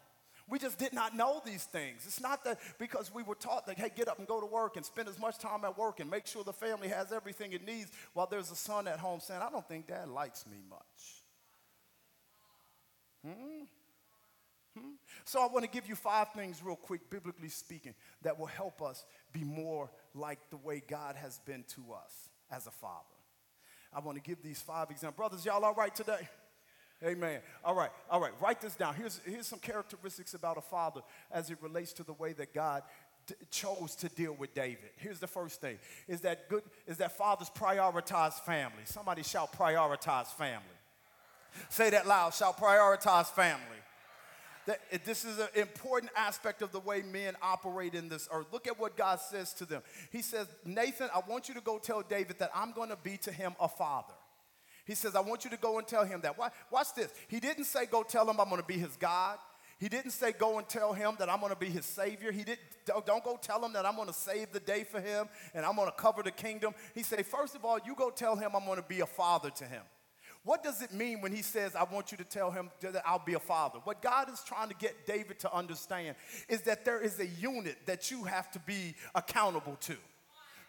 We 0.48 0.60
just 0.60 0.78
did 0.78 0.94
not 0.94 1.16
know 1.16 1.42
these 1.44 1.64
things. 1.64 2.04
It's 2.06 2.22
not 2.22 2.44
that 2.44 2.60
because 2.78 3.12
we 3.12 3.24
were 3.24 3.34
taught 3.34 3.66
that, 3.66 3.80
hey, 3.80 3.90
get 3.96 4.08
up 4.08 4.20
and 4.20 4.28
go 4.28 4.40
to 4.40 4.46
work 4.46 4.76
and 4.76 4.86
spend 4.86 5.08
as 5.08 5.18
much 5.18 5.40
time 5.40 5.66
at 5.66 5.76
work 5.76 6.00
and 6.00 6.12
make 6.12 6.28
sure 6.28 6.44
the 6.44 6.54
family 6.54 6.90
has 6.90 7.12
everything 7.12 7.54
it 7.54 7.66
needs 7.66 7.92
while 8.14 8.28
there's 8.28 8.52
a 8.52 8.56
son 8.56 8.88
at 8.88 9.00
home 9.00 9.20
saying, 9.20 9.42
I 9.42 9.50
don't 9.50 9.68
think 9.68 9.88
dad 9.88 10.10
likes 10.10 10.46
me 10.46 10.58
much. 10.70 11.24
Hmm? 13.26 13.64
Hmm? 14.78 14.94
So 15.26 15.42
I 15.42 15.48
want 15.48 15.64
to 15.66 15.70
give 15.70 15.88
you 15.88 15.96
five 15.96 16.28
things, 16.34 16.62
real 16.64 16.76
quick, 16.76 17.10
biblically 17.10 17.50
speaking, 17.50 17.94
that 18.24 18.40
will 18.40 18.48
help 18.48 18.82
us 18.82 19.06
be 19.32 19.44
more 19.44 19.92
like 20.14 20.40
the 20.50 20.58
way 20.58 20.82
God 20.88 21.16
has 21.16 21.40
been 21.40 21.64
to 21.76 21.94
us 21.94 22.30
as 22.52 22.68
a 22.68 22.72
father. 22.72 23.04
I 23.94 24.00
want 24.00 24.18
to 24.18 24.24
give 24.24 24.42
these 24.42 24.62
five 24.62 24.90
examples. 24.90 25.18
Brothers, 25.18 25.46
y'all 25.46 25.64
all 25.64 25.76
right 25.76 25.94
today? 25.94 26.28
Amen. 27.06 27.42
All 27.64 27.76
right, 27.76 27.90
all 28.10 28.22
right. 28.22 28.32
Write 28.42 28.62
this 28.62 28.76
down. 28.76 28.96
Here's, 28.96 29.20
here's 29.26 29.48
some 29.48 29.60
characteristics 29.60 30.34
about 30.34 30.58
a 30.58 30.62
father 30.62 31.02
as 31.32 31.50
it 31.50 31.58
relates 31.62 31.92
to 31.94 32.04
the 32.04 32.14
way 32.14 32.34
that 32.34 32.54
God 32.54 32.84
d- 33.28 33.36
chose 33.52 33.96
to 33.98 34.10
deal 34.10 34.34
with 34.34 34.54
David. 34.54 34.90
Here's 34.96 35.20
the 35.20 35.28
first 35.28 35.60
thing: 35.60 35.80
is 36.08 36.22
that 36.22 36.48
good? 36.50 36.64
Is 36.88 36.98
that 36.98 37.18
fathers 37.18 37.52
prioritize 37.54 38.40
family? 38.40 38.84
Somebody 38.86 39.22
shout, 39.22 39.52
prioritize 39.52 40.28
family. 40.28 40.64
Say 41.70 41.90
that 41.90 42.08
loud. 42.08 42.34
Shout, 42.34 42.58
prioritize 42.58 43.28
family. 43.28 43.73
That, 44.66 44.80
this 45.04 45.26
is 45.26 45.40
an 45.40 45.50
important 45.56 46.12
aspect 46.16 46.62
of 46.62 46.72
the 46.72 46.80
way 46.80 47.02
men 47.02 47.36
operate 47.42 47.96
in 47.96 48.08
this 48.08 48.30
earth. 48.32 48.48
Look 48.52 48.66
at 48.68 48.80
what 48.80 48.96
God 48.96 49.20
says 49.20 49.54
to 49.56 49.66
them. 49.66 49.82
He 50.12 50.22
says, 50.22 50.48
Nathan, 50.64 51.10
I 51.14 51.22
want 51.28 51.50
you 51.50 51.56
to 51.56 51.62
go 51.62 51.80
tell 51.80 52.02
David 52.02 52.40
that 52.40 52.52
I'm 52.56 52.72
going 52.72 52.90
to 52.90 52.96
be 52.96 53.18
to 53.18 53.32
him 53.32 53.56
a 53.60 53.68
father. 53.68 54.14
He 54.86 54.96
says, 54.96 55.16
I 55.16 55.22
want 55.22 55.44
you 55.44 55.50
to 55.52 55.58
go 55.58 55.78
and 55.78 55.88
tell 55.88 56.06
him 56.06 56.22
that. 56.22 56.38
Watch 56.38 56.94
this. 56.96 57.12
He 57.28 57.40
didn't 57.40 57.66
say, 57.66 57.86
go 57.86 58.04
tell 58.04 58.30
him 58.30 58.40
I'm 58.40 58.50
going 58.50 58.62
to 58.62 58.68
be 58.68 58.78
his 58.78 58.96
God. 58.98 59.38
He 59.80 59.90
didn't 59.90 60.12
say, 60.12 60.32
go 60.32 60.60
and 60.60 60.70
tell 60.70 60.94
him 60.94 61.16
that 61.20 61.30
I'm 61.30 61.40
going 61.40 61.52
to 61.52 61.60
be 61.60 61.70
his 61.70 61.86
savior. 61.86 62.32
He 62.32 62.44
didn't, 62.44 62.62
don't, 62.86 63.06
don't 63.06 63.24
go 63.24 63.38
tell 63.42 63.64
him 63.64 63.74
that 63.74 63.86
I'm 63.86 63.96
going 63.96 64.08
to 64.08 64.14
save 64.14 64.54
the 64.54 64.60
day 64.60 64.86
for 64.86 65.02
him 65.02 65.28
and 65.54 65.66
I'm 65.66 65.76
going 65.76 65.90
to 65.90 65.96
cover 65.96 66.24
the 66.24 66.32
kingdom. 66.32 66.74
He 66.96 67.04
said, 67.04 67.26
first 67.26 67.56
of 67.56 67.66
all, 67.66 67.80
you 67.86 67.96
go 67.96 68.10
tell 68.10 68.38
him 68.38 68.52
I'm 68.56 68.66
going 68.66 68.78
to 68.82 68.88
be 68.88 69.02
a 69.02 69.06
father 69.06 69.50
to 69.50 69.66
him. 69.66 69.82
What 70.46 70.62
does 70.62 70.82
it 70.82 70.92
mean 70.92 71.22
when 71.22 71.32
he 71.32 71.42
says, 71.42 71.74
I 71.74 71.84
want 71.84 72.12
you 72.12 72.18
to 72.18 72.24
tell 72.26 72.52
him 72.52 72.70
that 72.82 73.02
I'll 73.06 73.24
be 73.24 73.34
a 73.34 73.40
father? 73.40 73.80
What 73.86 74.02
God 74.02 74.30
is 74.30 74.44
trying 74.46 74.68
to 74.70 74.76
get 74.76 75.08
David 75.08 75.40
to 75.40 75.54
understand 75.54 76.18
is 76.50 76.62
that 76.64 76.84
there 76.84 77.00
is 77.00 77.20
a 77.20 77.28
unit 77.28 77.78
that 77.86 78.12
you 78.12 78.26
have 78.26 78.52
to 78.52 78.60
be 78.60 78.96
accountable 79.16 79.78
to. 79.82 79.96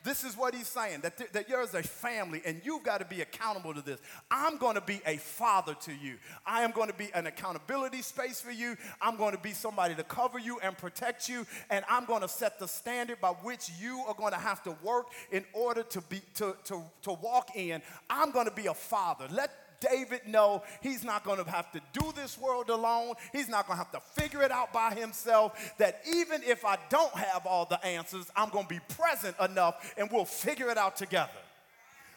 This 0.05 0.23
is 0.23 0.37
what 0.37 0.55
he's 0.55 0.69
saying 0.69 1.01
that, 1.01 1.17
th- 1.17 1.33
that 1.33 1.49
there's 1.49 1.73
a 1.73 1.83
family 1.83 2.43
and 2.45 2.61
you've 2.63 2.83
got 2.83 2.99
to 2.99 3.07
be 3.07 3.23
accountable 3.23 3.73
to 3.73 3.81
this. 3.81 3.99
I'm 4.31 4.59
going 4.59 4.75
to 4.75 4.83
be 4.83 5.01
a 5.07 5.17
father 5.17 5.75
to 5.81 5.93
you. 5.93 6.19
I 6.47 6.63
am 6.63 6.73
going 6.73 6.91
to 6.91 6.95
be 6.95 7.09
an 7.15 7.27
accountability 7.27 8.03
space 8.03 8.39
for 8.39 8.51
you. 8.51 8.77
I'm 9.01 9.17
going 9.17 9.35
to 9.35 9.41
be 9.41 9.53
somebody 9.53 9.95
to 9.95 10.05
cover 10.05 10.39
you 10.39 10.61
and 10.61 10.77
protect 10.77 11.27
you. 11.27 11.47
And 11.71 11.87
I'm 11.89 12.05
going 12.05 12.21
to 12.21 12.29
set 12.29 12.59
the 12.59 12.69
standard 12.69 13.19
by 13.23 13.31
which 13.31 13.71
you 13.81 14.05
are 14.07 14.15
going 14.15 14.35
to 14.35 14.39
have 14.39 14.63
to 14.65 14.77
work 14.83 15.07
in 15.33 15.43
order 15.55 15.83
to, 15.83 16.03
be, 16.03 16.21
to, 16.35 16.55
to, 16.65 16.83
to 17.03 17.13
walk 17.15 17.57
in. 17.57 17.81
I'm 18.11 18.31
going 18.31 18.47
to 18.47 18.55
be 18.55 18.67
a 18.67 18.75
father. 18.75 19.27
Let 19.31 19.64
David 19.91 20.27
know 20.27 20.63
he's 20.81 21.05
not 21.05 21.25
going 21.25 21.43
to 21.43 21.51
have 21.51 21.71
to 21.73 21.81
do 21.93 22.13
this 22.15 22.39
world 22.39 22.71
alone. 22.71 23.15
He's 23.33 23.49
not 23.49 23.67
going 23.67 23.79
to 23.79 23.85
have 23.85 23.93
to 23.93 24.01
figure 24.21 24.43
it 24.43 24.51
out 24.51 24.73
by 24.73 24.95
himself. 24.95 25.75
That 25.79 26.01
even 26.13 26.43
if 26.43 26.65
I 26.65 26.79
don't 26.89 27.15
have 27.15 27.47
all 27.47 27.67
the 27.67 27.85
answers, 27.85 28.27
I'm 28.37 28.51
going 28.51 28.65
to 28.65 28.75
be 28.75 28.81
present 28.97 29.37
enough 29.41 29.95
and 29.97 30.09
we'll 30.11 30.25
figure 30.25 30.71
it 30.71 30.79
out 30.79 30.97
together. 30.97 31.31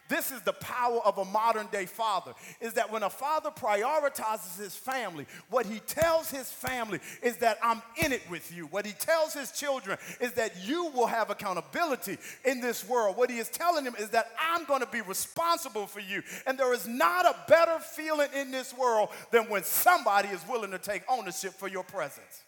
This 0.07 0.31
is 0.31 0.41
the 0.41 0.53
power 0.53 0.99
of 1.03 1.17
a 1.17 1.25
modern 1.25 1.67
day 1.67 1.85
father 1.85 2.33
is 2.61 2.73
that 2.73 2.91
when 2.91 3.03
a 3.03 3.09
father 3.09 3.49
prioritizes 3.49 4.57
his 4.57 4.75
family, 4.75 5.25
what 5.49 5.65
he 5.65 5.79
tells 5.79 6.29
his 6.29 6.49
family 6.49 6.99
is 7.21 7.37
that 7.37 7.57
I'm 7.61 7.81
in 8.03 8.13
it 8.13 8.21
with 8.29 8.53
you. 8.53 8.67
What 8.67 8.85
he 8.85 8.93
tells 8.93 9.33
his 9.33 9.51
children 9.51 9.97
is 10.21 10.33
that 10.33 10.53
you 10.65 10.85
will 10.87 11.07
have 11.07 11.29
accountability 11.29 12.17
in 12.45 12.61
this 12.61 12.87
world. 12.87 13.17
What 13.17 13.29
he 13.29 13.39
is 13.39 13.49
telling 13.49 13.83
them 13.83 13.95
is 13.99 14.09
that 14.09 14.31
I'm 14.39 14.65
going 14.65 14.81
to 14.81 14.87
be 14.87 15.01
responsible 15.01 15.87
for 15.87 15.99
you. 15.99 16.23
And 16.45 16.57
there 16.57 16.73
is 16.73 16.87
not 16.87 17.25
a 17.25 17.35
better 17.47 17.79
feeling 17.79 18.29
in 18.33 18.51
this 18.51 18.73
world 18.77 19.09
than 19.31 19.49
when 19.49 19.63
somebody 19.63 20.29
is 20.29 20.41
willing 20.47 20.71
to 20.71 20.79
take 20.79 21.03
ownership 21.09 21.53
for 21.53 21.67
your 21.67 21.83
presence. 21.83 22.43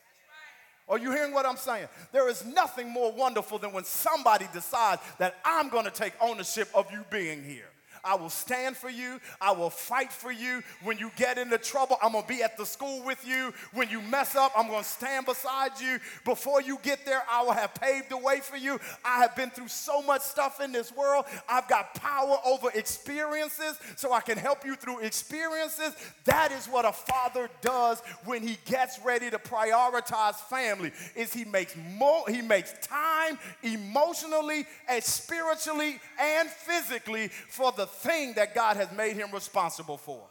Are 0.90 0.98
you 0.98 1.12
hearing 1.12 1.34
what 1.34 1.46
I'm 1.46 1.58
saying? 1.58 1.88
There 2.12 2.28
is 2.28 2.44
nothing 2.46 2.90
more 2.90 3.12
wonderful 3.12 3.60
than 3.60 3.72
when 3.72 3.84
somebody 3.84 4.48
decides 4.52 5.02
that 5.20 5.36
I'm 5.46 5.70
going 5.70 5.86
to 5.86 5.92
take 5.92 6.14
ownership 6.20 6.68
of 6.74 6.92
you 6.92 7.06
being 7.12 7.44
here. 7.44 7.68
I 8.04 8.16
will 8.16 8.30
stand 8.30 8.78
for 8.78 8.89
you. 8.89 9.20
I 9.41 9.52
will 9.52 9.70
fight 9.70 10.12
for 10.12 10.32
you. 10.32 10.64
When 10.84 10.97
you 10.97 11.12
get 11.16 11.38
into 11.38 11.58
trouble, 11.58 11.97
I'm 12.02 12.14
going 12.14 12.24
to 12.24 12.28
be 12.28 12.43
at 12.43 12.58
the 12.58 12.66
school 12.66 13.04
with 13.04 13.26
you. 13.28 13.54
When 13.74 13.89
you 13.89 14.02
mess 14.02 14.36
up, 14.36 14.52
I'm 14.58 14.68
going 14.68 14.84
to 14.84 14.89
stand 14.89 15.26
beside 15.26 15.80
you. 15.80 16.00
Before 16.26 16.62
you 16.62 16.80
get 16.84 17.06
there, 17.06 17.22
I 17.30 17.43
will 17.43 17.54
have 17.54 17.74
paved 17.76 18.10
the 18.10 18.18
way 18.18 18.39
for 18.39 18.58
you. 18.58 18.80
I 19.04 19.20
have 19.20 19.36
been 19.36 19.50
through 19.50 19.68
so 19.68 20.02
much 20.02 20.22
stuff 20.22 20.62
in 20.62 20.72
this 20.72 20.95
world. 20.95 21.26
I've 21.47 21.68
got 21.68 21.95
power 21.95 22.38
over 22.45 22.70
experiences 22.74 23.80
so 23.95 24.14
I 24.14 24.22
can 24.22 24.38
help 24.38 24.66
you 24.66 24.76
through 24.76 25.00
experiences. 25.00 25.93
That 26.26 26.52
is 26.52 26.68
what 26.68 26.86
a 26.86 26.91
father 26.93 27.50
does 27.62 28.02
when 28.26 28.45
he 28.45 28.58
gets 28.66 29.00
ready 29.00 29.30
to 29.30 29.38
prioritize 29.38 30.36
family 30.36 30.91
is 31.16 31.34
he 31.34 31.45
makes 31.45 31.76
more 31.97 32.24
he 32.28 32.41
makes 32.41 32.74
time 32.86 33.38
emotionally 33.64 34.66
and 34.88 35.04
spiritually 35.04 36.00
and 36.20 36.50
physically 36.50 37.28
for 37.28 37.72
the 37.72 37.86
thing 37.90 38.34
that 38.36 38.56
God 38.56 38.78
has 38.78 38.92
made 38.92 39.16
him 39.16 39.32
responsible 39.32 39.98
for. 39.98 40.22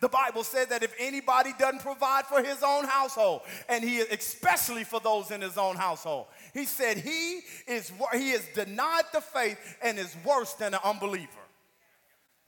The 0.00 0.08
Bible 0.08 0.42
said 0.44 0.70
that 0.70 0.82
if 0.82 0.92
anybody 0.98 1.52
doesn't 1.58 1.82
provide 1.82 2.26
for 2.26 2.42
his 2.42 2.62
own 2.64 2.84
household, 2.84 3.42
and 3.68 3.84
he 3.84 4.00
especially 4.00 4.84
for 4.84 5.00
those 5.00 5.30
in 5.30 5.40
his 5.40 5.56
own 5.56 5.76
household, 5.76 6.26
he 6.52 6.64
said 6.64 6.98
he 6.98 7.40
is 7.66 7.92
he 8.12 8.30
is 8.30 8.46
denied 8.54 9.04
the 9.12 9.20
faith 9.20 9.58
and 9.82 9.98
is 9.98 10.16
worse 10.24 10.54
than 10.54 10.74
an 10.74 10.80
unbeliever. 10.84 11.28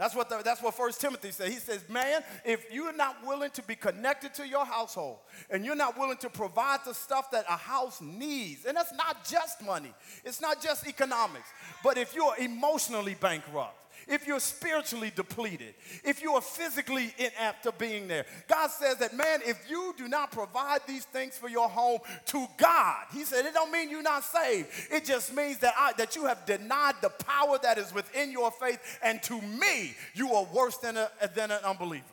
That's 0.00 0.14
what, 0.14 0.30
the, 0.30 0.40
that's 0.42 0.62
what 0.62 0.78
1 0.78 0.92
Timothy 0.92 1.30
said. 1.30 1.50
He 1.50 1.58
says, 1.58 1.84
Man, 1.86 2.22
if 2.42 2.64
you're 2.72 2.94
not 2.94 3.18
willing 3.26 3.50
to 3.50 3.62
be 3.62 3.74
connected 3.74 4.32
to 4.32 4.48
your 4.48 4.64
household 4.64 5.18
and 5.50 5.62
you're 5.62 5.76
not 5.76 5.98
willing 5.98 6.16
to 6.18 6.30
provide 6.30 6.78
the 6.86 6.94
stuff 6.94 7.30
that 7.32 7.44
a 7.50 7.58
house 7.58 8.00
needs, 8.00 8.64
and 8.64 8.74
that's 8.74 8.94
not 8.94 9.28
just 9.28 9.62
money, 9.62 9.92
it's 10.24 10.40
not 10.40 10.62
just 10.62 10.86
economics, 10.88 11.50
but 11.84 11.98
if 11.98 12.14
you're 12.14 12.34
emotionally 12.38 13.14
bankrupt, 13.20 13.76
if 14.08 14.26
you're 14.26 14.40
spiritually 14.40 15.12
depleted, 15.14 15.74
if 16.04 16.22
you 16.22 16.34
are 16.34 16.40
physically 16.40 17.14
inept 17.18 17.64
to 17.64 17.72
being 17.72 18.08
there. 18.08 18.26
God 18.48 18.70
says 18.70 18.96
that, 18.98 19.16
man, 19.16 19.40
if 19.44 19.68
you 19.68 19.94
do 19.96 20.08
not 20.08 20.30
provide 20.30 20.80
these 20.86 21.04
things 21.04 21.36
for 21.36 21.48
your 21.48 21.68
home 21.68 22.00
to 22.26 22.46
God, 22.56 23.06
He 23.12 23.24
said, 23.24 23.46
it 23.46 23.54
don't 23.54 23.72
mean 23.72 23.90
you're 23.90 24.02
not 24.02 24.24
saved. 24.24 24.68
It 24.90 25.04
just 25.04 25.34
means 25.34 25.58
that, 25.58 25.74
I, 25.76 25.92
that 25.98 26.16
you 26.16 26.26
have 26.26 26.44
denied 26.46 26.94
the 27.00 27.10
power 27.10 27.58
that 27.62 27.78
is 27.78 27.94
within 27.94 28.32
your 28.32 28.50
faith, 28.50 28.80
and 29.02 29.22
to 29.24 29.40
me, 29.40 29.94
you 30.14 30.32
are 30.34 30.44
worse 30.52 30.76
than, 30.78 30.96
a, 30.96 31.10
than 31.34 31.50
an 31.50 31.60
unbeliever. 31.64 32.04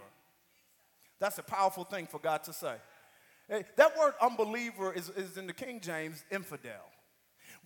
That's 1.19 1.37
a 1.37 1.43
powerful 1.43 1.83
thing 1.83 2.07
for 2.07 2.19
God 2.19 2.43
to 2.43 2.53
say. 2.53 2.75
That 3.49 3.97
word 3.97 4.13
unbeliever 4.21 4.93
is, 4.93 5.09
is 5.09 5.37
in 5.37 5.47
the 5.47 5.53
King 5.53 5.79
James 5.79 6.23
infidel. 6.29 6.91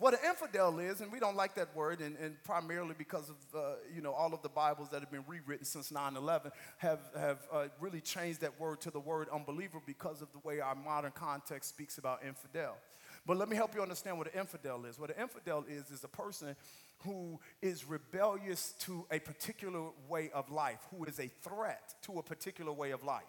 What 0.01 0.15
an 0.15 0.21
infidel 0.27 0.79
is, 0.79 1.01
and 1.01 1.11
we 1.11 1.19
don't 1.19 1.35
like 1.35 1.53
that 1.53 1.75
word, 1.75 2.01
and, 2.01 2.17
and 2.17 2.33
primarily 2.43 2.95
because 2.97 3.29
of 3.29 3.35
uh, 3.55 3.59
you 3.93 4.01
know 4.01 4.13
all 4.13 4.33
of 4.33 4.41
the 4.41 4.49
Bibles 4.49 4.89
that 4.89 5.01
have 5.01 5.11
been 5.11 5.23
rewritten 5.27 5.63
since 5.63 5.91
9/11 5.91 6.49
have 6.79 7.01
have 7.15 7.37
uh, 7.53 7.67
really 7.79 8.01
changed 8.01 8.41
that 8.41 8.59
word 8.59 8.81
to 8.81 8.89
the 8.89 8.99
word 8.99 9.27
unbeliever 9.31 9.79
because 9.85 10.23
of 10.23 10.31
the 10.31 10.39
way 10.39 10.59
our 10.59 10.73
modern 10.73 11.11
context 11.11 11.69
speaks 11.69 11.99
about 11.99 12.23
infidel. 12.27 12.77
But 13.27 13.37
let 13.37 13.47
me 13.47 13.55
help 13.55 13.75
you 13.75 13.83
understand 13.83 14.17
what 14.17 14.33
an 14.33 14.39
infidel 14.39 14.85
is. 14.85 14.97
What 14.97 15.11
an 15.11 15.21
infidel 15.21 15.65
is 15.69 15.91
is 15.91 16.03
a 16.03 16.07
person 16.07 16.55
who 17.03 17.39
is 17.61 17.85
rebellious 17.85 18.73
to 18.79 19.05
a 19.11 19.19
particular 19.19 19.89
way 20.09 20.31
of 20.33 20.49
life, 20.49 20.79
who 20.89 21.05
is 21.05 21.19
a 21.19 21.27
threat 21.43 21.93
to 22.05 22.13
a 22.13 22.23
particular 22.23 22.71
way 22.71 22.89
of 22.89 23.03
life. 23.03 23.21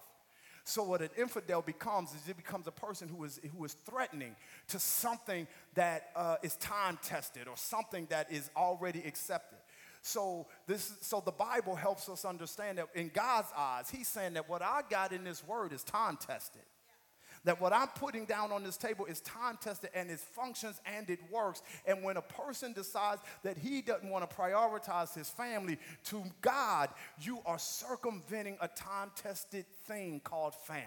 So 0.65 0.85
what 0.85 1.03
an 1.03 1.11
infidel 1.19 1.61
becomes 1.61 2.11
is 2.11 2.29
it 2.29 2.37
becomes 2.37 2.67
a 2.67 2.73
person 2.73 3.09
who 3.09 3.25
is, 3.25 3.41
who 3.57 3.65
is 3.65 3.73
threatening 3.73 4.37
to 4.69 4.79
something 4.79 5.47
that 5.75 6.11
uh, 6.15 6.37
is 6.43 6.57
time 6.57 6.99
tested 7.03 7.49
or 7.49 7.57
something 7.57 8.07
that 8.11 8.31
is 8.31 8.51
already 8.57 9.01
accepted. 9.01 9.59
So 10.03 10.47
this, 10.67 10.95
so 11.01 11.23
the 11.25 11.33
Bible 11.33 11.75
helps 11.77 12.09
us 12.09 12.25
understand 12.25 12.79
that 12.79 12.89
in 12.95 13.11
God's 13.13 13.49
eyes, 13.57 13.91
He's 13.91 14.09
saying 14.09 14.35
that 14.35 14.49
what 14.49 14.63
I 14.63 14.83
got 14.89 15.13
in 15.13 15.25
this 15.25 15.47
word 15.47 15.73
is 15.73 15.83
time 15.83 16.17
tested 16.17 16.63
that 17.45 17.61
what 17.61 17.73
I'm 17.73 17.89
putting 17.89 18.25
down 18.25 18.53
on 18.53 18.63
this 18.63 18.77
table 18.77 19.05
is 19.07 19.21
time 19.21 19.59
tested 19.61 19.91
and 19.95 20.11
it 20.11 20.21
functions 20.21 20.81
and 20.87 21.09
it 21.11 21.19
works. 21.31 21.63
And 21.87 22.03
when 22.03 22.17
a 22.17 22.23
person 22.23 22.73
decides 22.73 23.21
that 23.43 23.59
he 23.59 23.83
doesn't 23.83 24.09
want 24.09 24.29
to 24.29 24.37
prioritize 24.37 25.15
his 25.15 25.29
family 25.29 25.79
to 26.05 26.23
God, 26.41 26.91
you 27.21 27.41
are 27.45 27.59
circumventing 27.59 28.59
a 28.61 28.69
time 28.69 29.11
tested 29.17 29.67
thing 29.87 30.21
called 30.23 30.55
family. 30.55 30.87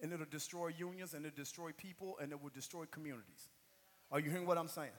And 0.00 0.12
it'll 0.12 0.26
destroy 0.26 0.68
unions 0.68 1.14
and 1.14 1.24
it'll 1.24 1.36
destroy 1.36 1.72
people 1.72 2.16
and 2.20 2.30
it 2.30 2.40
will 2.40 2.50
destroy 2.54 2.84
communities. 2.90 3.48
Are 4.12 4.20
you 4.20 4.30
hearing 4.30 4.46
what 4.46 4.58
I'm 4.58 4.68
saying? 4.68 4.90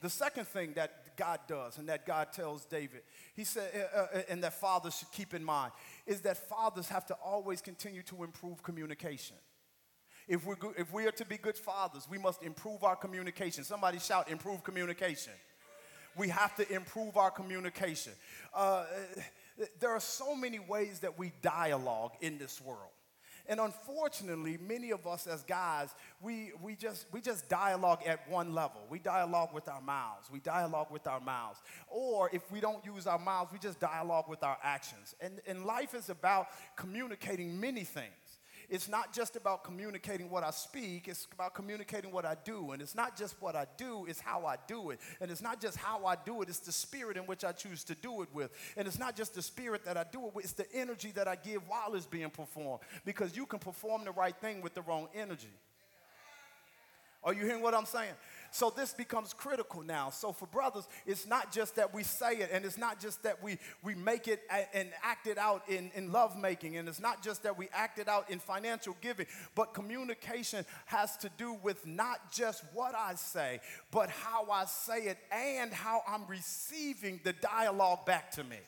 The 0.00 0.10
second 0.10 0.46
thing 0.46 0.74
that 0.74 1.16
God 1.16 1.40
does 1.48 1.78
and 1.78 1.88
that 1.88 2.06
God 2.06 2.32
tells 2.32 2.64
David, 2.64 3.02
he 3.34 3.42
said, 3.42 3.88
uh, 3.94 3.98
uh, 3.98 4.22
and 4.28 4.42
that 4.44 4.60
fathers 4.60 4.96
should 4.96 5.10
keep 5.10 5.34
in 5.34 5.42
mind, 5.42 5.72
is 6.06 6.20
that 6.20 6.36
fathers 6.36 6.88
have 6.88 7.04
to 7.06 7.14
always 7.14 7.60
continue 7.60 8.02
to 8.04 8.22
improve 8.22 8.62
communication. 8.62 9.36
If, 10.28 10.46
we're 10.46 10.56
good, 10.56 10.74
if 10.78 10.92
we 10.92 11.06
are 11.06 11.12
to 11.12 11.24
be 11.24 11.36
good 11.36 11.56
fathers, 11.56 12.06
we 12.08 12.18
must 12.18 12.42
improve 12.42 12.84
our 12.84 12.94
communication. 12.94 13.64
Somebody 13.64 13.98
shout, 13.98 14.30
improve 14.30 14.62
communication. 14.62 15.32
We 16.16 16.28
have 16.28 16.54
to 16.56 16.72
improve 16.72 17.16
our 17.16 17.30
communication. 17.30 18.12
Uh, 18.54 18.84
there 19.80 19.90
are 19.90 20.00
so 20.00 20.36
many 20.36 20.58
ways 20.58 21.00
that 21.00 21.18
we 21.18 21.32
dialogue 21.42 22.12
in 22.20 22.38
this 22.38 22.60
world. 22.60 22.92
And 23.48 23.60
unfortunately, 23.60 24.58
many 24.58 24.90
of 24.90 25.06
us 25.06 25.26
as 25.26 25.42
guys, 25.42 25.94
we, 26.20 26.52
we, 26.62 26.76
just, 26.76 27.06
we 27.12 27.20
just 27.22 27.48
dialogue 27.48 28.02
at 28.06 28.28
one 28.28 28.54
level. 28.54 28.82
We 28.90 28.98
dialogue 28.98 29.54
with 29.54 29.68
our 29.68 29.80
mouths. 29.80 30.30
We 30.30 30.40
dialogue 30.40 30.88
with 30.90 31.06
our 31.06 31.20
mouths. 31.20 31.60
Or 31.88 32.28
if 32.32 32.50
we 32.52 32.60
don't 32.60 32.84
use 32.84 33.06
our 33.06 33.18
mouths, 33.18 33.50
we 33.52 33.58
just 33.58 33.80
dialogue 33.80 34.28
with 34.28 34.42
our 34.42 34.58
actions. 34.62 35.14
And, 35.20 35.40
and 35.46 35.64
life 35.64 35.94
is 35.94 36.10
about 36.10 36.48
communicating 36.76 37.58
many 37.58 37.84
things 37.84 38.27
it's 38.70 38.88
not 38.88 39.12
just 39.14 39.36
about 39.36 39.64
communicating 39.64 40.28
what 40.28 40.44
I 40.44 40.50
speak, 40.50 41.08
it's 41.08 41.26
about 41.32 41.54
communicating 41.54 42.12
what 42.12 42.26
I 42.26 42.36
do. 42.44 42.72
And 42.72 42.82
it's 42.82 42.94
not 42.94 43.16
just 43.16 43.40
what 43.40 43.56
I 43.56 43.66
do, 43.76 44.04
it's 44.06 44.20
how 44.20 44.44
I 44.44 44.56
do 44.66 44.90
it. 44.90 45.00
And 45.20 45.30
it's 45.30 45.40
not 45.40 45.60
just 45.60 45.76
how 45.78 46.04
I 46.04 46.16
do 46.16 46.42
it, 46.42 46.48
it's 46.48 46.58
the 46.58 46.72
spirit 46.72 47.16
in 47.16 47.22
which 47.22 47.44
I 47.44 47.52
choose 47.52 47.82
to 47.84 47.94
do 47.94 48.22
it 48.22 48.28
with. 48.34 48.50
And 48.76 48.86
it's 48.86 48.98
not 48.98 49.16
just 49.16 49.34
the 49.34 49.42
spirit 49.42 49.84
that 49.86 49.96
I 49.96 50.04
do 50.10 50.26
it 50.26 50.34
with, 50.34 50.44
it's 50.44 50.52
the 50.52 50.70
energy 50.74 51.12
that 51.12 51.26
I 51.26 51.36
give 51.36 51.62
while 51.66 51.94
it's 51.94 52.06
being 52.06 52.30
performed. 52.30 52.80
Because 53.04 53.36
you 53.36 53.46
can 53.46 53.58
perform 53.58 54.04
the 54.04 54.12
right 54.12 54.36
thing 54.36 54.60
with 54.60 54.74
the 54.74 54.82
wrong 54.82 55.08
energy. 55.14 55.48
Are 57.24 57.34
you 57.34 57.44
hearing 57.44 57.62
what 57.62 57.74
I'm 57.74 57.86
saying? 57.86 58.14
So 58.50 58.70
this 58.70 58.92
becomes 58.92 59.32
critical 59.32 59.82
now. 59.82 60.10
So 60.10 60.32
for 60.32 60.46
brothers, 60.46 60.88
it's 61.06 61.26
not 61.26 61.52
just 61.52 61.76
that 61.76 61.92
we 61.92 62.02
say 62.02 62.38
it, 62.38 62.50
and 62.52 62.64
it's 62.64 62.78
not 62.78 63.00
just 63.00 63.22
that 63.22 63.42
we, 63.42 63.58
we 63.82 63.94
make 63.94 64.28
it 64.28 64.42
and 64.72 64.90
act 65.02 65.26
it 65.26 65.38
out 65.38 65.62
in, 65.68 65.90
in 65.94 66.12
love 66.12 66.36
making, 66.36 66.76
and 66.76 66.88
it's 66.88 67.00
not 67.00 67.22
just 67.22 67.42
that 67.42 67.58
we 67.58 67.68
act 67.72 67.98
it 67.98 68.08
out 68.08 68.30
in 68.30 68.38
financial 68.38 68.96
giving, 69.00 69.26
but 69.54 69.74
communication 69.74 70.64
has 70.86 71.16
to 71.18 71.30
do 71.36 71.54
with 71.62 71.86
not 71.86 72.32
just 72.32 72.64
what 72.72 72.94
I 72.94 73.14
say, 73.14 73.60
but 73.90 74.10
how 74.10 74.50
I 74.50 74.64
say 74.64 75.04
it 75.04 75.18
and 75.30 75.72
how 75.72 76.02
I'm 76.08 76.26
receiving 76.26 77.20
the 77.24 77.32
dialogue 77.34 78.06
back 78.06 78.30
to 78.32 78.44
me. 78.44 78.58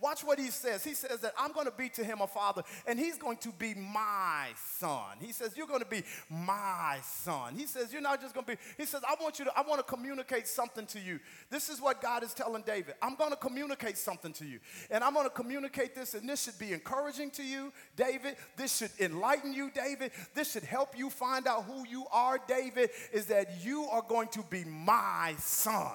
Watch 0.00 0.22
what 0.22 0.38
he 0.38 0.50
says. 0.50 0.84
He 0.84 0.94
says 0.94 1.20
that 1.20 1.32
I'm 1.38 1.52
going 1.52 1.66
to 1.66 1.72
be 1.72 1.88
to 1.90 2.04
him 2.04 2.20
a 2.20 2.26
father, 2.26 2.62
and 2.86 2.98
he's 2.98 3.18
going 3.18 3.38
to 3.38 3.50
be 3.50 3.74
my 3.74 4.48
son. 4.78 5.16
He 5.20 5.32
says, 5.32 5.56
You're 5.56 5.66
going 5.66 5.80
to 5.80 5.86
be 5.86 6.02
my 6.30 6.98
son. 7.02 7.54
He 7.56 7.66
says, 7.66 7.92
You're 7.92 8.02
not 8.02 8.20
just 8.20 8.34
going 8.34 8.46
to 8.46 8.52
be, 8.52 8.58
he 8.76 8.84
says, 8.84 9.02
I 9.06 9.14
want 9.22 9.38
you 9.38 9.44
to, 9.46 9.52
I 9.56 9.62
want 9.62 9.78
to 9.78 9.84
communicate 9.84 10.46
something 10.46 10.86
to 10.86 11.00
you. 11.00 11.20
This 11.50 11.68
is 11.68 11.80
what 11.80 12.00
God 12.02 12.22
is 12.22 12.34
telling 12.34 12.62
David. 12.62 12.94
I'm 13.02 13.14
going 13.16 13.30
to 13.30 13.36
communicate 13.36 13.98
something 13.98 14.32
to 14.34 14.44
you. 14.44 14.60
And 14.90 15.02
I'm 15.02 15.14
going 15.14 15.26
to 15.26 15.34
communicate 15.34 15.94
this, 15.94 16.14
and 16.14 16.28
this 16.28 16.44
should 16.44 16.58
be 16.58 16.72
encouraging 16.72 17.30
to 17.32 17.42
you, 17.42 17.72
David. 17.96 18.36
This 18.56 18.76
should 18.76 18.90
enlighten 19.00 19.52
you, 19.52 19.70
David. 19.70 20.12
This 20.34 20.52
should 20.52 20.64
help 20.64 20.96
you 20.96 21.10
find 21.10 21.46
out 21.46 21.64
who 21.64 21.86
you 21.86 22.06
are, 22.12 22.38
David, 22.46 22.90
is 23.12 23.26
that 23.26 23.64
you 23.64 23.84
are 23.84 24.02
going 24.02 24.28
to 24.28 24.42
be 24.50 24.64
my 24.64 25.34
son. 25.38 25.92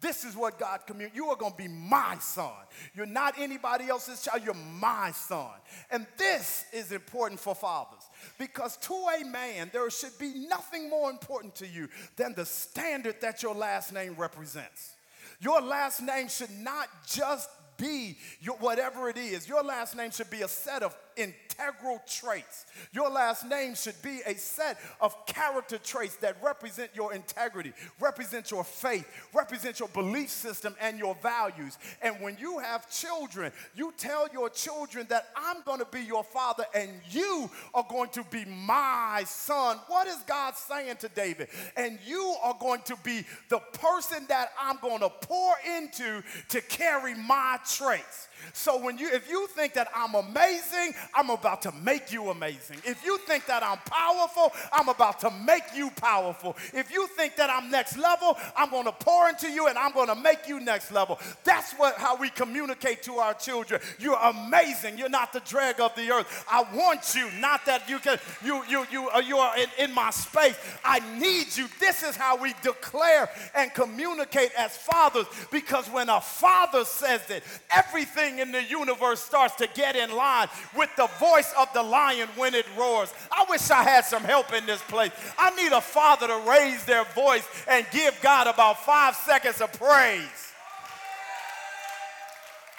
This 0.00 0.24
is 0.24 0.36
what 0.36 0.58
God 0.58 0.80
communicated. 0.86 1.16
You 1.16 1.26
are 1.26 1.36
going 1.36 1.52
to 1.52 1.58
be 1.58 1.68
my 1.68 2.16
son. 2.20 2.52
You're 2.94 3.06
not 3.06 3.34
anybody 3.36 3.88
else's 3.88 4.22
child. 4.22 4.42
You're 4.44 4.54
my 4.54 5.10
son. 5.10 5.50
And 5.90 6.06
this 6.16 6.64
is 6.72 6.92
important 6.92 7.40
for 7.40 7.54
fathers 7.54 8.04
because 8.38 8.76
to 8.78 8.94
a 8.94 9.24
man, 9.24 9.70
there 9.72 9.90
should 9.90 10.16
be 10.18 10.46
nothing 10.48 10.88
more 10.88 11.10
important 11.10 11.56
to 11.56 11.66
you 11.66 11.88
than 12.16 12.34
the 12.34 12.46
standard 12.46 13.20
that 13.20 13.42
your 13.42 13.54
last 13.54 13.92
name 13.92 14.14
represents. 14.16 14.94
Your 15.40 15.60
last 15.60 16.00
name 16.00 16.28
should 16.28 16.56
not 16.58 16.88
just 17.06 17.48
be 17.76 18.18
your, 18.40 18.56
whatever 18.56 19.08
it 19.08 19.16
is. 19.16 19.48
Your 19.48 19.62
last 19.62 19.96
name 19.96 20.10
should 20.10 20.30
be 20.30 20.42
a 20.42 20.48
set 20.48 20.82
of 20.82 20.96
integral 21.18 22.00
traits. 22.06 22.66
Your 22.92 23.10
last 23.10 23.44
name 23.46 23.74
should 23.74 24.00
be 24.02 24.20
a 24.26 24.34
set 24.34 24.78
of 25.00 25.26
character 25.26 25.78
traits 25.78 26.16
that 26.16 26.36
represent 26.42 26.90
your 26.94 27.12
integrity, 27.12 27.72
represent 28.00 28.50
your 28.50 28.64
faith, 28.64 29.06
represent 29.34 29.80
your 29.80 29.88
belief 29.88 30.30
system 30.30 30.74
and 30.80 30.98
your 30.98 31.16
values. 31.16 31.78
And 32.00 32.16
when 32.20 32.36
you 32.38 32.58
have 32.58 32.90
children, 32.90 33.52
you 33.74 33.92
tell 33.96 34.28
your 34.32 34.50
children 34.50 35.06
that 35.10 35.28
I'm 35.36 35.62
going 35.62 35.80
to 35.80 35.86
be 35.86 36.02
your 36.02 36.24
father 36.24 36.64
and 36.74 36.90
you 37.10 37.50
are 37.74 37.86
going 37.88 38.10
to 38.10 38.24
be 38.24 38.44
my 38.44 39.24
son. 39.26 39.78
What 39.88 40.06
is 40.06 40.18
God 40.26 40.54
saying 40.56 40.96
to 41.00 41.08
David? 41.08 41.48
And 41.76 41.98
you 42.06 42.36
are 42.42 42.56
going 42.58 42.82
to 42.82 42.96
be 43.02 43.24
the 43.48 43.58
person 43.58 44.24
that 44.28 44.50
I'm 44.60 44.78
going 44.80 45.00
to 45.00 45.10
pour 45.10 45.54
into 45.76 46.22
to 46.50 46.60
carry 46.62 47.14
my 47.14 47.58
traits. 47.66 48.27
So 48.52 48.78
when 48.78 48.98
you 48.98 49.08
if 49.12 49.28
you 49.28 49.46
think 49.48 49.74
that 49.74 49.88
I'm 49.94 50.14
amazing, 50.14 50.94
I'm 51.14 51.30
about 51.30 51.62
to 51.62 51.72
make 51.82 52.12
you 52.12 52.30
amazing. 52.30 52.78
If 52.84 53.04
you 53.04 53.18
think 53.18 53.46
that 53.46 53.62
I'm 53.62 53.78
powerful, 53.86 54.52
I'm 54.72 54.88
about 54.88 55.20
to 55.20 55.30
make 55.44 55.64
you 55.74 55.90
powerful. 55.90 56.56
If 56.74 56.92
you 56.92 57.06
think 57.08 57.36
that 57.36 57.50
I'm 57.50 57.70
next 57.70 57.96
level, 57.96 58.36
I'm 58.56 58.70
going 58.70 58.84
to 58.84 58.92
pour 58.92 59.28
into 59.28 59.50
you 59.50 59.68
and 59.68 59.78
I'm 59.78 59.92
going 59.92 60.08
to 60.08 60.14
make 60.14 60.48
you 60.48 60.60
next 60.60 60.90
level. 60.92 61.18
That's 61.44 61.72
what 61.74 61.96
how 61.96 62.16
we 62.16 62.30
communicate 62.30 63.02
to 63.04 63.14
our 63.14 63.34
children. 63.34 63.80
You're 63.98 64.18
amazing. 64.18 64.98
You're 64.98 65.08
not 65.08 65.32
the 65.32 65.40
drag 65.40 65.80
of 65.80 65.94
the 65.94 66.10
earth. 66.10 66.44
I 66.50 66.64
want 66.74 67.14
you, 67.14 67.30
not 67.40 67.64
that 67.66 67.88
you 67.88 67.98
can 67.98 68.18
you 68.44 68.62
you 68.68 68.86
you 68.90 69.08
uh, 69.10 69.20
you 69.20 69.38
are 69.38 69.56
in, 69.58 69.68
in 69.78 69.94
my 69.94 70.10
space. 70.10 70.56
I 70.84 71.00
need 71.18 71.56
you. 71.56 71.68
This 71.80 72.02
is 72.02 72.16
how 72.16 72.36
we 72.36 72.54
declare 72.62 73.28
and 73.54 73.72
communicate 73.74 74.50
as 74.56 74.76
fathers 74.76 75.26
because 75.50 75.88
when 75.88 76.08
a 76.08 76.20
father 76.20 76.84
says 76.84 77.22
it, 77.30 77.42
everything 77.70 78.27
in 78.36 78.52
the 78.52 78.62
universe 78.62 79.20
starts 79.20 79.54
to 79.56 79.68
get 79.74 79.96
in 79.96 80.14
line 80.14 80.48
with 80.76 80.90
the 80.96 81.08
voice 81.18 81.52
of 81.58 81.72
the 81.72 81.82
lion 81.82 82.28
when 82.36 82.54
it 82.54 82.66
roars. 82.78 83.12
I 83.32 83.46
wish 83.48 83.70
I 83.70 83.82
had 83.82 84.04
some 84.04 84.24
help 84.24 84.52
in 84.52 84.66
this 84.66 84.82
place. 84.82 85.12
I 85.38 85.50
need 85.56 85.72
a 85.72 85.80
father 85.80 86.26
to 86.26 86.42
raise 86.48 86.84
their 86.84 87.04
voice 87.04 87.44
and 87.66 87.86
give 87.90 88.18
God 88.20 88.46
about 88.46 88.84
five 88.84 89.14
seconds 89.16 89.60
of 89.60 89.72
praise. 89.72 90.48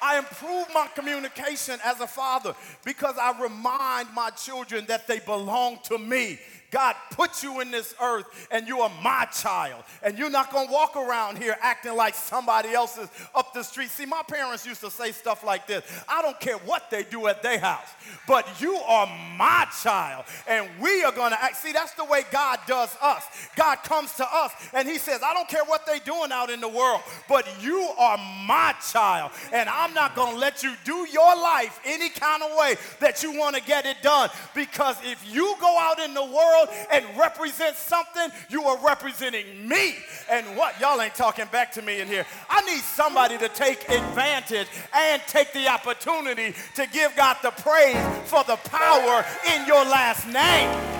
I 0.01 0.17
improve 0.17 0.67
my 0.73 0.87
communication 0.95 1.79
as 1.83 1.99
a 1.99 2.07
father 2.07 2.55
because 2.85 3.15
I 3.17 3.39
remind 3.41 4.13
my 4.13 4.29
children 4.29 4.85
that 4.87 5.07
they 5.07 5.19
belong 5.19 5.79
to 5.85 5.97
me. 5.97 6.39
God 6.71 6.95
put 7.11 7.41
you 7.41 7.61
in 7.61 7.71
this 7.71 7.95
earth 8.01 8.47
and 8.51 8.67
you 8.67 8.81
are 8.81 8.91
my 9.01 9.25
child. 9.25 9.83
And 10.03 10.17
you're 10.17 10.29
not 10.29 10.51
going 10.51 10.67
to 10.67 10.73
walk 10.73 10.95
around 10.95 11.37
here 11.37 11.57
acting 11.61 11.95
like 11.95 12.13
somebody 12.13 12.69
else 12.69 12.97
is 12.97 13.09
up 13.33 13.53
the 13.53 13.63
street. 13.63 13.89
See, 13.89 14.05
my 14.05 14.21
parents 14.27 14.65
used 14.65 14.81
to 14.81 14.91
say 14.91 15.11
stuff 15.11 15.43
like 15.43 15.67
this 15.67 15.83
I 16.07 16.21
don't 16.21 16.39
care 16.39 16.57
what 16.57 16.91
they 16.91 17.03
do 17.03 17.27
at 17.27 17.41
their 17.41 17.59
house, 17.59 17.87
but 18.27 18.61
you 18.61 18.75
are 18.75 19.07
my 19.37 19.67
child. 19.81 20.25
And 20.47 20.67
we 20.79 21.03
are 21.03 21.11
going 21.11 21.31
to 21.31 21.43
act. 21.43 21.57
See, 21.57 21.71
that's 21.71 21.93
the 21.93 22.05
way 22.05 22.23
God 22.31 22.59
does 22.67 22.95
us. 23.01 23.23
God 23.55 23.77
comes 23.77 24.13
to 24.15 24.27
us 24.31 24.51
and 24.73 24.87
He 24.87 24.97
says, 24.97 25.21
I 25.23 25.33
don't 25.33 25.49
care 25.49 25.65
what 25.65 25.85
they're 25.85 25.99
doing 25.99 26.31
out 26.31 26.49
in 26.49 26.61
the 26.61 26.67
world, 26.67 27.01
but 27.27 27.47
you 27.61 27.79
are 27.97 28.17
my 28.45 28.75
child. 28.91 29.31
And 29.51 29.67
I'm 29.69 29.93
not 29.93 30.15
going 30.15 30.33
to 30.33 30.39
let 30.39 30.63
you 30.63 30.73
do 30.83 31.07
your 31.11 31.35
life 31.35 31.79
any 31.85 32.09
kind 32.09 32.43
of 32.43 32.57
way 32.57 32.75
that 32.99 33.23
you 33.23 33.37
want 33.37 33.55
to 33.55 33.61
get 33.61 33.85
it 33.85 33.97
done. 34.01 34.29
Because 34.53 34.97
if 35.03 35.33
you 35.33 35.55
go 35.59 35.77
out 35.79 35.99
in 35.99 36.13
the 36.13 36.23
world, 36.23 36.58
world 36.59 36.75
and 36.91 37.05
represent 37.17 37.75
something, 37.75 38.29
you 38.49 38.63
are 38.63 38.77
representing 38.85 39.67
me. 39.67 39.95
And 40.29 40.45
what? 40.57 40.79
Y'all 40.79 41.01
ain't 41.01 41.15
talking 41.15 41.45
back 41.51 41.71
to 41.73 41.81
me 41.81 42.01
in 42.01 42.07
here. 42.07 42.25
I 42.49 42.61
need 42.61 42.81
somebody 42.81 43.37
to 43.37 43.49
take 43.49 43.89
advantage 43.89 44.67
and 44.93 45.21
take 45.27 45.51
the 45.53 45.67
opportunity 45.67 46.53
to 46.75 46.87
give 46.87 47.15
God 47.15 47.37
the 47.41 47.51
praise 47.51 47.97
for 48.25 48.43
the 48.43 48.57
power 48.57 49.25
in 49.53 49.65
your 49.65 49.83
last 49.85 50.27
name. 50.27 50.98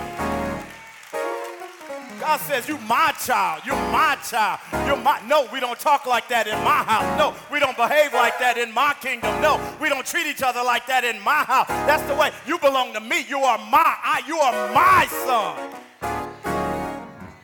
God 2.30 2.40
says, 2.42 2.68
You 2.68 2.78
my 2.78 3.12
child. 3.26 3.62
You're 3.66 3.74
my 3.90 4.16
child. 4.22 4.60
You're 4.86 4.96
my. 4.96 5.20
No, 5.26 5.48
we 5.52 5.58
don't 5.58 5.80
talk 5.80 6.06
like 6.06 6.28
that 6.28 6.46
in 6.46 6.54
my 6.62 6.84
house. 6.84 7.18
No, 7.18 7.34
we 7.50 7.58
don't 7.58 7.76
behave 7.76 8.12
like 8.12 8.38
that 8.38 8.56
in 8.56 8.72
my 8.72 8.94
kingdom. 9.00 9.42
No, 9.42 9.58
we 9.80 9.88
don't 9.88 10.06
treat 10.06 10.28
each 10.28 10.40
other 10.40 10.62
like 10.62 10.86
that 10.86 11.02
in 11.02 11.20
my 11.22 11.42
house. 11.42 11.66
That's 11.66 12.04
the 12.04 12.14
way. 12.14 12.30
You 12.46 12.56
belong 12.60 12.92
to 12.92 13.00
me. 13.00 13.24
You 13.28 13.40
are 13.40 13.58
my. 13.58 13.82
I, 13.82 14.22
you 14.28 14.38
are 14.38 14.72
my 14.72 15.06
son. 15.26 15.80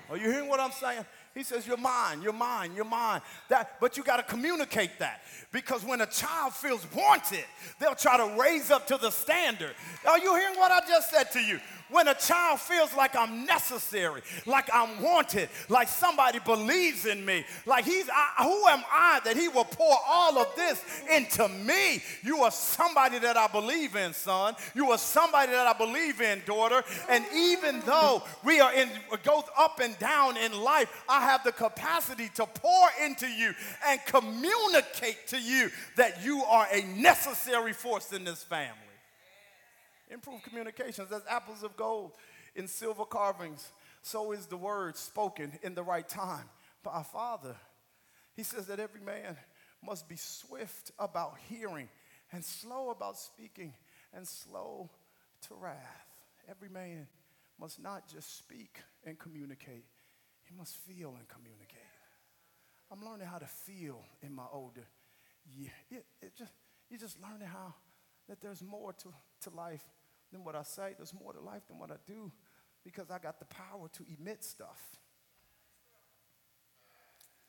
Are 0.08 0.16
you 0.16 0.30
hearing 0.30 0.48
what 0.48 0.60
I'm 0.60 0.70
saying? 0.70 1.04
He 1.36 1.42
says, 1.42 1.66
You're 1.66 1.76
mine, 1.76 2.22
you're 2.22 2.32
mine, 2.32 2.70
you're 2.74 2.84
mine. 2.84 3.20
That, 3.48 3.78
but 3.78 3.96
you 3.96 4.02
got 4.02 4.16
to 4.16 4.22
communicate 4.22 5.00
that. 5.00 5.20
Because 5.52 5.84
when 5.84 6.00
a 6.00 6.06
child 6.06 6.54
feels 6.54 6.86
wanted, 6.94 7.44
they'll 7.78 7.94
try 7.94 8.16
to 8.16 8.40
raise 8.40 8.70
up 8.70 8.86
to 8.86 8.96
the 8.96 9.10
standard. 9.10 9.74
Are 10.08 10.18
you 10.18 10.34
hearing 10.34 10.56
what 10.56 10.70
I 10.70 10.80
just 10.88 11.10
said 11.10 11.30
to 11.32 11.40
you? 11.40 11.60
When 11.88 12.08
a 12.08 12.14
child 12.14 12.60
feels 12.60 12.94
like 12.94 13.14
I'm 13.14 13.46
necessary, 13.46 14.22
like 14.44 14.68
I'm 14.72 15.00
wanted, 15.00 15.48
like 15.68 15.88
somebody 15.88 16.40
believes 16.40 17.06
in 17.06 17.24
me, 17.24 17.44
like 17.64 17.84
he's, 17.84 18.08
I, 18.08 18.42
who 18.42 18.66
am 18.66 18.82
I 18.90 19.20
that 19.24 19.36
he 19.36 19.46
will 19.46 19.64
pour 19.64 19.96
all 20.06 20.36
of 20.38 20.48
this 20.56 20.82
into 21.10 21.48
me? 21.48 22.02
You 22.24 22.42
are 22.42 22.50
somebody 22.50 23.20
that 23.20 23.36
I 23.36 23.46
believe 23.46 23.94
in, 23.94 24.12
son. 24.12 24.54
You 24.74 24.90
are 24.90 24.98
somebody 24.98 25.52
that 25.52 25.66
I 25.66 25.78
believe 25.78 26.20
in, 26.20 26.42
daughter. 26.44 26.82
And 27.08 27.24
even 27.34 27.80
though 27.86 28.22
we 28.44 28.58
are 28.58 28.72
in, 28.72 28.88
goes 29.22 29.44
up 29.56 29.80
and 29.80 29.96
down 29.98 30.36
in 30.36 30.60
life, 30.60 31.04
I 31.08 31.20
have 31.20 31.44
the 31.44 31.52
capacity 31.52 32.30
to 32.34 32.46
pour 32.46 32.88
into 33.04 33.28
you 33.28 33.54
and 33.86 34.00
communicate 34.06 35.28
to 35.28 35.40
you 35.40 35.70
that 35.96 36.24
you 36.24 36.42
are 36.42 36.66
a 36.72 36.82
necessary 37.00 37.72
force 37.72 38.12
in 38.12 38.24
this 38.24 38.42
family. 38.42 38.85
Improve 40.08 40.42
communications. 40.42 41.10
As 41.12 41.22
apples 41.28 41.62
of 41.62 41.76
gold 41.76 42.12
in 42.54 42.68
silver 42.68 43.04
carvings, 43.04 43.70
so 44.02 44.32
is 44.32 44.46
the 44.46 44.56
word 44.56 44.96
spoken 44.96 45.52
in 45.62 45.74
the 45.74 45.82
right 45.82 46.08
time 46.08 46.48
by 46.82 46.92
our 46.92 47.04
Father. 47.04 47.56
He 48.34 48.42
says 48.42 48.66
that 48.66 48.78
every 48.78 49.00
man 49.00 49.36
must 49.84 50.08
be 50.08 50.16
swift 50.16 50.90
about 50.98 51.34
hearing 51.48 51.88
and 52.32 52.44
slow 52.44 52.90
about 52.90 53.18
speaking 53.18 53.74
and 54.12 54.26
slow 54.26 54.90
to 55.48 55.54
wrath. 55.54 56.06
every 56.48 56.68
man 56.68 57.06
must 57.58 57.82
not 57.82 58.06
just 58.08 58.38
speak 58.38 58.80
and 59.04 59.18
communicate, 59.18 59.84
he 60.42 60.54
must 60.56 60.76
feel 60.76 61.14
and 61.18 61.26
communicate. 61.28 61.80
I'm 62.90 63.04
learning 63.04 63.26
how 63.26 63.38
to 63.38 63.46
feel 63.46 64.04
in 64.22 64.32
my 64.32 64.44
older 64.52 64.86
year. 65.44 65.72
It, 65.90 66.04
it 66.22 66.36
just, 66.36 66.52
you're 66.88 67.00
just 67.00 67.20
learning 67.20 67.48
how 67.48 67.74
that 68.28 68.40
there's 68.40 68.62
more 68.62 68.92
to, 68.92 69.12
to 69.42 69.50
life 69.50 69.84
than 70.32 70.44
what 70.44 70.54
I 70.54 70.62
say. 70.62 70.94
There's 70.96 71.14
more 71.14 71.32
to 71.32 71.40
life 71.40 71.66
than 71.68 71.78
what 71.78 71.90
I 71.90 71.96
do 72.06 72.32
because 72.84 73.10
I 73.10 73.18
got 73.18 73.38
the 73.38 73.46
power 73.46 73.88
to 73.92 74.04
emit 74.18 74.44
stuff. 74.44 74.80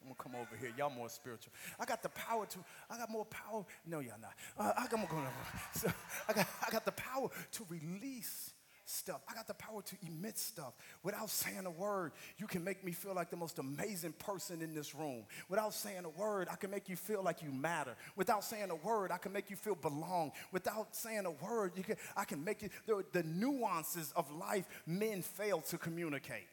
I'm 0.01 0.09
gonna 0.09 0.15
come 0.23 0.35
over 0.35 0.55
here. 0.59 0.71
Y'all 0.77 0.89
more 0.89 1.09
spiritual. 1.09 1.51
I 1.79 1.85
got 1.85 2.03
the 2.03 2.09
power 2.09 2.45
to. 2.45 2.59
I 2.89 2.97
got 2.97 3.09
more 3.09 3.25
power. 3.25 3.65
No, 3.85 3.99
y'all 3.99 4.13
not. 4.21 4.33
Uh, 4.57 4.73
I 4.77 4.87
got 4.87 4.99
more. 4.99 5.09
So 5.73 5.91
I 6.29 6.33
got. 6.33 6.47
I 6.65 6.71
got 6.71 6.85
the 6.85 6.91
power 6.91 7.29
to 7.51 7.65
release 7.69 8.53
stuff. 8.89 9.21
I 9.29 9.33
got 9.33 9.47
the 9.47 9.53
power 9.53 9.81
to 9.81 9.95
emit 10.07 10.37
stuff. 10.37 10.73
Without 11.03 11.29
saying 11.29 11.65
a 11.65 11.71
word, 11.71 12.11
you 12.37 12.47
can 12.47 12.63
make 12.63 12.83
me 12.83 12.91
feel 12.91 13.13
like 13.13 13.29
the 13.29 13.37
most 13.37 13.59
amazing 13.59 14.13
person 14.13 14.61
in 14.61 14.73
this 14.73 14.95
room. 14.95 15.25
Without 15.49 15.73
saying 15.73 16.05
a 16.05 16.09
word, 16.09 16.47
I 16.51 16.55
can 16.55 16.71
make 16.71 16.89
you 16.89 16.95
feel 16.95 17.23
like 17.23 17.41
you 17.41 17.51
matter. 17.51 17.95
Without 18.15 18.43
saying 18.43 18.69
a 18.69 18.75
word, 18.75 19.11
I 19.11 19.17
can 19.17 19.33
make 19.33 19.49
you 19.49 19.55
feel 19.55 19.75
belong. 19.75 20.31
Without 20.51 20.95
saying 20.95 21.25
a 21.25 21.31
word, 21.31 21.73
you 21.75 21.83
can, 21.83 21.97
I 22.15 22.25
can 22.25 22.43
make 22.43 22.61
you, 22.61 22.69
the, 22.85 23.03
the 23.11 23.23
nuances 23.23 24.11
of 24.15 24.31
life 24.31 24.65
men 24.85 25.21
fail 25.21 25.61
to 25.61 25.77
communicate 25.77 26.47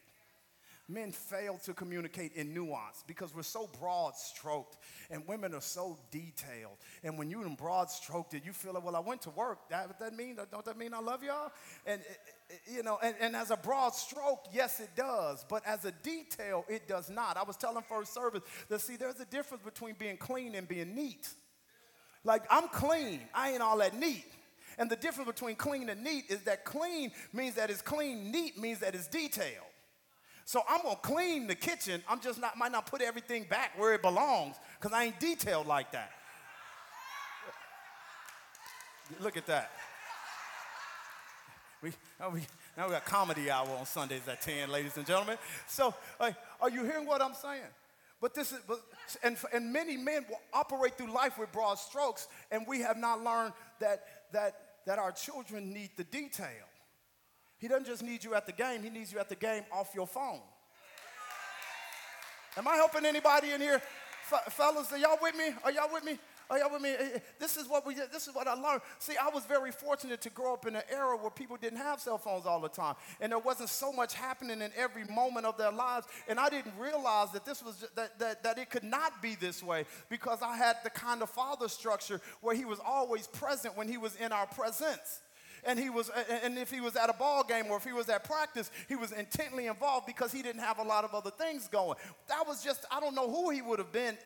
men 0.89 1.13
fail 1.13 1.59
to 1.65 1.73
communicate 1.73 2.33
in 2.35 2.53
nuance 2.53 3.05
because 3.07 3.35
we're 3.35 3.43
so 3.43 3.69
broad 3.81 4.17
stroked 4.17 4.77
and 5.11 5.27
women 5.27 5.55
are 5.55 5.61
so 5.61 5.99
detailed. 6.11 6.77
And 7.03 7.17
when 7.19 7.31
you're 7.31 7.49
broad 7.57 7.91
stroked, 7.91 8.35
it, 8.35 8.45
you 8.45 8.53
feel 8.53 8.75
like, 8.75 8.85
well, 8.85 8.97
I 8.97 9.01
went 9.01 9.23
to 9.23 9.31
work. 9.31 9.69
That, 9.71 9.99
that 9.99 10.15
mean, 10.15 10.37
don't 10.51 10.65
that 10.65 10.77
mean 10.77 10.93
I 10.93 11.01
love 11.01 11.23
y'all? 11.23 11.53
And, 11.87 12.01
eh, 12.01 12.15
eh, 12.51 12.55
you 12.77 12.83
know, 12.83 12.99
and, 13.03 13.15
and 13.21 13.35
as 13.35 13.51
a 13.51 13.57
broad 13.57 13.95
stroke, 13.95 14.47
yes, 14.53 14.81
it 14.81 14.91
does. 14.97 15.45
But 15.49 15.63
as 15.67 15.85
a 15.85 15.93
detail, 16.03 16.65
it 16.69 16.87
does 16.87 17.09
not. 17.09 17.37
I 17.37 17.43
was 17.45 17.57
telling 17.57 17.83
first 17.89 18.13
service 18.13 18.43
that, 18.69 18.81
see, 18.81 18.97
there's 18.97 19.21
a 19.21 19.27
difference 19.27 19.65
between 19.65 19.95
being 19.99 20.17
clean 20.17 20.55
and 20.55 20.69
being 20.69 20.95
neat. 20.95 21.29
Like, 22.25 22.43
I'm 22.51 22.69
clean, 22.69 23.21
I 23.35 23.51
ain't 23.53 23.63
all 23.63 23.79
that 23.79 23.95
neat. 23.95 24.25
And 24.79 24.91
the 24.91 24.97
difference 24.97 25.31
between 25.31 25.57
clean 25.57 25.89
and 25.89 26.03
neat 26.03 26.25
is 26.29 26.43
that 26.43 26.65
clean 26.65 27.13
means 27.33 27.55
that 27.55 27.71
it's 27.71 27.83
clean, 27.83 28.31
neat 28.31 28.59
means 28.59 28.81
that 28.81 28.95
it's 28.95 29.07
detailed. 29.07 29.67
So 30.45 30.63
I'm 30.69 30.83
gonna 30.83 30.97
clean 30.97 31.47
the 31.47 31.55
kitchen. 31.55 32.03
I'm 32.09 32.21
just 32.21 32.41
not 32.41 32.57
might 32.57 32.73
not 32.73 32.87
put 32.87 33.01
everything 33.01 33.45
back 33.45 33.79
where 33.79 33.95
it 33.95 34.03
belongs 34.03 34.57
because 34.79 34.93
I 34.93 35.05
ain't 35.05 35.21
detailed 35.21 35.67
like 35.67 35.93
that. 35.93 36.11
Look 39.21 39.37
at 39.37 39.47
that. 39.47 39.71
We, 41.83 41.93
now, 42.19 42.31
we, 42.31 42.41
now 42.79 42.87
we 42.87 42.93
got 42.93 43.05
comedy 43.05 43.51
hour 43.51 43.69
on 43.69 43.85
Sundays 43.85 44.27
at 44.27 44.41
10, 44.41 44.71
ladies 44.71 44.97
and 44.97 45.07
gentlemen. 45.07 45.37
So, 45.67 45.95
are 46.19 46.71
you 46.71 46.83
hearing 46.83 47.07
what 47.07 47.21
I'm 47.21 47.35
saying? 47.35 47.61
But 48.23 48.35
this 48.35 48.53
is, 48.53 48.61
but, 48.67 48.81
and, 49.23 49.37
and 49.53 49.71
many 49.71 49.99
men 49.99 50.25
will 50.31 50.41
operate 50.55 50.97
through 50.97 51.13
life 51.13 51.39
with 51.39 51.53
broad 51.53 51.75
strokes, 51.75 52.29
and 52.51 52.67
we 52.67 52.81
have 52.81 52.97
not 52.97 53.23
learned 53.23 53.53
that, 53.81 54.05
that, 54.33 54.55
that 54.87 54.99
our 54.99 55.13
children 55.13 55.75
need 55.75 55.91
the 55.97 56.05
detail. 56.05 56.65
He 57.65 57.69
doesn't 57.69 57.87
just 57.87 58.03
need 58.03 58.23
you 58.23 58.35
at 58.35 58.45
the 58.45 58.53
game, 58.53 58.83
he 58.83 58.91
needs 58.91 59.11
you 59.11 59.19
at 59.19 59.31
the 59.31 59.35
game 59.35 59.63
off 59.73 59.95
your 59.95 60.07
phone. 60.07 60.41
Am 62.59 62.69
I 62.69 62.75
helping 62.75 63.07
anybody 63.07 63.53
in 63.53 63.61
here? 63.63 63.81
F- 64.31 64.53
fellas, 64.53 64.93
are 64.93 64.99
y'all 64.99 65.17
with 65.23 65.35
me? 65.35 65.47
Are 65.65 65.73
y'all 65.73 65.89
with 65.91 66.05
me? 66.05 66.19
Are 66.51 66.59
y'all 66.59 66.71
with 66.71 66.83
me? 66.83 66.91
Eh, 66.91 67.09
eh, 67.15 67.19
this 67.41 67.57
is 67.57 67.67
what 67.67 67.87
we. 67.87 67.95
This 67.95 68.29
is 68.29 68.35
what 68.35 68.47
I 68.47 68.53
learned. 68.53 68.83
See, 68.99 69.15
I 69.17 69.31
was 69.31 69.47
very 69.47 69.73
fortunate 69.73 70.21
to 70.21 70.29
grow 70.29 70.53
up 70.53 70.67
in 70.67 70.77
an 70.77 70.83
era 70.93 71.17
where 71.17 71.31
people 71.31 71.57
didn't 71.57 71.79
have 71.79 72.01
cell 72.01 72.19
phones 72.19 72.45
all 72.45 72.61
the 72.61 72.69
time, 72.69 72.97
and 73.19 73.33
there 73.33 73.39
wasn't 73.39 73.71
so 73.71 73.91
much 73.91 74.13
happening 74.13 74.61
in 74.61 74.71
every 74.77 75.05
moment 75.07 75.47
of 75.47 75.57
their 75.57 75.73
lives. 75.73 76.07
And 76.29 76.39
I 76.39 76.51
didn't 76.51 76.75
realize 76.79 77.31
that 77.33 77.47
this 77.47 77.63
was 77.63 77.87
that 77.97 78.19
that, 78.19 78.43
that 78.43 78.59
it 78.59 78.69
could 78.69 78.85
not 78.85 79.23
be 79.23 79.37
this 79.37 79.63
way 79.63 79.87
because 80.11 80.43
I 80.43 80.55
had 80.55 80.77
the 80.85 80.91
kind 80.91 81.23
of 81.23 81.31
father 81.31 81.69
structure 81.69 82.21
where 82.43 82.55
he 82.55 82.67
was 82.67 82.79
always 82.85 83.27
present 83.27 83.75
when 83.75 83.89
he 83.89 83.97
was 83.97 84.17
in 84.17 84.33
our 84.33 84.47
presence 84.47 85.23
and 85.67 85.79
he 85.79 85.91
was 85.91 86.11
and 86.43 86.59
if 86.59 86.71
he 86.71 86.81
was 86.81 86.97
at 86.97 87.11
a 87.11 87.13
ball 87.13 87.45
game 87.45 87.67
or 87.69 87.77
if 87.77 87.85
he 87.85 87.93
was 87.93 88.09
at 88.09 88.25
practice 88.25 88.71
he 88.89 88.97
was 88.97 89.13
intently 89.13 89.67
involved 89.67 90.07
because 90.07 90.33
he 90.33 90.43
didn't 90.43 90.61
have 90.61 90.79
a 90.79 90.83
lot 90.83 91.05
of 91.05 91.15
other 91.15 91.31
things 91.31 91.69
going. 91.69 91.97
That 92.29 92.47
was 92.47 92.63
just 92.63 92.85
i 92.91 93.01
don't 93.01 93.15
know 93.15 93.31
who 93.31 93.51
he 93.51 93.63
would 93.63 93.79
have 93.79 93.93
been 93.93 94.17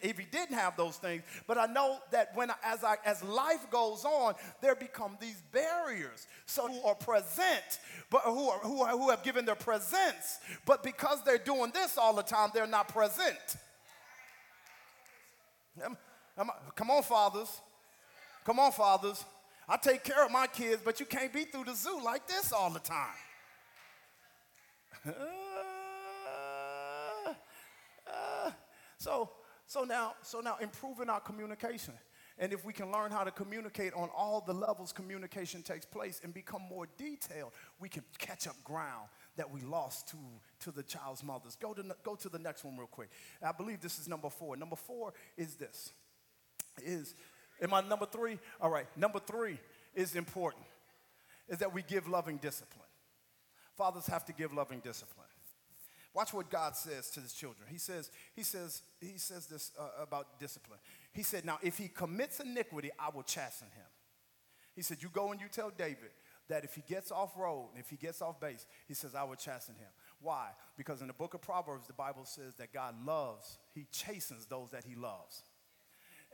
if 0.00 0.18
he 0.18 0.24
didn't 0.24 0.56
have 0.56 0.76
those 0.76 0.96
things 0.96 1.22
but 1.46 1.58
i 1.58 1.66
know 1.66 1.98
that 2.10 2.34
when 2.34 2.50
as 2.64 2.82
I, 2.82 2.96
as 3.04 3.22
life 3.22 3.70
goes 3.70 4.04
on 4.04 4.34
there 4.60 4.74
become 4.74 5.16
these 5.20 5.42
barriers. 5.52 6.26
So 6.46 6.68
who 6.68 6.82
are 6.82 6.94
present 6.94 7.80
but 8.10 8.22
who 8.22 8.48
are, 8.48 8.58
who, 8.58 8.82
are, 8.82 8.90
who 8.90 9.10
have 9.10 9.22
given 9.22 9.44
their 9.44 9.54
presence 9.54 10.38
but 10.66 10.82
because 10.82 11.22
they're 11.24 11.38
doing 11.38 11.70
this 11.72 11.96
all 11.98 12.14
the 12.14 12.22
time 12.22 12.50
they're 12.52 12.66
not 12.66 12.88
present. 12.88 13.56
Come 16.74 16.90
on 16.90 17.02
fathers 17.02 17.60
Come 18.44 18.58
on, 18.58 18.72
fathers. 18.72 19.24
I 19.68 19.76
take 19.76 20.02
care 20.02 20.24
of 20.24 20.32
my 20.32 20.46
kids, 20.46 20.82
but 20.84 20.98
you 20.98 21.06
can't 21.06 21.32
be 21.32 21.44
through 21.44 21.64
the 21.64 21.74
zoo 21.74 22.00
like 22.04 22.26
this 22.26 22.52
all 22.52 22.70
the 22.70 22.80
time. 22.80 23.08
Uh, 27.24 27.32
uh, 28.06 28.50
so, 28.98 29.30
so 29.66 29.84
now, 29.84 30.14
so 30.22 30.40
now 30.40 30.56
improving 30.60 31.08
our 31.08 31.20
communication. 31.20 31.94
And 32.38 32.52
if 32.52 32.64
we 32.64 32.72
can 32.72 32.90
learn 32.90 33.10
how 33.10 33.24
to 33.24 33.30
communicate 33.30 33.92
on 33.94 34.08
all 34.16 34.42
the 34.44 34.52
levels 34.52 34.92
communication 34.92 35.62
takes 35.62 35.84
place 35.84 36.20
and 36.24 36.32
become 36.32 36.62
more 36.62 36.86
detailed, 36.96 37.52
we 37.80 37.88
can 37.88 38.02
catch 38.18 38.46
up 38.46 38.56
ground 38.64 39.08
that 39.36 39.50
we 39.50 39.60
lost 39.60 40.08
to, 40.08 40.16
to 40.60 40.70
the 40.70 40.82
child's 40.82 41.22
mothers. 41.22 41.56
Go 41.56 41.72
to, 41.74 41.84
go 42.02 42.14
to 42.16 42.28
the 42.28 42.38
next 42.38 42.64
one 42.64 42.76
real 42.76 42.86
quick. 42.86 43.10
I 43.42 43.52
believe 43.52 43.80
this 43.80 43.98
is 43.98 44.08
number 44.08 44.30
four. 44.30 44.56
Number 44.56 44.76
four 44.76 45.12
is 45.36 45.54
this, 45.54 45.92
is 46.84 47.14
Am 47.62 47.72
I 47.72 47.80
number 47.80 48.06
three? 48.06 48.38
All 48.60 48.70
right, 48.70 48.86
number 48.96 49.20
three 49.20 49.58
is 49.94 50.16
important, 50.16 50.64
is 51.48 51.58
that 51.58 51.72
we 51.72 51.82
give 51.82 52.08
loving 52.08 52.38
discipline. 52.38 52.88
Fathers 53.76 54.06
have 54.06 54.24
to 54.26 54.32
give 54.32 54.52
loving 54.52 54.80
discipline. 54.80 55.26
Watch 56.14 56.34
what 56.34 56.50
God 56.50 56.76
says 56.76 57.08
to 57.10 57.20
his 57.20 57.32
children. 57.32 57.66
He 57.70 57.78
says, 57.78 58.10
he 58.34 58.42
says, 58.42 58.82
he 59.00 59.16
says 59.16 59.46
this 59.46 59.70
uh, 59.80 60.02
about 60.02 60.38
discipline. 60.38 60.78
He 61.12 61.22
said, 61.22 61.46
Now, 61.46 61.58
if 61.62 61.78
he 61.78 61.88
commits 61.88 62.38
iniquity, 62.40 62.90
I 62.98 63.08
will 63.14 63.22
chasten 63.22 63.68
him. 63.68 63.86
He 64.74 64.82
said, 64.82 64.98
You 65.00 65.08
go 65.10 65.32
and 65.32 65.40
you 65.40 65.46
tell 65.50 65.70
David 65.70 66.10
that 66.48 66.64
if 66.64 66.74
he 66.74 66.82
gets 66.86 67.10
off 67.10 67.38
road 67.38 67.70
and 67.72 67.82
if 67.82 67.88
he 67.88 67.96
gets 67.96 68.20
off 68.20 68.40
base, 68.40 68.66
he 68.86 68.92
says, 68.92 69.14
I 69.14 69.22
will 69.22 69.36
chasten 69.36 69.74
him. 69.76 69.88
Why? 70.20 70.48
Because 70.76 71.00
in 71.00 71.06
the 71.06 71.14
book 71.14 71.32
of 71.32 71.40
Proverbs, 71.40 71.86
the 71.86 71.94
Bible 71.94 72.26
says 72.26 72.56
that 72.56 72.74
God 72.74 72.94
loves, 73.06 73.58
he 73.74 73.86
chastens 73.90 74.44
those 74.44 74.70
that 74.70 74.84
he 74.84 74.94
loves. 74.94 75.44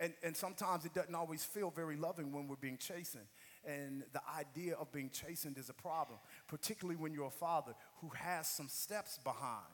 And, 0.01 0.13
and 0.23 0.37
sometimes 0.37 0.85
it 0.85 0.95
doesn't 0.95 1.15
always 1.15 1.45
feel 1.45 1.71
very 1.71 1.97
loving 1.97 2.33
when 2.33 2.47
we're 2.47 2.57
being 2.57 2.79
chastened. 2.79 3.27
And 3.67 4.05
the 4.13 4.21
idea 4.39 4.75
of 4.75 4.93
being 4.93 5.11
chastened 5.11 5.59
is 5.59 5.69
a 5.69 5.75
problem, 5.75 6.19
particularly 6.47 6.97
when 6.97 7.13
you're 7.13 7.27
a 7.27 7.31
father 7.31 7.73
who 8.01 8.11
has 8.11 8.47
some 8.47 8.69
steps 8.69 9.19
behind. 9.25 9.67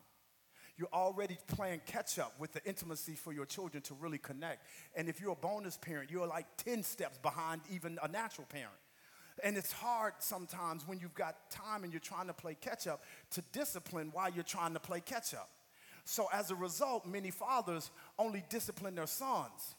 You're 0.77 0.89
already 0.93 1.39
playing 1.47 1.83
catch 1.87 2.19
up 2.19 2.35
with 2.41 2.53
the 2.53 2.65
intimacy 2.65 3.15
for 3.15 3.33
your 3.33 3.47
children 3.47 3.83
to 3.85 3.95
really 3.95 4.19
connect. 4.19 4.67
And 4.97 5.09
if 5.09 5.21
you're 5.21 5.33
a 5.33 5.37
bonus 5.37 5.77
parent, 5.77 6.11
you're 6.11 6.27
like 6.27 6.47
10 6.57 6.83
steps 6.83 7.19
behind 7.19 7.61
even 7.71 7.99
a 8.03 8.09
natural 8.09 8.47
parent. 8.49 8.75
And 9.43 9.57
it's 9.57 9.73
hard 9.73 10.15
sometimes 10.19 10.87
when 10.87 10.99
you've 11.01 11.15
got 11.15 11.51
time 11.51 11.85
and 11.85 11.93
you're 11.93 12.01
trying 12.01 12.29
to 12.29 12.33
play 12.33 12.57
catch 12.61 12.87
up 12.87 13.03
to 13.33 13.43
discipline 13.53 14.11
while 14.13 14.31
you're 14.31 14.43
trying 14.43 14.75
to 14.75 14.81
play 14.81 15.01
catch 15.01 15.35
up. 15.35 15.51
So 16.05 16.29
as 16.33 16.51
a 16.51 16.55
result, 16.55 17.07
many 17.07 17.31
fathers 17.31 17.91
only 18.19 18.45
discipline 18.49 18.95
their 18.95 19.07
sons 19.07 19.77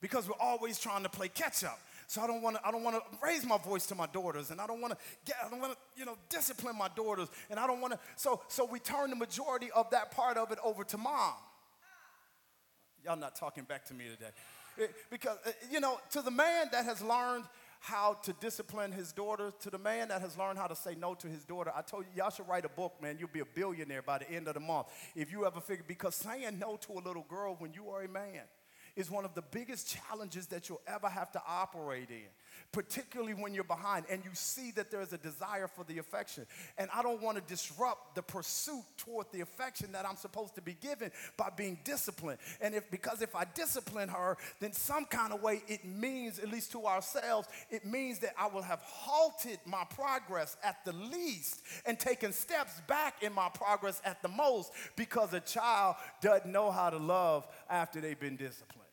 because 0.00 0.28
we're 0.28 0.40
always 0.40 0.78
trying 0.78 1.02
to 1.02 1.08
play 1.08 1.28
catch 1.28 1.64
up. 1.64 1.78
So 2.10 2.20
I 2.20 2.26
don't 2.26 2.42
want 2.42 2.56
to 2.56 2.66
I 2.66 2.72
don't 2.72 2.82
want 2.82 2.96
to 2.96 3.02
raise 3.24 3.46
my 3.46 3.56
voice 3.56 3.86
to 3.86 3.94
my 3.94 4.06
daughters 4.06 4.50
and 4.50 4.60
I 4.60 4.66
don't 4.66 4.80
want 4.80 4.94
to 5.26 5.34
I 5.46 5.48
don't 5.48 5.60
want 5.60 5.74
to 5.74 5.78
you 5.94 6.04
know 6.04 6.16
discipline 6.28 6.76
my 6.76 6.88
daughters 6.96 7.28
and 7.48 7.60
I 7.60 7.68
don't 7.68 7.80
want 7.80 7.92
to 7.92 8.00
so 8.16 8.42
so 8.48 8.64
we 8.64 8.80
turn 8.80 9.10
the 9.10 9.16
majority 9.16 9.70
of 9.70 9.88
that 9.90 10.10
part 10.10 10.36
of 10.36 10.50
it 10.50 10.58
over 10.64 10.82
to 10.82 10.98
mom. 10.98 11.34
Y'all 13.04 13.16
not 13.16 13.36
talking 13.36 13.62
back 13.62 13.84
to 13.86 13.94
me 13.94 14.06
today. 14.10 14.32
It, 14.76 14.92
because 15.08 15.38
uh, 15.46 15.52
you 15.70 15.78
know 15.78 16.00
to 16.10 16.20
the 16.20 16.32
man 16.32 16.66
that 16.72 16.84
has 16.84 17.00
learned 17.00 17.44
how 17.78 18.14
to 18.24 18.34
discipline 18.40 18.92
his 18.92 19.12
daughter, 19.12 19.52
to 19.60 19.70
the 19.70 19.78
man 19.78 20.08
that 20.08 20.20
has 20.20 20.36
learned 20.36 20.58
how 20.58 20.66
to 20.66 20.76
say 20.76 20.94
no 20.94 21.14
to 21.14 21.26
his 21.28 21.44
daughter. 21.44 21.72
I 21.74 21.80
told 21.80 22.04
you, 22.04 22.22
y'all 22.22 22.30
should 22.30 22.46
write 22.46 22.66
a 22.66 22.68
book, 22.68 23.00
man. 23.00 23.16
You'll 23.18 23.30
be 23.32 23.40
a 23.40 23.46
billionaire 23.46 24.02
by 24.02 24.18
the 24.18 24.30
end 24.30 24.48
of 24.48 24.54
the 24.54 24.60
month. 24.60 24.88
If 25.16 25.32
you 25.32 25.46
ever 25.46 25.60
figure, 25.60 25.84
because 25.88 26.14
saying 26.14 26.58
no 26.58 26.76
to 26.76 26.92
a 26.92 27.00
little 27.00 27.24
girl 27.26 27.56
when 27.58 27.72
you 27.72 27.88
are 27.88 28.02
a 28.02 28.08
man 28.08 28.42
is 28.96 29.10
one 29.10 29.24
of 29.24 29.34
the 29.34 29.42
biggest 29.42 29.88
challenges 29.88 30.46
that 30.48 30.68
you'll 30.68 30.80
ever 30.86 31.08
have 31.08 31.30
to 31.32 31.42
operate 31.46 32.10
in, 32.10 32.28
particularly 32.72 33.34
when 33.34 33.54
you're 33.54 33.64
behind 33.64 34.04
and 34.10 34.24
you 34.24 34.30
see 34.34 34.70
that 34.72 34.90
there's 34.90 35.12
a 35.12 35.18
desire 35.18 35.68
for 35.68 35.84
the 35.84 35.98
affection. 35.98 36.46
And 36.78 36.90
I 36.94 37.02
don't 37.02 37.22
want 37.22 37.36
to 37.36 37.42
disrupt 37.42 38.14
the 38.14 38.22
pursuit 38.22 38.84
toward 38.96 39.26
the 39.32 39.40
affection 39.40 39.92
that 39.92 40.06
I'm 40.06 40.16
supposed 40.16 40.54
to 40.56 40.62
be 40.62 40.74
given 40.74 41.10
by 41.36 41.50
being 41.56 41.78
disciplined. 41.84 42.38
And 42.60 42.74
if 42.74 42.90
because 42.90 43.22
if 43.22 43.34
I 43.34 43.44
discipline 43.54 44.08
her, 44.08 44.36
then 44.60 44.72
some 44.72 45.04
kind 45.04 45.32
of 45.32 45.42
way 45.42 45.62
it 45.68 45.84
means, 45.84 46.38
at 46.38 46.50
least 46.50 46.72
to 46.72 46.86
ourselves, 46.86 47.48
it 47.70 47.84
means 47.84 48.18
that 48.20 48.34
I 48.38 48.48
will 48.48 48.62
have 48.62 48.80
halted 48.80 49.58
my 49.64 49.84
progress 49.94 50.56
at 50.62 50.84
the 50.84 50.92
least 50.92 51.62
and 51.86 51.98
taken 51.98 52.32
steps 52.32 52.80
back 52.86 53.22
in 53.22 53.32
my 53.32 53.48
progress 53.48 54.00
at 54.04 54.22
the 54.22 54.28
most 54.28 54.72
because 54.96 55.32
a 55.32 55.40
child 55.40 55.96
doesn't 56.20 56.50
know 56.50 56.70
how 56.70 56.90
to 56.90 56.98
love 56.98 57.46
after 57.68 58.00
they've 58.00 58.18
been 58.18 58.36
disciplined. 58.36 58.89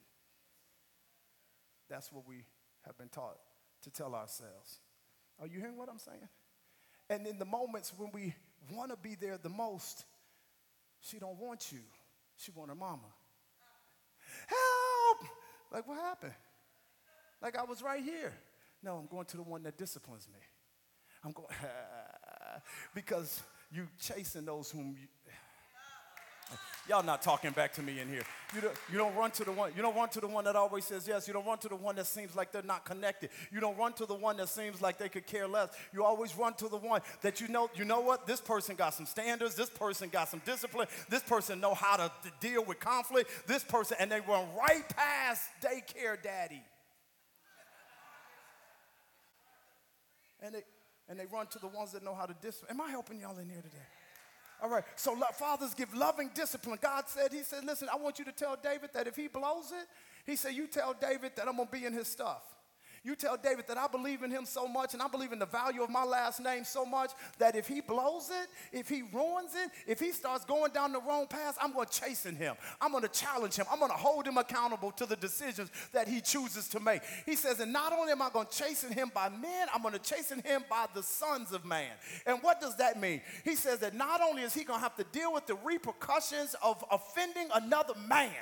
That's 1.90 2.12
what 2.12 2.28
we 2.28 2.44
have 2.86 2.98
been 2.98 3.10
taught 3.10 3.38
to 3.84 3.90
tell 3.90 4.16
ourselves. 4.16 4.80
Are 5.40 5.48
you 5.48 5.60
hearing 5.60 5.78
what 5.78 5.90
I'm 5.90 6.00
saying? 6.00 6.28
And 7.10 7.26
in 7.28 7.40
the 7.40 7.46
moments 7.46 7.94
when 7.96 8.12
we 8.14 8.34
want 8.72 8.92
to 8.92 8.98
be 8.98 9.16
there 9.16 9.38
the 9.38 9.50
most, 9.50 10.06
she 11.00 11.20
don't 11.20 11.40
want 11.40 11.72
you. 11.72 11.80
She 12.36 12.52
want 12.52 12.70
her 12.70 12.76
mama. 12.76 13.08
Help! 14.48 15.30
Like 15.72 15.88
what 15.88 15.98
happened? 15.98 16.34
Like 17.42 17.58
I 17.58 17.64
was 17.64 17.82
right 17.82 18.04
here. 18.04 18.34
No, 18.84 18.98
I'm 18.98 19.08
going 19.08 19.26
to 19.26 19.38
the 19.38 19.44
one 19.44 19.64
that 19.64 19.78
disciplines 19.78 20.28
me. 20.32 20.40
I'm 21.24 21.32
going 21.32 21.48
because 22.94 23.42
you 23.72 23.88
chasing 24.00 24.46
those 24.46 24.70
whom 24.70 24.96
you, 25.00 25.08
Y'all 26.90 27.04
not 27.04 27.22
talking 27.22 27.52
back 27.52 27.74
to 27.74 27.82
me 27.82 28.00
in 28.00 28.08
here. 28.08 28.24
You 28.56 28.62
don't, 28.62 28.76
you 28.92 28.98
don't 28.98 29.14
run 29.16 29.32
to 29.32 29.44
the 29.44 29.52
one, 29.52 29.74
you 29.76 29.82
don't 29.82 29.96
run 29.96 30.08
to 30.10 30.22
the 30.22 30.28
one 30.28 30.46
that 30.46 30.56
always 30.56 30.86
says 30.86 31.06
yes. 31.06 31.28
You 31.28 31.34
don't 31.34 31.46
run 31.46 31.58
to 31.60 31.68
the 31.68 31.76
one 31.76 31.98
that 31.98 32.08
seems 32.08 32.34
like 32.34 32.54
they're 32.54 32.62
not 32.62 32.86
connected. 32.86 33.30
You 33.52 33.60
don't 33.60 33.78
run 33.78 33.92
to 33.94 34.06
the 34.06 34.14
one 34.14 34.38
that 34.38 34.48
seems 34.48 34.82
like 34.82 34.98
they 34.98 35.10
could 35.10 35.28
care 35.28 35.48
less. 35.48 35.70
You 35.94 36.06
always 36.06 36.38
run 36.38 36.54
to 36.56 36.70
the 36.70 36.78
one 36.78 37.02
that 37.22 37.42
you 37.42 37.50
know, 37.50 37.70
you 37.76 37.84
know 37.84 38.00
what? 38.00 38.26
This 38.26 38.40
person 38.40 38.76
got 38.78 38.94
some 38.94 39.06
standards. 39.06 39.56
This 39.56 39.70
person 39.70 40.08
got 40.08 40.30
some 40.30 40.42
discipline. 40.46 40.88
This 41.10 41.24
person 41.24 41.60
know 41.60 41.74
how 41.74 41.98
to, 41.98 42.12
to 42.24 42.32
deal 42.40 42.64
with 42.64 42.80
conflict. 42.80 43.30
This 43.48 43.66
person, 43.66 43.98
and 44.00 44.10
they 44.10 44.22
run 44.22 44.46
right 44.58 44.88
past 44.96 45.44
daycare 45.62 46.22
daddy. 46.22 46.62
And 50.42 50.56
they, 50.56 50.64
and 51.10 51.20
they 51.20 51.26
run 51.26 51.48
to 51.48 51.60
the 51.60 51.68
ones 51.68 51.92
that 51.92 52.04
know 52.04 52.16
how 52.16 52.26
to 52.26 52.36
discipline. 52.42 52.80
Am 52.80 52.82
I 52.82 52.90
helping 52.92 53.20
y'all 53.20 53.38
in 53.40 53.50
here 53.50 53.62
today? 53.62 53.78
All 54.62 54.70
right, 54.70 54.84
so 54.96 55.16
fathers 55.36 55.74
give 55.76 55.94
loving 55.94 56.32
discipline. 56.34 56.80
God 56.82 57.04
said, 57.08 57.32
He 57.32 57.44
said, 57.44 57.64
listen, 57.64 57.90
I 57.94 57.98
want 57.98 58.18
you 58.18 58.26
to 58.26 58.32
tell 58.32 58.56
David 58.62 58.90
that 58.94 59.06
if 59.06 59.16
he 59.16 59.28
blows 59.28 59.72
it, 59.72 59.88
He 60.26 60.36
said, 60.36 60.54
you 60.54 60.68
tell 60.68 60.96
David 61.00 61.34
that 61.36 61.48
I'm 61.48 61.58
gonna 61.58 61.70
be 61.72 61.86
in 61.86 61.94
his 61.94 62.08
stuff. 62.08 62.57
You 63.08 63.16
tell 63.16 63.38
David 63.38 63.70
that 63.70 63.78
I 63.78 63.88
believe 63.88 64.22
in 64.22 64.32
him 64.32 64.44
so 64.44 64.68
much 64.68 64.94
and 64.94 65.02
I 65.02 65.08
believe 65.08 65.32
in 65.32 65.40
the 65.40 65.46
value 65.46 65.82
of 65.82 65.90
my 65.90 66.04
last 66.04 66.42
name 66.42 66.66
so 66.66 66.86
much 66.86 67.12
that 67.40 67.56
if 67.56 67.66
he 67.66 67.80
blows 67.80 68.30
it, 68.30 68.50
if 68.78 68.90
he 68.90 69.04
ruins 69.14 69.56
it, 69.56 69.72
if 69.88 69.98
he 69.98 70.12
starts 70.12 70.44
going 70.44 70.74
down 70.74 70.92
the 70.92 71.00
wrong 71.00 71.26
path, 71.26 71.58
I'm 71.62 71.72
going 71.72 71.88
to 71.88 72.02
chasten 72.02 72.36
him. 72.36 72.56
I'm 72.82 72.92
going 72.92 73.04
to 73.04 73.10
challenge 73.10 73.56
him. 73.56 73.66
I'm 73.72 73.80
going 73.80 73.92
to 73.92 73.98
hold 73.98 74.28
him 74.28 74.38
accountable 74.38 74.92
to 74.92 75.06
the 75.06 75.16
decisions 75.16 75.72
that 75.94 76.10
he 76.10 76.20
chooses 76.20 76.68
to 76.68 76.82
make. 76.82 77.02
He 77.26 77.38
says, 77.38 77.62
and 77.62 77.72
not 77.72 77.94
only 77.94 78.12
am 78.12 78.22
I 78.22 78.30
going 78.30 78.48
to 78.48 78.58
chasten 78.58 78.92
him 78.92 79.10
by 79.16 79.30
men, 79.30 79.70
I'm 79.74 79.82
going 79.82 79.94
to 79.94 80.02
chasten 80.02 80.42
him 80.42 80.66
by 80.70 80.88
the 80.94 81.02
sons 81.02 81.54
of 81.54 81.64
man. 81.64 81.92
And 82.26 82.40
what 82.42 82.60
does 82.60 82.76
that 82.76 83.00
mean? 83.00 83.22
He 83.46 83.56
says 83.56 83.80
that 83.80 83.96
not 83.96 84.20
only 84.20 84.42
is 84.42 84.54
he 84.54 84.66
going 84.66 84.80
to 84.80 84.84
have 84.84 84.98
to 84.98 85.06
deal 85.14 85.34
with 85.34 85.48
the 85.48 85.56
repercussions 85.64 86.58
of 86.62 86.84
offending 86.92 87.48
another 87.56 87.94
man, 88.10 88.34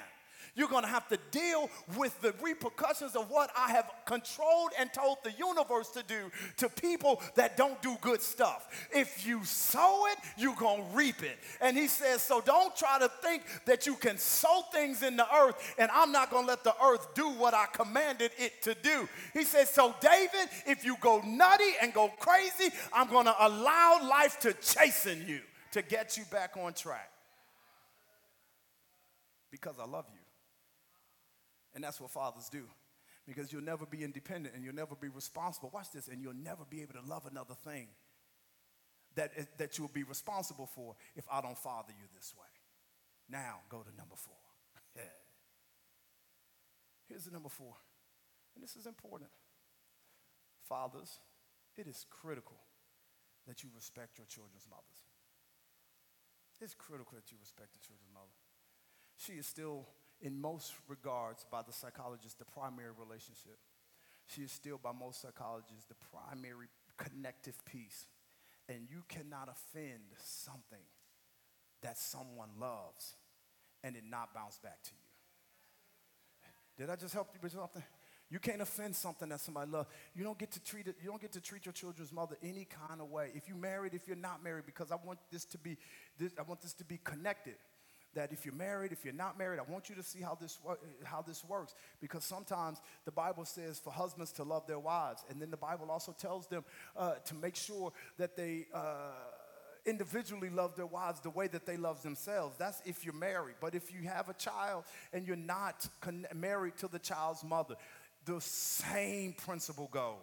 you're 0.55 0.69
going 0.69 0.83
to 0.83 0.89
have 0.89 1.07
to 1.09 1.19
deal 1.31 1.69
with 1.97 2.19
the 2.21 2.33
repercussions 2.41 3.15
of 3.15 3.29
what 3.29 3.49
I 3.57 3.71
have 3.71 3.91
controlled 4.05 4.71
and 4.79 4.91
told 4.91 5.17
the 5.23 5.31
universe 5.31 5.89
to 5.91 6.03
do 6.03 6.31
to 6.57 6.69
people 6.69 7.21
that 7.35 7.57
don't 7.57 7.81
do 7.81 7.95
good 8.01 8.21
stuff. 8.21 8.87
If 8.93 9.25
you 9.25 9.43
sow 9.43 10.05
it, 10.07 10.17
you're 10.37 10.55
going 10.55 10.81
to 10.81 10.95
reap 10.95 11.23
it. 11.23 11.37
And 11.61 11.77
he 11.77 11.87
says, 11.87 12.21
so 12.21 12.41
don't 12.41 12.75
try 12.75 12.99
to 12.99 13.09
think 13.21 13.43
that 13.65 13.85
you 13.85 13.95
can 13.95 14.17
sow 14.17 14.63
things 14.71 15.03
in 15.03 15.17
the 15.17 15.27
earth 15.35 15.75
and 15.77 15.91
I'm 15.91 16.11
not 16.11 16.31
going 16.31 16.45
to 16.45 16.49
let 16.49 16.63
the 16.63 16.75
earth 16.83 17.13
do 17.13 17.29
what 17.31 17.53
I 17.53 17.65
commanded 17.73 18.31
it 18.37 18.61
to 18.63 18.75
do. 18.75 19.07
He 19.33 19.43
says, 19.43 19.69
so 19.69 19.93
David, 19.99 20.49
if 20.65 20.85
you 20.85 20.95
go 21.01 21.21
nutty 21.25 21.73
and 21.81 21.93
go 21.93 22.09
crazy, 22.19 22.73
I'm 22.93 23.09
going 23.09 23.25
to 23.25 23.35
allow 23.39 23.99
life 24.07 24.39
to 24.41 24.53
chasten 24.53 25.25
you 25.27 25.41
to 25.71 25.81
get 25.81 26.17
you 26.17 26.23
back 26.31 26.55
on 26.55 26.73
track 26.73 27.11
because 29.51 29.75
I 29.79 29.85
love 29.85 30.05
you. 30.13 30.14
And 31.75 31.83
that's 31.83 31.99
what 31.99 32.09
fathers 32.09 32.49
do. 32.49 32.63
Because 33.27 33.51
you'll 33.51 33.63
never 33.63 33.85
be 33.85 34.03
independent 34.03 34.55
and 34.55 34.63
you'll 34.63 34.75
never 34.75 34.95
be 34.95 35.09
responsible. 35.09 35.69
Watch 35.73 35.91
this, 35.93 36.07
and 36.07 36.21
you'll 36.21 36.33
never 36.33 36.63
be 36.69 36.81
able 36.81 36.93
to 36.93 37.01
love 37.07 37.25
another 37.29 37.55
thing 37.55 37.87
that, 39.15 39.31
that 39.57 39.77
you'll 39.77 39.87
be 39.87 40.03
responsible 40.03 40.67
for 40.67 40.95
if 41.15 41.25
I 41.31 41.41
don't 41.41 41.57
father 41.57 41.93
you 41.97 42.05
this 42.15 42.33
way. 42.37 42.47
Now, 43.29 43.59
go 43.69 43.79
to 43.79 43.95
number 43.97 44.15
four. 44.15 44.35
Here's 47.09 47.25
the 47.25 47.31
number 47.31 47.49
four, 47.49 47.73
and 48.55 48.63
this 48.63 48.75
is 48.75 48.85
important. 48.85 49.29
Fathers, 50.67 51.19
it 51.77 51.87
is 51.87 52.05
critical 52.09 52.57
that 53.47 53.63
you 53.63 53.69
respect 53.75 54.17
your 54.17 54.27
children's 54.27 54.65
mothers. 54.69 55.05
It's 56.61 56.73
critical 56.73 57.13
that 57.15 57.31
you 57.31 57.37
respect 57.39 57.73
the 57.73 57.79
children's 57.79 58.13
mother. 58.13 58.33
She 59.17 59.33
is 59.33 59.45
still 59.45 59.87
in 60.25 60.41
most 60.41 60.73
regards, 60.87 61.45
by 61.51 61.61
the 61.61 61.71
psychologist, 61.71 62.39
the 62.39 62.45
primary 62.45 62.89
relationship. 62.99 63.59
She 64.25 64.41
is 64.41 64.51
still, 64.51 64.79
by 64.81 64.91
most 64.91 65.21
psychologists, 65.21 65.85
the 65.85 65.95
primary 66.11 66.65
connective 66.97 67.63
piece. 67.63 68.07
And 68.67 68.87
you 68.89 69.03
cannot 69.07 69.49
offend 69.49 70.01
something 70.17 70.83
that 71.83 71.99
someone 71.99 72.49
loves 72.59 73.13
and 73.83 73.95
it 73.95 74.01
not 74.09 74.33
bounce 74.33 74.57
back 74.57 74.81
to 74.81 74.91
you. 74.91 76.85
Did 76.85 76.89
I 76.91 76.95
just 76.95 77.13
help 77.13 77.29
you 77.31 77.39
with 77.43 77.51
something? 77.51 77.83
You 78.31 78.39
can't 78.39 78.61
offend 78.61 78.95
something 78.95 79.29
that 79.29 79.39
somebody 79.41 79.69
loves. 79.69 79.87
You 80.15 80.23
don't 80.23 80.39
get 80.39 80.49
to 80.53 80.63
treat 80.63 80.87
it, 80.87 80.95
you 81.03 81.09
don't 81.11 81.21
get 81.21 81.33
to 81.33 81.41
treat 81.41 81.67
your 81.67 81.73
children's 81.73 82.11
mother 82.11 82.35
any 82.41 82.65
kind 82.65 82.99
of 82.99 83.11
way. 83.11 83.29
If 83.35 83.47
you're 83.47 83.55
married, 83.55 83.93
if 83.93 84.07
you're 84.07 84.17
not 84.17 84.43
married, 84.43 84.65
because 84.65 84.91
I 84.91 84.95
want 85.05 85.19
this 85.31 85.45
to 85.45 85.59
be 85.59 85.77
this, 86.17 86.31
I 86.39 86.41
want 86.41 86.61
this 86.61 86.73
to 86.73 86.83
be 86.83 86.99
connected 87.03 87.57
that 88.15 88.31
if 88.31 88.45
you're 88.45 88.55
married, 88.55 88.91
if 88.91 89.05
you're 89.05 89.13
not 89.13 89.37
married, 89.37 89.59
I 89.59 89.71
want 89.71 89.89
you 89.89 89.95
to 89.95 90.03
see 90.03 90.21
how 90.21 90.35
this, 90.39 90.57
how 91.03 91.21
this 91.21 91.43
works. 91.45 91.75
Because 92.01 92.23
sometimes 92.23 92.79
the 93.05 93.11
Bible 93.11 93.45
says 93.45 93.79
for 93.79 93.91
husbands 93.91 94.31
to 94.33 94.43
love 94.43 94.65
their 94.67 94.79
wives. 94.79 95.23
And 95.29 95.41
then 95.41 95.51
the 95.51 95.57
Bible 95.57 95.91
also 95.91 96.13
tells 96.17 96.47
them 96.47 96.63
uh, 96.97 97.15
to 97.25 97.35
make 97.35 97.55
sure 97.55 97.93
that 98.17 98.35
they 98.35 98.67
uh, 98.73 99.11
individually 99.85 100.49
love 100.49 100.75
their 100.75 100.85
wives 100.85 101.19
the 101.21 101.29
way 101.29 101.47
that 101.47 101.65
they 101.65 101.77
love 101.77 102.01
themselves. 102.01 102.55
That's 102.57 102.81
if 102.85 103.05
you're 103.05 103.13
married. 103.13 103.55
But 103.61 103.75
if 103.75 103.93
you 103.93 104.07
have 104.07 104.29
a 104.29 104.33
child 104.33 104.85
and 105.13 105.27
you're 105.27 105.35
not 105.35 105.87
con- 106.01 106.27
married 106.33 106.77
to 106.77 106.87
the 106.87 106.99
child's 106.99 107.43
mother, 107.43 107.75
the 108.25 108.41
same 108.41 109.33
principle 109.33 109.89
goes 109.91 110.15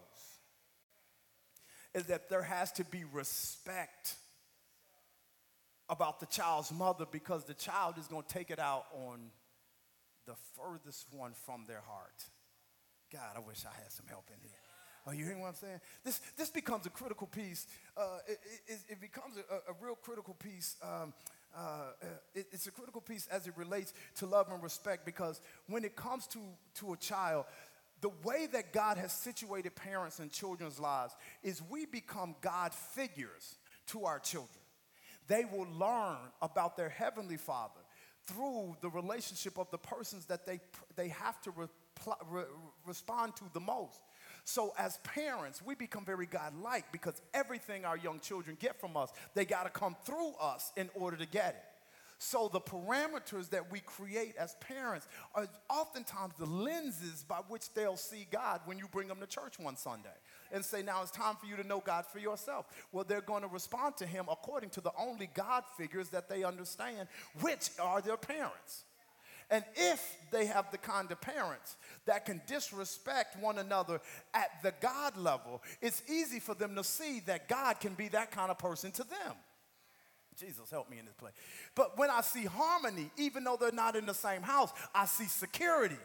is 1.94 2.06
that 2.06 2.30
there 2.30 2.42
has 2.42 2.72
to 2.72 2.84
be 2.84 3.04
respect 3.12 4.16
about 5.92 6.20
the 6.20 6.26
child's 6.26 6.72
mother 6.72 7.04
because 7.10 7.44
the 7.44 7.54
child 7.54 7.98
is 7.98 8.06
going 8.06 8.22
to 8.22 8.28
take 8.28 8.50
it 8.50 8.58
out 8.58 8.86
on 8.94 9.20
the 10.26 10.34
furthest 10.56 11.06
one 11.12 11.32
from 11.44 11.64
their 11.68 11.82
heart. 11.86 12.24
God, 13.12 13.36
I 13.36 13.40
wish 13.40 13.64
I 13.66 13.76
had 13.82 13.92
some 13.92 14.06
help 14.08 14.24
in 14.30 14.40
here. 14.42 14.58
Are 15.06 15.14
you 15.14 15.24
hearing 15.24 15.40
what 15.40 15.48
I'm 15.48 15.54
saying? 15.54 15.80
This, 16.02 16.20
this 16.38 16.48
becomes 16.48 16.86
a 16.86 16.90
critical 16.90 17.26
piece. 17.26 17.66
Uh, 17.94 18.18
it, 18.26 18.38
it, 18.66 18.78
it, 18.88 19.00
becomes 19.00 19.36
a, 19.36 19.70
a, 19.70 19.74
real 19.82 19.96
critical 19.96 20.34
piece. 20.34 20.76
Um, 20.82 21.12
uh, 21.54 21.60
uh, 21.60 22.06
it, 22.34 22.46
it's 22.52 22.66
a 22.68 22.70
critical 22.70 23.02
piece 23.02 23.26
as 23.26 23.46
it 23.46 23.52
relates 23.56 23.92
to 24.16 24.26
love 24.26 24.46
and 24.50 24.62
respect 24.62 25.04
because 25.04 25.42
when 25.66 25.84
it 25.84 25.94
comes 25.94 26.26
to, 26.28 26.38
to 26.76 26.94
a 26.94 26.96
child, 26.96 27.44
the 28.00 28.12
way 28.24 28.48
that 28.52 28.72
God 28.72 28.96
has 28.96 29.12
situated 29.12 29.74
parents 29.74 30.20
and 30.20 30.30
children's 30.30 30.80
lives 30.80 31.14
is 31.42 31.60
we 31.68 31.84
become 31.84 32.34
God 32.40 32.72
figures 32.72 33.56
to 33.88 34.04
our 34.04 34.20
children 34.20 34.61
they 35.28 35.44
will 35.44 35.68
learn 35.78 36.18
about 36.40 36.76
their 36.76 36.88
heavenly 36.88 37.36
Father 37.36 37.80
through 38.26 38.76
the 38.80 38.88
relationship 38.88 39.58
of 39.58 39.70
the 39.70 39.78
persons 39.78 40.26
that 40.26 40.46
they, 40.46 40.60
they 40.96 41.08
have 41.08 41.40
to 41.42 41.50
re, 41.52 41.66
re, 42.30 42.42
respond 42.86 43.34
to 43.36 43.44
the 43.52 43.60
most. 43.60 44.00
So, 44.44 44.72
as 44.76 44.98
parents, 44.98 45.62
we 45.62 45.74
become 45.74 46.04
very 46.04 46.26
God-like 46.26 46.90
because 46.90 47.22
everything 47.32 47.84
our 47.84 47.96
young 47.96 48.18
children 48.20 48.56
get 48.58 48.80
from 48.80 48.96
us, 48.96 49.12
they 49.34 49.44
got 49.44 49.64
to 49.64 49.70
come 49.70 49.96
through 50.04 50.32
us 50.40 50.72
in 50.76 50.90
order 50.94 51.16
to 51.16 51.26
get 51.26 51.54
it. 51.54 51.64
So, 52.18 52.48
the 52.52 52.60
parameters 52.60 53.50
that 53.50 53.70
we 53.70 53.80
create 53.80 54.34
as 54.36 54.56
parents 54.60 55.06
are 55.34 55.48
oftentimes 55.70 56.34
the 56.38 56.46
lenses 56.46 57.24
by 57.28 57.40
which 57.48 57.72
they'll 57.74 57.96
see 57.96 58.26
God 58.30 58.60
when 58.64 58.78
you 58.78 58.88
bring 58.90 59.08
them 59.08 59.20
to 59.20 59.26
church 59.26 59.58
one 59.58 59.76
Sunday 59.76 60.08
and 60.52 60.64
say, 60.64 60.82
Now 60.82 61.02
it's 61.02 61.10
time 61.10 61.36
for 61.36 61.46
you 61.46 61.56
to 61.56 61.66
know 61.66 61.82
God 61.84 62.04
for 62.06 62.18
yourself. 62.18 62.66
Well, 62.92 63.04
they're 63.04 63.20
going 63.20 63.42
to 63.42 63.48
respond 63.48 63.96
to 63.98 64.06
Him 64.06 64.26
according 64.30 64.70
to 64.70 64.80
the 64.80 64.92
only 64.98 65.28
God 65.34 65.64
figures 65.76 66.10
that 66.10 66.28
they 66.28 66.44
understand, 66.44 67.08
which 67.40 67.70
are 67.80 68.00
their 68.00 68.16
parents. 68.16 68.84
And 69.50 69.64
if 69.76 70.16
they 70.30 70.46
have 70.46 70.70
the 70.70 70.78
kind 70.78 71.10
of 71.10 71.20
parents 71.20 71.76
that 72.06 72.24
can 72.24 72.40
disrespect 72.46 73.38
one 73.38 73.58
another 73.58 74.00
at 74.32 74.50
the 74.62 74.72
God 74.80 75.16
level, 75.18 75.62
it's 75.82 76.02
easy 76.08 76.40
for 76.40 76.54
them 76.54 76.74
to 76.76 76.82
see 76.82 77.20
that 77.26 77.48
God 77.48 77.78
can 77.78 77.92
be 77.92 78.08
that 78.08 78.30
kind 78.30 78.50
of 78.50 78.58
person 78.58 78.92
to 78.92 79.04
them. 79.04 79.34
Jesus, 80.38 80.70
help 80.70 80.88
me 80.90 80.98
in 80.98 81.04
this 81.04 81.14
place. 81.14 81.34
But 81.74 81.98
when 81.98 82.10
I 82.10 82.22
see 82.22 82.44
harmony, 82.44 83.10
even 83.18 83.44
though 83.44 83.58
they're 83.60 83.70
not 83.70 83.96
in 83.96 84.06
the 84.06 84.14
same 84.14 84.42
house, 84.42 84.72
I 84.94 85.04
see 85.04 85.26
security. 85.26 85.98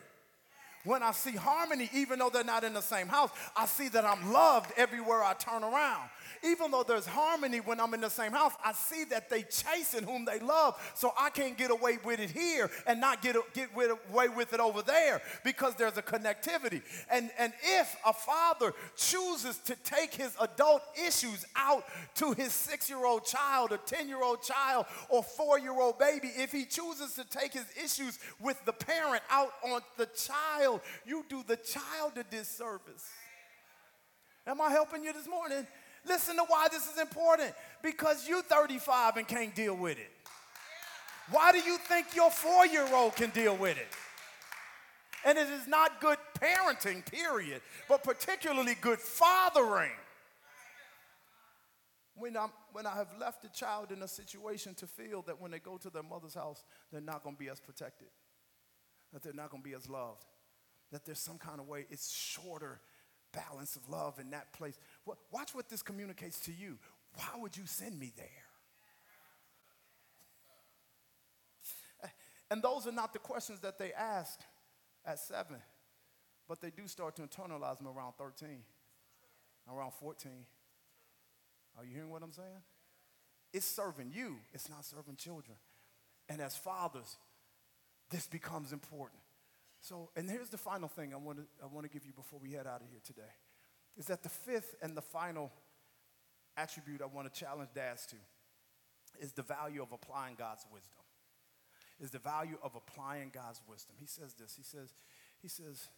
When 0.88 1.03
I 1.03 1.11
see 1.11 1.35
harmony, 1.35 1.89
even 1.93 2.17
though 2.17 2.29
they're 2.29 2.45
not 2.45 2.63
in 2.63 2.73
the 2.73 2.81
same 2.81 3.09
house, 3.09 3.29
I 3.57 3.65
see 3.65 3.89
that 3.89 4.05
I'm 4.05 4.31
loved 4.31 4.71
everywhere 4.77 5.21
I 5.21 5.33
turn 5.33 5.61
around 5.61 6.09
even 6.43 6.71
though 6.71 6.84
there's 6.84 7.05
harmony 7.05 7.59
when 7.59 7.80
I'm 7.80 7.93
in 7.93 8.01
the 8.01 8.09
same 8.09 8.32
house, 8.32 8.53
I 8.63 8.73
see 8.73 9.03
that 9.05 9.30
they 9.30 9.43
chasing 9.43 10.03
whom 10.03 10.25
they 10.25 10.39
love. 10.39 10.75
So 10.95 11.13
I 11.17 11.30
can't 11.30 11.57
get 11.57 11.71
away 11.71 11.97
with 12.03 12.19
it 12.19 12.30
here 12.30 12.69
and 12.86 12.99
not 12.99 13.21
get, 13.21 13.36
get 13.53 13.69
away 14.11 14.30
with 14.30 14.53
it 14.53 14.59
over 14.59 14.82
there 14.82 15.21
because 15.43 15.75
there's 15.75 15.97
a 15.97 16.01
connectivity. 16.01 16.82
And, 17.09 17.30
and 17.38 17.53
if 17.63 17.95
a 18.05 18.13
father 18.13 18.73
chooses 18.95 19.57
to 19.59 19.75
take 19.84 20.13
his 20.13 20.36
adult 20.39 20.84
issues 21.05 21.45
out 21.55 21.86
to 22.15 22.34
his 22.34 22.51
six 22.51 22.89
year 22.89 23.05
old 23.05 23.25
child, 23.25 23.71
or 23.71 23.78
10 23.78 24.07
year 24.07 24.21
old 24.21 24.41
child, 24.41 24.86
or 25.09 25.23
four 25.23 25.59
year 25.59 25.80
old 25.80 25.99
baby, 25.99 26.30
if 26.36 26.51
he 26.51 26.65
chooses 26.65 27.13
to 27.15 27.23
take 27.25 27.53
his 27.53 27.65
issues 27.82 28.19
with 28.39 28.63
the 28.65 28.73
parent 28.73 29.23
out 29.30 29.53
on 29.63 29.82
the 29.97 30.07
child, 30.07 30.82
you 31.05 31.25
do 31.30 31.43
the 31.47 31.57
child 31.57 32.13
a 32.17 32.23
disservice. 32.23 33.09
Am 34.45 34.61
I 34.61 34.69
helping 34.69 35.03
you 35.03 35.11
this 35.13 35.28
morning? 35.28 35.67
Listen 36.08 36.38
to 36.38 36.43
why 36.47 36.68
this 36.72 36.88
is 36.88 36.99
important. 36.99 37.53
Because 37.84 38.28
you 38.28 38.41
35 38.41 39.18
and 39.18 39.28
can't 39.28 39.53
deal 39.53 39.76
with 39.76 39.97
it. 39.97 40.12
Why 41.30 41.51
do 41.51 41.60
you 41.60 41.78
think 41.78 42.16
your 42.16 42.32
four-year-old 42.32 43.16
can 43.16 43.30
deal 43.32 43.55
with 43.58 43.78
it? 43.78 43.88
And 45.26 45.38
it 45.38 45.49
is 45.49 45.68
not 45.68 45.99
good 45.99 46.18
parenting, 46.39 47.05
period, 47.05 47.62
but 47.89 48.03
particularly 48.03 48.76
good 48.80 48.99
fathering. 48.99 49.91
When, 52.16 52.38
I'm, 52.38 52.49
when 52.72 52.86
I 52.86 52.95
have 52.95 53.10
left 53.20 53.43
a 53.43 53.49
child 53.49 53.91
in 53.91 54.01
a 54.01 54.08
situation 54.08 54.74
to 54.76 54.88
feel 54.88 55.22
that 55.24 55.39
when 55.41 55.51
they 55.51 55.60
go 55.60 55.78
to 55.78 55.89
their 55.89 56.03
mother's 56.03 56.34
house, 56.34 56.64
they're 56.91 57.01
not 57.01 57.24
going 57.24 57.36
to 57.36 57.39
be 57.39 57.49
as 57.49 57.60
protected, 57.60 58.08
that 59.12 59.22
they're 59.22 59.34
not 59.34 59.51
going 59.51 59.62
to 59.62 59.70
be 59.70 59.76
as 59.76 59.89
loved, 59.89 60.26
that 60.91 61.05
there's 61.05 61.20
some 61.20 61.38
kind 61.38 61.60
of 61.60 61.68
way 61.68 61.86
it's 61.89 62.10
shorter 62.10 62.80
balance 63.38 63.75
of 63.75 63.88
love 63.89 64.19
in 64.19 64.31
that 64.31 64.51
place. 64.53 64.77
Watch 65.31 65.53
what 65.53 65.69
this 65.69 65.81
communicates 65.81 66.39
to 66.41 66.51
you. 66.51 66.77
Why 67.13 67.39
would 67.41 67.55
you 67.55 67.65
send 67.65 67.99
me 67.99 68.11
there? 68.15 68.25
And 72.49 72.61
those 72.61 72.88
are 72.88 72.93
not 72.93 73.11
the 73.13 73.19
questions 73.19 73.59
that 73.59 73.77
they 73.77 73.91
ask 73.91 74.39
at 75.05 75.19
seven, 75.19 75.57
but 76.47 76.61
they 76.61 76.69
do 76.69 76.88
start 76.88 77.15
to 77.17 77.23
internalize 77.23 77.77
them 77.77 77.88
around 77.88 78.13
13, 78.17 78.63
around 79.69 79.91
14. 79.99 80.31
Are 81.77 81.83
you 81.85 81.93
hearing 81.93 82.09
what 82.09 82.23
I'm 82.23 82.31
saying? 82.31 82.63
It's 83.53 83.65
serving 83.65 84.11
you, 84.13 84.38
it's 84.53 84.69
not 84.69 84.85
serving 84.85 85.17
children. 85.17 85.57
And 86.29 86.41
as 86.41 86.55
fathers, 86.55 87.17
this 88.09 88.27
becomes 88.27 88.71
important. 88.71 89.21
So, 89.82 90.09
and 90.15 90.30
here's 90.30 90.49
the 90.49 90.57
final 90.57 90.89
thing 90.89 91.13
I 91.13 91.17
want 91.17 91.39
to 91.39 91.45
I 91.63 91.67
want 91.67 91.86
to 91.86 91.91
give 91.91 92.05
you 92.05 92.13
before 92.13 92.39
we 92.39 92.51
head 92.51 92.67
out 92.67 92.82
of 92.82 92.88
here 92.89 93.01
today, 93.03 93.34
is 93.97 94.05
that 94.07 94.23
the 94.23 94.30
fifth 94.30 94.75
and 94.82 94.95
the 94.95 95.01
final 95.01 95.51
attribute 96.55 97.01
I 97.01 97.05
want 97.05 97.32
to 97.32 97.39
challenge 97.39 97.69
dads 97.75 98.05
to 98.07 98.15
is 99.19 99.32
the 99.32 99.43
value 99.43 99.82
of 99.82 99.91
applying 99.91 100.36
God's 100.36 100.65
wisdom. 100.71 101.01
Is 101.99 102.11
the 102.11 102.19
value 102.19 102.57
of 102.63 102.75
applying 102.75 103.32
God's 103.34 103.61
wisdom. 103.67 103.95
He 103.99 104.05
says 104.05 104.34
this. 104.34 104.55
He 104.55 104.63
says, 104.63 104.93
he 105.41 105.47
says, 105.47 105.89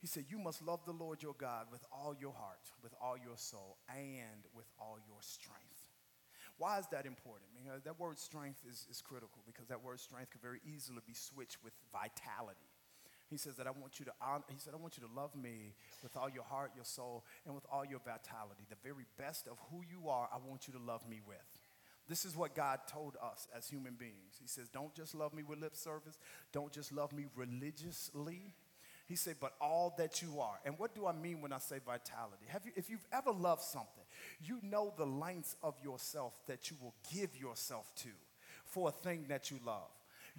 he 0.00 0.06
said, 0.06 0.24
You 0.28 0.38
must 0.38 0.62
love 0.62 0.80
the 0.86 0.92
Lord 0.92 1.22
your 1.22 1.34
God 1.36 1.66
with 1.70 1.84
all 1.90 2.14
your 2.18 2.32
heart, 2.32 2.70
with 2.82 2.94
all 3.02 3.16
your 3.16 3.36
soul, 3.36 3.78
and 3.88 4.46
with 4.54 4.66
all 4.78 4.98
your 5.06 5.18
strength. 5.20 5.90
Why 6.58 6.78
is 6.78 6.86
that 6.92 7.06
important? 7.06 7.50
Because 7.56 7.82
that 7.84 7.98
word 7.98 8.18
strength 8.18 8.60
is, 8.68 8.86
is 8.90 9.00
critical 9.00 9.42
because 9.46 9.68
that 9.68 9.82
word 9.82 9.98
strength 9.98 10.30
could 10.30 10.42
very 10.42 10.60
easily 10.64 11.00
be 11.06 11.14
switched 11.14 11.56
with 11.64 11.72
vitality. 11.90 12.69
He 13.30 13.36
says 13.36 13.54
that 13.56 13.66
I 13.68 13.70
want 13.70 14.00
you 14.00 14.04
to 14.06 14.12
honor, 14.20 14.44
he 14.48 14.58
said, 14.58 14.74
I 14.74 14.76
want 14.76 14.96
you 14.98 15.06
to 15.06 15.14
love 15.14 15.36
me 15.36 15.74
with 16.02 16.16
all 16.16 16.28
your 16.28 16.42
heart, 16.42 16.72
your 16.74 16.84
soul, 16.84 17.24
and 17.46 17.54
with 17.54 17.64
all 17.70 17.84
your 17.84 18.00
vitality. 18.00 18.64
The 18.68 18.76
very 18.82 19.06
best 19.16 19.46
of 19.46 19.56
who 19.70 19.82
you 19.88 20.08
are, 20.08 20.28
I 20.32 20.38
want 20.44 20.66
you 20.66 20.72
to 20.74 20.80
love 20.80 21.08
me 21.08 21.20
with. 21.26 21.38
This 22.08 22.24
is 22.24 22.36
what 22.36 22.56
God 22.56 22.80
told 22.88 23.16
us 23.22 23.46
as 23.56 23.68
human 23.68 23.94
beings. 23.94 24.38
He 24.40 24.48
says, 24.48 24.68
Don't 24.68 24.92
just 24.94 25.14
love 25.14 25.32
me 25.32 25.44
with 25.44 25.60
lip 25.60 25.76
service, 25.76 26.18
don't 26.52 26.72
just 26.72 26.92
love 26.92 27.12
me 27.12 27.26
religiously. 27.36 28.54
He 29.06 29.16
said, 29.16 29.38
but 29.40 29.54
all 29.60 29.92
that 29.98 30.22
you 30.22 30.38
are. 30.38 30.60
And 30.64 30.78
what 30.78 30.94
do 30.94 31.04
I 31.04 31.12
mean 31.12 31.40
when 31.40 31.52
I 31.52 31.58
say 31.58 31.80
vitality? 31.84 32.44
Have 32.46 32.64
you, 32.64 32.70
if 32.76 32.88
you've 32.88 33.04
ever 33.12 33.32
loved 33.32 33.62
something, 33.62 34.04
you 34.40 34.60
know 34.62 34.94
the 34.96 35.04
lengths 35.04 35.56
of 35.64 35.74
yourself 35.82 36.32
that 36.46 36.70
you 36.70 36.76
will 36.80 36.94
give 37.12 37.36
yourself 37.36 37.92
to 38.02 38.10
for 38.64 38.88
a 38.88 38.92
thing 38.92 39.24
that 39.28 39.50
you 39.50 39.58
love 39.66 39.90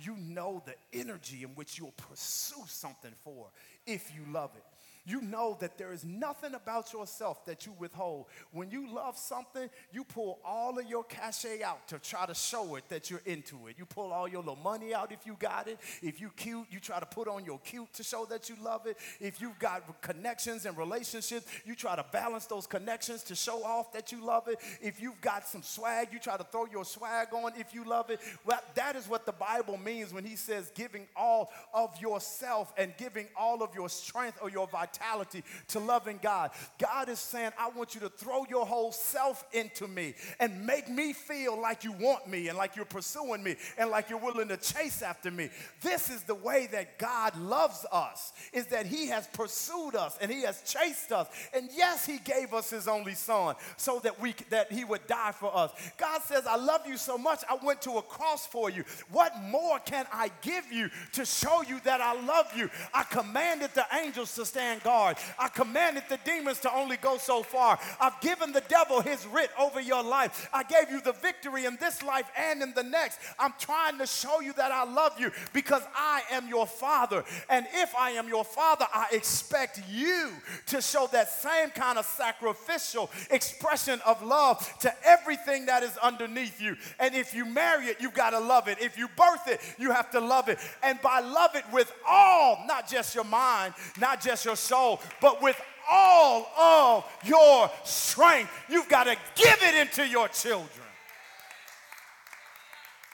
you 0.04 0.16
know 0.18 0.64
the 0.66 0.76
energy 0.99 1.43
in 1.43 1.49
which 1.49 1.78
you'll 1.78 1.93
pursue 2.10 2.64
something 2.68 3.14
for 3.24 3.47
if 3.86 4.12
you 4.16 4.32
love 4.32 4.52
it. 4.56 4.64
You 5.04 5.22
know 5.22 5.58
that 5.62 5.80
there 5.80 5.91
is 5.91 6.06
nothing 6.06 6.54
about 6.54 6.93
yourself 6.93 7.43
that 7.45 7.66
you 7.66 7.74
withhold. 7.80 8.26
When 8.52 8.70
you 8.70 8.93
love 8.93 9.18
something, 9.18 9.68
you 9.91 10.04
pull 10.04 10.39
all 10.45 10.78
of 10.78 10.86
your 10.86 11.04
cachet 11.04 11.64
out 11.64 11.88
to 11.88 11.97
try 11.97 12.28
to 12.28 12.36
show 12.36 12.76
it 12.76 12.88
that 12.89 13.10
you're 13.10 13.24
into 13.26 13.68
it. 13.68 13.78
You 13.80 13.86
pull 13.86 14.14
all 14.14 14.28
your 14.28 14.41
little 14.41 14.58
money 14.58 14.93
out 14.93 15.12
if 15.12 15.26
you 15.26 15.36
got 15.39 15.68
it. 15.68 15.80
If 16.04 16.22
you 16.22 16.30
cute, 16.36 16.68
you 16.70 16.80
try 16.80 16.99
to 16.99 17.06
put 17.08 17.28
on 17.28 17.45
your 17.45 17.58
cute 17.60 17.91
to 17.93 18.04
show 18.04 18.26
that 18.26 18.47
you 18.47 18.56
love 18.62 18.86
it. 18.86 18.97
If 19.20 19.41
you've 19.41 19.58
got 19.58 20.02
connections 20.02 20.68
and 20.68 20.78
relationships, 20.78 21.47
you 21.66 21.74
try 21.74 21.95
to 21.95 22.06
balance 22.12 22.45
those 22.45 22.68
connections 22.68 23.24
to 23.24 23.36
show 23.36 23.64
off 23.64 23.91
that 23.93 24.12
you 24.12 24.24
love 24.24 24.47
it. 24.49 24.60
If 24.84 25.02
you've 25.02 25.20
got 25.20 25.47
some 25.47 25.64
swag, 25.64 26.10
you 26.14 26.20
try 26.20 26.38
to 26.38 26.43
throw 26.43 26.68
your 26.68 26.86
swag 26.86 27.34
on 27.34 27.54
if 27.58 27.74
you 27.74 27.86
love 27.86 28.12
it. 28.12 28.20
Well, 28.45 28.62
that 28.76 28.95
is 28.95 29.08
what 29.08 29.26
the 29.26 29.32
Bible 29.32 29.78
means 29.78 30.14
when 30.14 30.26
he 30.26 30.36
says 30.36 30.72
giving 30.76 31.08
all 31.16 31.52
of 31.74 31.99
yourself 31.99 32.72
and 32.78 32.93
giving 32.97 33.28
all 33.36 33.64
of 33.64 33.74
your 33.74 33.89
strength 33.89 34.38
or 34.43 34.52
your 34.52 34.68
vitality 34.68 34.91
vitality 34.92 35.44
to 35.70 35.80
loving 35.80 36.20
God. 36.22 36.52
God 36.80 37.10
is 37.10 37.20
saying, 37.20 37.52
I 37.58 37.70
want 37.70 37.96
you 37.96 38.02
to 38.02 38.10
throw 38.10 38.46
your 38.50 38.66
whole 38.66 38.92
self 38.92 39.46
into 39.54 39.88
me 39.88 40.14
and 40.39 40.66
make 40.66 40.89
me 40.89 41.14
feel 41.14 41.60
like 41.60 41.84
you 41.84 41.92
want 41.94 42.28
me 42.28 42.48
and 42.48 42.58
like 42.58 42.76
you're 42.76 42.86
pursuing 42.86 43.44
me 43.44 43.56
and 43.78 43.89
like 43.89 44.10
you're 44.10 44.20
willing 44.20 44.48
to 44.50 44.58
chase 44.58 45.02
after 45.02 45.32
me. 45.32 45.50
This 45.82 46.10
is 46.10 46.24
the 46.24 46.36
way 46.36 46.68
that 46.72 46.98
God 46.98 47.38
loves 47.38 47.86
us, 47.92 48.34
is 48.54 48.68
that 48.68 48.86
he 48.86 49.08
has 49.08 49.28
pursued 49.28 49.96
us 49.96 50.18
and 50.22 50.32
he 50.32 50.42
has 50.44 50.62
chased 50.62 51.12
us. 51.12 51.28
And 51.54 51.70
yes, 51.76 52.06
he 52.06 52.18
gave 52.20 52.54
us 52.54 52.70
his 52.70 52.88
only 52.88 53.16
son 53.16 53.56
so 53.78 54.00
that 54.00 54.20
we 54.20 54.36
that 54.50 54.72
he 54.72 54.84
would 54.84 55.06
die 55.08 55.32
for 55.32 55.56
us. 55.56 55.72
God 55.98 56.22
says, 56.22 56.46
I 56.48 56.56
love 56.56 56.82
you 56.88 56.98
so 56.98 57.18
much, 57.18 57.44
I 57.50 57.58
went 57.64 57.82
to 57.84 57.92
a 57.98 58.02
cross 58.02 58.46
for 58.46 58.70
you. 58.70 58.84
What 59.12 59.34
more 59.44 59.80
can 59.80 60.06
I 60.12 60.32
give 60.42 60.72
you 60.72 60.89
to 61.14 61.26
show 61.26 61.64
you 61.64 61.80
that 61.84 62.02
I 62.02 62.20
love 62.22 62.48
you? 62.56 62.70
I 62.94 63.04
commanded 63.04 63.72
the 63.74 63.86
angels 64.02 64.36
to 64.36 64.46
stand 64.46 64.81
guard. 64.84 65.18
I 65.40 65.48
commanded 65.48 66.04
the 66.10 66.20
demons 66.24 66.60
to 66.62 66.74
only 66.74 66.98
go 66.98 67.18
so 67.18 67.44
far. 67.44 67.80
I've 68.00 68.20
given 68.22 68.52
the 68.52 68.64
devil 68.68 69.02
his 69.02 69.26
writ 69.28 69.50
over 69.60 69.80
your 69.80 70.04
life. 70.04 70.50
I 70.54 70.64
gave 70.64 70.90
you 70.90 71.02
the 71.02 71.14
victory 71.14 71.66
in 71.66 71.78
this 71.80 72.04
life 72.04 72.30
and 72.38 72.62
in 72.62 72.74
the 72.74 72.84
next. 72.84 73.20
I'm 73.40 73.54
trying 73.60 73.98
to 73.98 74.06
show 74.06 74.42
you 74.42 74.54
that 74.54 74.72
I 74.72 74.84
love 74.84 75.20
you 75.20 75.32
because 75.54 75.84
I 75.96 76.22
am 76.32 76.48
your 76.48 76.68
father. 76.68 77.24
And 77.50 77.66
if 77.74 77.96
I 77.96 78.12
am 78.12 78.28
your 78.28 78.44
father, 78.44 78.86
I 78.94 79.08
expect 79.12 79.82
you 79.90 80.32
to 80.68 80.82
show 80.82 81.08
that 81.12 81.30
same 81.30 81.70
kind 81.70 81.98
of 81.98 82.06
sacrificial 82.06 83.10
expression 83.30 84.00
of 84.06 84.22
love 84.24 84.68
to 84.80 84.94
everything 85.06 85.66
that 85.68 85.84
is 85.84 85.98
underneath 85.98 86.62
you. 86.62 86.76
And 87.00 87.16
if 87.16 87.34
you 87.34 87.46
marry 87.46 87.86
it, 87.88 87.98
you've 88.00 88.14
got 88.14 88.32
to 88.32 88.40
love 88.40 88.68
it. 88.68 88.80
If 88.82 88.98
you 88.98 89.08
birth 89.16 89.48
it, 89.48 89.60
you 89.78 89.92
have 89.92 90.12
to 90.12 90.20
love 90.20 90.50
it. 90.50 90.58
And 90.84 91.02
by 91.02 91.20
love 91.20 91.56
it 91.56 91.64
with 91.72 91.92
all, 92.08 92.64
not 92.68 92.90
just 92.90 93.16
your 93.16 93.24
mind, 93.24 93.74
not 94.00 94.22
just 94.22 94.46
your 94.46 94.56
soul, 94.72 95.02
but 95.20 95.42
with 95.42 95.60
all 95.90 96.48
of 96.58 97.06
your 97.26 97.70
strength. 97.84 98.52
You've 98.70 98.88
got 98.88 99.04
to 99.04 99.16
give 99.36 99.58
it 99.62 99.76
into 99.76 100.08
your 100.08 100.30
children. 100.30 100.88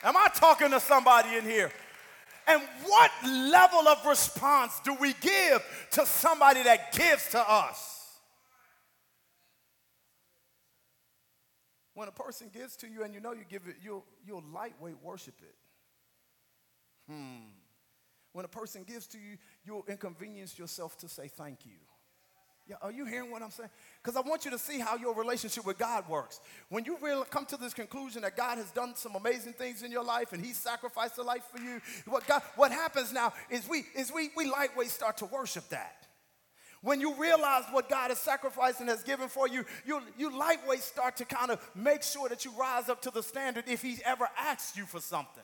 Am 0.04 0.16
I 0.16 0.28
talking 0.34 0.70
to 0.70 0.78
somebody 0.78 1.36
in 1.36 1.44
here? 1.44 1.72
And 2.46 2.62
what 2.86 3.10
level 3.26 3.88
of 3.88 4.06
response 4.06 4.80
do 4.84 4.94
we 4.94 5.12
give 5.20 5.62
to 5.92 6.06
somebody 6.06 6.62
that 6.62 6.92
gives 6.92 7.28
to 7.30 7.50
us? 7.50 7.96
When 11.94 12.06
a 12.06 12.12
person 12.12 12.48
gives 12.54 12.76
to 12.76 12.86
you 12.88 13.02
and 13.02 13.12
you 13.12 13.20
know 13.20 13.32
you 13.32 13.42
give 13.48 13.66
it, 13.66 13.76
you'll, 13.82 14.04
you'll 14.24 14.44
lightweight 14.54 15.02
worship 15.02 15.34
it. 15.42 15.54
Hmm. 17.12 17.48
When 18.32 18.44
a 18.44 18.48
person 18.48 18.84
gives 18.84 19.08
to 19.08 19.18
you, 19.18 19.36
you'll 19.68 19.84
inconvenience 19.86 20.58
yourself 20.58 20.96
to 20.98 21.08
say 21.08 21.28
thank 21.28 21.66
you. 21.66 21.72
Yeah, 22.66 22.76
are 22.82 22.92
you 22.92 23.04
hearing 23.04 23.30
what 23.30 23.42
I'm 23.42 23.50
saying? 23.50 23.70
Because 24.02 24.16
I 24.16 24.26
want 24.26 24.44
you 24.44 24.50
to 24.50 24.58
see 24.58 24.78
how 24.78 24.96
your 24.96 25.14
relationship 25.14 25.64
with 25.64 25.78
God 25.78 26.08
works. 26.08 26.40
When 26.68 26.84
you 26.84 26.98
really 27.00 27.24
come 27.30 27.46
to 27.46 27.56
this 27.56 27.72
conclusion 27.72 28.22
that 28.22 28.36
God 28.36 28.58
has 28.58 28.70
done 28.70 28.94
some 28.94 29.14
amazing 29.14 29.54
things 29.54 29.82
in 29.82 29.90
your 29.90 30.04
life 30.04 30.32
and 30.32 30.44
He 30.44 30.52
sacrificed 30.52 31.16
a 31.18 31.22
life 31.22 31.44
for 31.52 31.60
you, 31.62 31.80
what, 32.06 32.26
God, 32.26 32.42
what 32.56 32.72
happens 32.72 33.12
now 33.12 33.32
is 33.50 33.68
we 33.68 33.84
is 33.94 34.12
we 34.12 34.30
we 34.36 34.50
lightweight 34.50 34.90
start 34.90 35.18
to 35.18 35.26
worship 35.26 35.68
that. 35.70 36.06
When 36.82 37.00
you 37.00 37.14
realize 37.14 37.64
what 37.72 37.88
God 37.88 38.10
has 38.10 38.18
sacrificed 38.18 38.80
and 38.80 38.88
has 38.88 39.02
given 39.02 39.28
for 39.28 39.48
you, 39.48 39.64
you, 39.84 40.00
you 40.16 40.36
lightweight 40.38 40.82
start 40.82 41.16
to 41.16 41.24
kind 41.24 41.50
of 41.50 41.60
make 41.74 42.02
sure 42.02 42.28
that 42.28 42.44
you 42.44 42.52
rise 42.52 42.88
up 42.88 43.02
to 43.02 43.10
the 43.10 43.22
standard 43.22 43.64
if 43.66 43.82
He 43.82 43.98
ever 44.04 44.28
asks 44.38 44.76
you 44.76 44.84
for 44.84 45.00
something. 45.00 45.42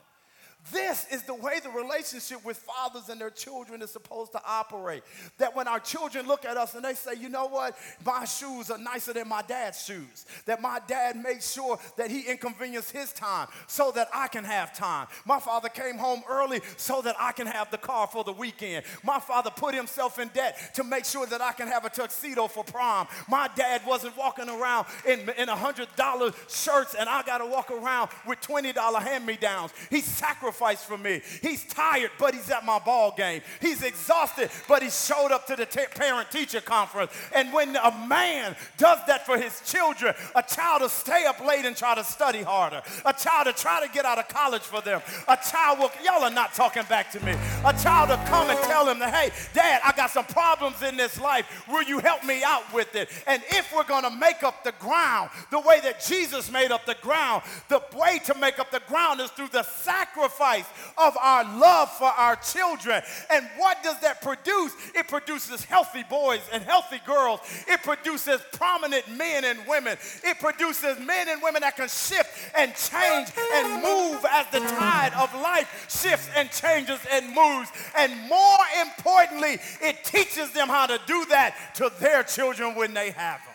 This 0.72 1.06
is 1.10 1.22
the 1.24 1.34
way 1.34 1.60
the 1.62 1.68
relationship 1.68 2.42
with 2.44 2.56
fathers 2.56 3.10
and 3.10 3.20
their 3.20 3.30
children 3.30 3.82
is 3.82 3.90
supposed 3.90 4.32
to 4.32 4.40
operate. 4.46 5.02
That 5.36 5.54
when 5.54 5.68
our 5.68 5.78
children 5.78 6.26
look 6.26 6.46
at 6.46 6.56
us 6.56 6.74
and 6.74 6.82
they 6.82 6.94
say, 6.94 7.12
you 7.20 7.28
know 7.28 7.46
what, 7.46 7.76
my 8.04 8.24
shoes 8.24 8.70
are 8.70 8.78
nicer 8.78 9.12
than 9.12 9.28
my 9.28 9.42
dad's 9.42 9.84
shoes. 9.84 10.24
That 10.46 10.62
my 10.62 10.80
dad 10.86 11.16
made 11.16 11.42
sure 11.42 11.78
that 11.96 12.10
he 12.10 12.22
inconvenienced 12.22 12.92
his 12.92 13.12
time 13.12 13.48
so 13.66 13.90
that 13.92 14.08
I 14.14 14.28
can 14.28 14.44
have 14.44 14.74
time. 14.74 15.08
My 15.26 15.38
father 15.38 15.68
came 15.68 15.98
home 15.98 16.22
early 16.28 16.60
so 16.78 17.02
that 17.02 17.16
I 17.18 17.32
can 17.32 17.46
have 17.46 17.70
the 17.70 17.78
car 17.78 18.06
for 18.06 18.24
the 18.24 18.32
weekend. 18.32 18.86
My 19.02 19.20
father 19.20 19.50
put 19.50 19.74
himself 19.74 20.18
in 20.18 20.28
debt 20.28 20.74
to 20.76 20.84
make 20.84 21.04
sure 21.04 21.26
that 21.26 21.42
I 21.42 21.52
can 21.52 21.68
have 21.68 21.84
a 21.84 21.90
tuxedo 21.90 22.48
for 22.48 22.64
prom. 22.64 23.06
My 23.28 23.50
dad 23.54 23.82
wasn't 23.86 24.16
walking 24.16 24.48
around 24.48 24.86
in, 25.06 25.20
in 25.36 25.48
$100 25.48 26.64
shirts 26.64 26.94
and 26.94 27.08
I 27.08 27.22
got 27.22 27.38
to 27.38 27.46
walk 27.46 27.70
around 27.70 28.08
with 28.26 28.40
$20 28.40 28.74
hand 29.02 29.26
me 29.26 29.36
downs. 29.36 29.72
He 29.90 30.00
sacrificed 30.00 30.53
sacrifice 30.54 30.84
for 30.84 30.98
me. 30.98 31.20
He's 31.42 31.64
tired, 31.64 32.10
but 32.18 32.34
he's 32.34 32.50
at 32.50 32.64
my 32.64 32.78
ball 32.78 33.14
game. 33.16 33.42
He's 33.60 33.82
exhausted, 33.82 34.50
but 34.68 34.82
he 34.82 34.90
showed 34.90 35.32
up 35.32 35.46
to 35.48 35.56
the 35.56 35.66
t- 35.66 35.84
parent 35.94 36.30
teacher 36.30 36.60
conference. 36.60 37.12
And 37.34 37.52
when 37.52 37.76
a 37.76 38.06
man 38.08 38.56
does 38.78 38.98
that 39.06 39.26
for 39.26 39.36
his 39.38 39.60
children, 39.66 40.14
a 40.34 40.42
child 40.42 40.82
will 40.82 40.88
stay 40.88 41.26
up 41.26 41.44
late 41.44 41.64
and 41.64 41.76
try 41.76 41.94
to 41.94 42.04
study 42.04 42.42
harder. 42.42 42.82
A 43.04 43.12
child 43.12 43.46
will 43.46 43.52
try 43.52 43.84
to 43.84 43.92
get 43.92 44.04
out 44.04 44.18
of 44.18 44.28
college 44.28 44.62
for 44.62 44.80
them. 44.80 45.00
A 45.28 45.36
child 45.36 45.78
will, 45.78 45.90
y'all 46.04 46.22
are 46.22 46.30
not 46.30 46.54
talking 46.54 46.84
back 46.88 47.10
to 47.12 47.24
me. 47.24 47.32
A 47.64 47.72
child 47.72 48.10
will 48.10 48.24
come 48.28 48.50
and 48.50 48.58
tell 48.60 48.88
him 48.88 48.98
that, 49.00 49.12
hey, 49.12 49.30
dad, 49.52 49.80
I 49.84 49.92
got 49.92 50.10
some 50.10 50.26
problems 50.26 50.82
in 50.82 50.96
this 50.96 51.20
life. 51.20 51.64
Will 51.68 51.82
you 51.82 51.98
help 51.98 52.24
me 52.24 52.42
out 52.44 52.72
with 52.72 52.94
it? 52.94 53.10
And 53.26 53.42
if 53.50 53.74
we're 53.74 53.84
going 53.84 54.04
to 54.04 54.10
make 54.10 54.42
up 54.42 54.62
the 54.64 54.72
ground 54.78 55.30
the 55.50 55.60
way 55.60 55.80
that 55.80 56.04
Jesus 56.04 56.50
made 56.50 56.70
up 56.70 56.86
the 56.86 56.96
ground, 57.02 57.42
the 57.68 57.82
way 57.96 58.20
to 58.24 58.34
make 58.36 58.58
up 58.58 58.70
the 58.70 58.82
ground 58.86 59.20
is 59.20 59.30
through 59.30 59.48
the 59.48 59.62
sacrifice 59.62 60.43
sacrifice 60.44 60.66
of 60.98 61.16
our 61.20 61.44
love 61.58 61.90
for 61.92 62.06
our 62.06 62.36
children. 62.36 63.02
And 63.30 63.48
what 63.56 63.82
does 63.82 64.00
that 64.00 64.20
produce? 64.22 64.72
It 64.94 65.08
produces 65.08 65.64
healthy 65.64 66.04
boys 66.08 66.40
and 66.52 66.62
healthy 66.62 67.00
girls. 67.06 67.40
It 67.68 67.82
produces 67.82 68.40
prominent 68.52 69.08
men 69.16 69.44
and 69.44 69.58
women. 69.66 69.96
It 70.22 70.38
produces 70.38 70.98
men 71.00 71.28
and 71.28 71.42
women 71.42 71.62
that 71.62 71.76
can 71.76 71.88
shift 71.88 72.30
and 72.56 72.72
change 72.74 73.28
and 73.54 73.82
move 73.82 74.24
as 74.30 74.46
the 74.52 74.60
tide 74.60 75.12
of 75.18 75.32
life 75.34 75.86
shifts 75.88 76.28
and 76.36 76.50
changes 76.50 77.00
and 77.10 77.34
moves. 77.34 77.70
And 77.96 78.12
more 78.28 78.58
importantly, 78.80 79.58
it 79.80 80.04
teaches 80.04 80.52
them 80.52 80.68
how 80.68 80.86
to 80.86 80.98
do 81.06 81.24
that 81.30 81.74
to 81.76 81.90
their 82.00 82.22
children 82.22 82.74
when 82.74 82.94
they 82.94 83.10
have 83.10 83.40
them. 83.40 83.50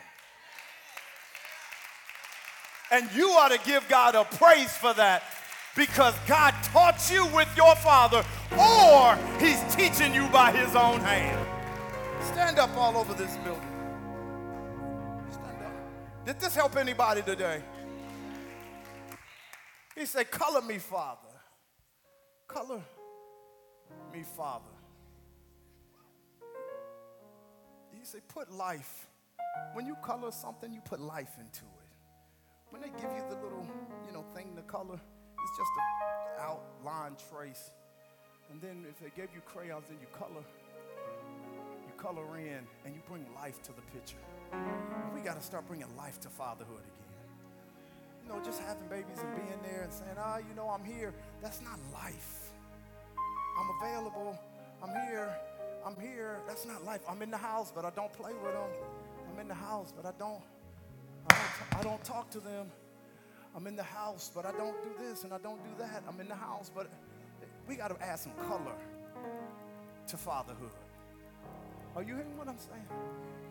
And 2.92 3.10
you 3.14 3.30
ought 3.30 3.50
to 3.52 3.60
give 3.66 3.88
God 3.88 4.16
a 4.16 4.24
praise 4.24 4.76
for 4.76 4.94
that 4.96 5.22
because 5.76 6.16
God 6.28 6.54
taught 6.64 7.10
you 7.12 7.26
with 7.28 7.50
your 7.56 7.76
father 7.76 8.24
or 8.52 9.16
he's 9.40 9.62
teaching 9.76 10.14
you 10.14 10.28
by 10.30 10.52
his 10.52 10.76
own 10.76 11.00
hand. 11.00 11.46
Stand 12.22 12.60
up 12.60 12.76
all 12.76 12.98
over 12.98 13.14
this 13.14 13.36
building. 13.38 13.62
Stand 15.32 15.66
up. 15.66 16.26
Did 16.26 16.40
this 16.40 16.56
help 16.56 16.76
anybody 16.76 17.22
today? 17.22 17.62
He 19.96 20.06
said, 20.06 20.32
Color 20.32 20.62
me, 20.62 20.78
Father. 20.78 21.20
Color 22.48 22.82
me, 24.14 24.24
Father. 24.36 24.66
He 27.92 28.04
said, 28.04 28.22
Put 28.28 28.52
life. 28.52 29.08
When 29.74 29.86
you 29.86 29.96
color 29.96 30.32
something, 30.32 30.72
you 30.72 30.82
put 30.82 31.00
life 31.00 31.34
into 31.38 31.66
it. 31.66 31.80
When 32.70 32.82
they 32.82 32.90
give 32.90 33.12
you 33.12 33.24
the 33.30 33.36
little, 33.36 33.68
you 34.08 34.14
know, 34.14 34.24
thing 34.34 34.56
to 34.56 34.62
color, 34.62 35.00
it's 35.44 35.58
just 35.58 35.72
an 35.78 35.84
outline 36.42 37.16
trace. 37.30 37.72
And 38.52 38.62
then 38.62 38.86
if 38.90 39.00
they 39.00 39.12
gave 39.16 39.30
you 39.34 39.42
crayons, 39.46 39.86
then 39.88 39.98
you 40.02 40.08
color. 40.18 40.44
You 41.86 41.94
color 41.98 42.38
in 42.38 42.66
and 42.86 42.96
you 42.96 43.02
bring 43.08 43.26
life 43.36 43.62
to 43.64 43.72
the 43.74 43.82
picture. 43.94 44.18
We 45.14 45.22
got 45.22 45.40
to 45.40 45.46
start 45.46 45.68
bringing 45.68 45.88
life 45.96 46.20
to 46.22 46.30
fatherhood 46.30 46.82
again. 46.82 47.00
You 48.24 48.34
know, 48.34 48.44
just 48.44 48.62
having 48.62 48.88
babies 48.90 49.20
and 49.22 49.36
being 49.36 49.60
there 49.64 49.84
and 49.84 49.94
saying, 49.94 50.16
ah, 50.18 50.36
oh, 50.36 50.40
you 50.40 50.56
know, 50.56 50.70
I'm 50.70 50.84
here. 50.84 51.14
That's 51.42 51.62
not 51.62 51.80
life. 51.94 52.52
I'm 53.60 53.70
available. 53.82 54.40
I'm 54.82 54.90
here. 55.08 55.30
I'm 55.86 55.96
here. 56.00 56.40
That's 56.48 56.66
not 56.66 56.84
life. 56.86 57.02
I'm 57.08 57.22
in 57.22 57.32
the 57.32 57.38
house, 57.38 57.72
but 57.74 57.86
I 57.86 57.92
don't 57.92 58.12
play 58.14 58.34
with 58.44 58.54
them. 58.54 58.70
I'm 59.32 59.40
in 59.40 59.48
the 59.48 59.54
house, 59.54 59.94
but 59.96 60.06
I 60.06 60.12
don't, 60.18 60.42
I 61.30 61.36
don't, 61.36 61.80
I 61.80 61.84
don't 61.84 62.04
talk 62.04 62.30
to 62.32 62.40
them. 62.40 62.72
I'm 63.56 63.68
in 63.68 63.76
the 63.76 63.84
house, 63.84 64.32
but 64.34 64.46
I 64.46 64.52
don't 64.52 64.82
do 64.84 64.90
this 65.04 65.24
and 65.24 65.34
I 65.34 65.38
don't 65.40 65.64
do 65.64 65.70
that. 65.80 66.04
I'm 66.08 66.20
in 66.20 66.28
the 66.28 66.36
house, 66.36 66.72
but 66.74 66.90
we 67.68 67.76
got 67.76 67.90
to 67.90 68.04
add 68.04 68.20
some 68.20 68.34
color 68.48 68.76
to 70.08 70.18
fatherhood. 70.18 70.70
Are 71.96 72.02
you 72.02 72.16
hearing 72.16 72.38
what 72.38 72.48
I'm 72.48 72.58
saying? 72.58 72.86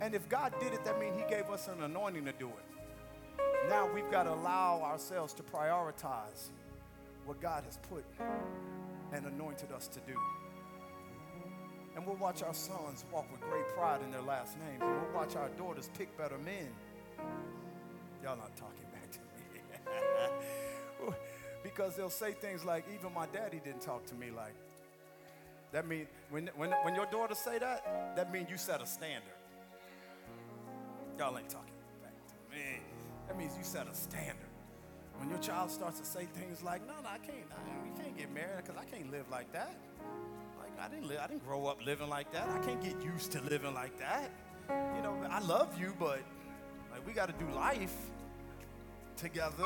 And 0.00 0.14
if 0.14 0.28
God 0.28 0.54
did 0.60 0.72
it, 0.72 0.84
that 0.84 0.98
means 1.00 1.20
He 1.20 1.28
gave 1.28 1.50
us 1.50 1.68
an 1.68 1.82
anointing 1.82 2.24
to 2.24 2.32
do 2.32 2.48
it. 2.48 3.38
Now 3.68 3.88
we've 3.92 4.10
got 4.10 4.24
to 4.24 4.32
allow 4.32 4.80
ourselves 4.82 5.34
to 5.34 5.42
prioritize 5.42 6.50
what 7.26 7.40
God 7.40 7.64
has 7.64 7.78
put 7.90 8.04
and 9.12 9.26
anointed 9.26 9.72
us 9.72 9.88
to 9.88 10.00
do. 10.00 10.18
And 11.94 12.06
we'll 12.06 12.16
watch 12.16 12.42
our 12.42 12.54
sons 12.54 13.04
walk 13.12 13.30
with 13.32 13.40
great 13.40 13.68
pride 13.76 14.00
in 14.02 14.10
their 14.10 14.22
last 14.22 14.56
names. 14.58 14.80
And 14.80 15.02
we'll 15.02 15.14
watch 15.14 15.36
our 15.36 15.48
daughters 15.50 15.90
pick 15.98 16.16
better 16.16 16.38
men. 16.38 16.68
Y'all 18.22 18.36
not 18.36 18.56
talking. 18.56 18.87
because 21.62 21.96
they'll 21.96 22.10
say 22.10 22.32
things 22.32 22.64
like, 22.64 22.84
even 22.94 23.12
my 23.12 23.26
daddy 23.26 23.60
didn't 23.64 23.80
talk 23.80 24.06
to 24.06 24.14
me 24.14 24.30
like. 24.34 24.54
That 25.72 25.86
means 25.86 26.08
when, 26.30 26.48
when, 26.56 26.70
when 26.82 26.94
your 26.94 27.06
daughter 27.06 27.34
say 27.34 27.58
that, 27.58 28.16
that 28.16 28.32
means 28.32 28.50
you 28.50 28.56
set 28.56 28.80
a 28.80 28.86
standard. 28.86 29.34
Y'all 31.18 31.36
ain't 31.36 31.48
talking 31.48 31.74
back 32.02 32.14
to 32.26 32.56
me. 32.56 32.80
That 33.26 33.36
means 33.36 33.52
you 33.58 33.64
set 33.64 33.86
a 33.86 33.94
standard. 33.94 34.46
When 35.18 35.28
your 35.28 35.38
child 35.40 35.70
starts 35.70 35.98
to 36.00 36.06
say 36.06 36.26
things 36.26 36.62
like, 36.62 36.86
no, 36.86 36.94
no, 37.02 37.08
I 37.08 37.18
can't, 37.18 37.44
I, 37.50 37.84
we 37.84 38.02
can't 38.02 38.16
get 38.16 38.32
married 38.32 38.64
because 38.64 38.80
I 38.80 38.84
can't 38.84 39.10
live 39.10 39.28
like 39.30 39.52
that. 39.52 39.76
Like 40.58 40.72
I 40.80 40.88
didn't 40.88 41.08
live, 41.08 41.18
I 41.22 41.26
didn't 41.26 41.44
grow 41.44 41.66
up 41.66 41.84
living 41.84 42.08
like 42.08 42.32
that. 42.32 42.48
I 42.48 42.58
can't 42.64 42.82
get 42.82 43.02
used 43.02 43.32
to 43.32 43.42
living 43.42 43.74
like 43.74 43.98
that. 43.98 44.30
You 44.68 45.02
know, 45.02 45.16
I 45.28 45.40
love 45.40 45.78
you, 45.78 45.94
but 45.98 46.20
like 46.90 47.06
we 47.06 47.12
got 47.12 47.26
to 47.26 47.44
do 47.44 47.50
life 47.52 47.96
together 49.16 49.64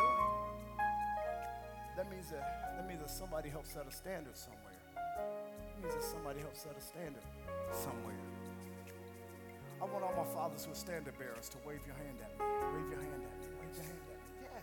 that 1.97 2.11
means 2.11 2.31
that, 2.31 2.77
that 2.77 2.89
means 2.89 3.01
that 3.01 3.11
somebody 3.11 3.49
helped 3.49 3.69
set 3.69 3.87
a 3.87 3.93
standard 3.93 4.37
somewhere. 4.37 4.79
That 4.95 5.83
means 5.83 5.95
that 5.95 6.05
somebody 6.05 6.41
helped 6.41 6.57
set 6.57 6.77
a 6.77 6.81
standard 6.81 7.23
somewhere. 7.73 8.17
I 9.81 9.85
want 9.85 10.05
all 10.05 10.15
my 10.17 10.29
fathers 10.33 10.65
who 10.65 10.73
are 10.73 10.79
standard 10.79 11.19
bearers 11.19 11.49
to 11.51 11.59
wave 11.67 11.83
your 11.85 11.97
hand 11.99 12.17
at 12.23 12.31
me. 12.39 12.47
Wave 12.71 12.89
your 12.89 13.03
hand 13.03 13.19
at 13.19 13.35
me. 13.35 13.47
Wave 13.59 13.75
your 13.77 13.87
hand 13.91 13.99
at 13.99 14.09
me. 14.09 14.23
Yeah. 14.47 14.63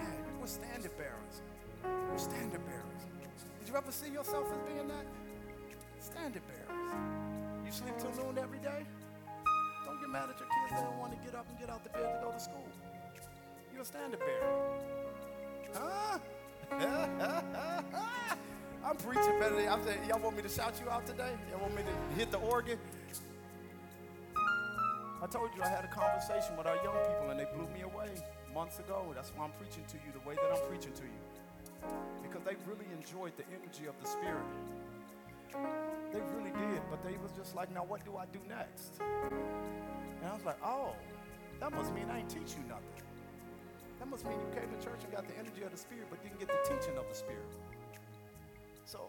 Yeah, 0.00 0.40
we're 0.40 0.46
standard 0.48 0.96
bearers. 0.96 1.36
We're 1.84 2.18
standard 2.18 2.64
bearers. 2.64 3.02
Did 3.60 3.68
you 3.68 3.76
ever 3.76 3.92
see 3.92 4.08
yourself 4.10 4.48
as 4.50 4.60
being 4.64 4.88
that? 4.88 5.06
Standard 6.00 6.42
bearers. 6.48 6.82
You 7.64 7.72
sleep 7.72 7.94
till 8.00 8.16
noon 8.16 8.38
every 8.38 8.58
day? 8.58 8.88
Don't 9.84 10.00
get 10.00 10.08
mad 10.08 10.32
at 10.32 10.40
your 10.40 10.48
kids. 10.48 10.80
They 10.80 10.86
don't 10.88 10.98
want 10.98 11.12
to 11.12 11.20
get 11.20 11.34
up 11.36 11.46
and 11.48 11.58
get 11.60 11.68
out 11.68 11.84
the 11.84 11.90
bed 11.90 12.08
to 12.08 12.24
go 12.24 12.32
to 12.32 12.40
school. 12.40 12.68
You're 13.72 13.82
a 13.82 13.84
standard 13.84 14.20
bearer. 14.20 15.03
Huh? 15.74 16.18
I'm 18.84 18.96
preaching 18.96 19.40
better 19.40 19.56
than 19.56 19.68
I'm 19.68 19.82
saying, 19.82 20.00
y'all 20.08 20.20
want 20.20 20.36
me 20.36 20.42
to 20.42 20.48
shout 20.48 20.74
you 20.82 20.90
out 20.90 21.06
today? 21.06 21.32
Y'all 21.50 21.60
want 21.60 21.74
me 21.74 21.82
to 21.82 22.18
hit 22.18 22.30
the 22.30 22.38
organ? 22.38 22.78
I 25.22 25.26
told 25.26 25.50
you 25.56 25.62
I 25.62 25.68
had 25.68 25.84
a 25.84 25.88
conversation 25.88 26.56
with 26.56 26.66
our 26.66 26.76
young 26.76 26.96
people 27.08 27.30
and 27.30 27.40
they 27.40 27.46
blew 27.56 27.66
me 27.72 27.80
away 27.80 28.10
months 28.52 28.78
ago. 28.78 29.10
That's 29.14 29.32
why 29.34 29.44
I'm 29.44 29.52
preaching 29.52 29.84
to 29.88 29.96
you 29.96 30.12
the 30.12 30.28
way 30.28 30.34
that 30.34 30.52
I'm 30.52 30.68
preaching 30.68 30.92
to 30.92 31.02
you. 31.02 31.90
Because 32.22 32.44
they 32.44 32.56
really 32.68 32.86
enjoyed 32.92 33.32
the 33.36 33.44
energy 33.48 33.86
of 33.86 33.94
the 34.00 34.06
Spirit. 34.06 34.44
They 36.12 36.20
really 36.36 36.52
did, 36.52 36.82
but 36.90 37.02
they 37.02 37.16
was 37.22 37.32
just 37.32 37.54
like, 37.54 37.72
now 37.72 37.84
what 37.84 38.04
do 38.04 38.16
I 38.16 38.26
do 38.26 38.40
next? 38.48 39.00
And 39.00 40.28
I 40.28 40.34
was 40.34 40.44
like, 40.44 40.58
oh, 40.64 40.92
that 41.60 41.72
must 41.72 41.94
mean 41.94 42.06
I 42.10 42.18
ain't 42.18 42.28
teach 42.28 42.56
you 42.56 42.64
nothing. 42.68 43.03
That 44.04 44.12
must 44.12 44.28
mean 44.28 44.36
you 44.36 44.52
came 44.52 44.68
to 44.68 44.76
church 44.84 45.00
and 45.00 45.08
got 45.16 45.24
the 45.24 45.32
energy 45.40 45.64
of 45.64 45.72
the 45.72 45.80
Spirit, 45.80 46.04
but 46.12 46.20
didn't 46.20 46.36
get 46.36 46.52
the 46.52 46.60
teaching 46.68 46.92
of 47.00 47.08
the 47.08 47.16
Spirit. 47.16 47.48
So, 48.84 49.00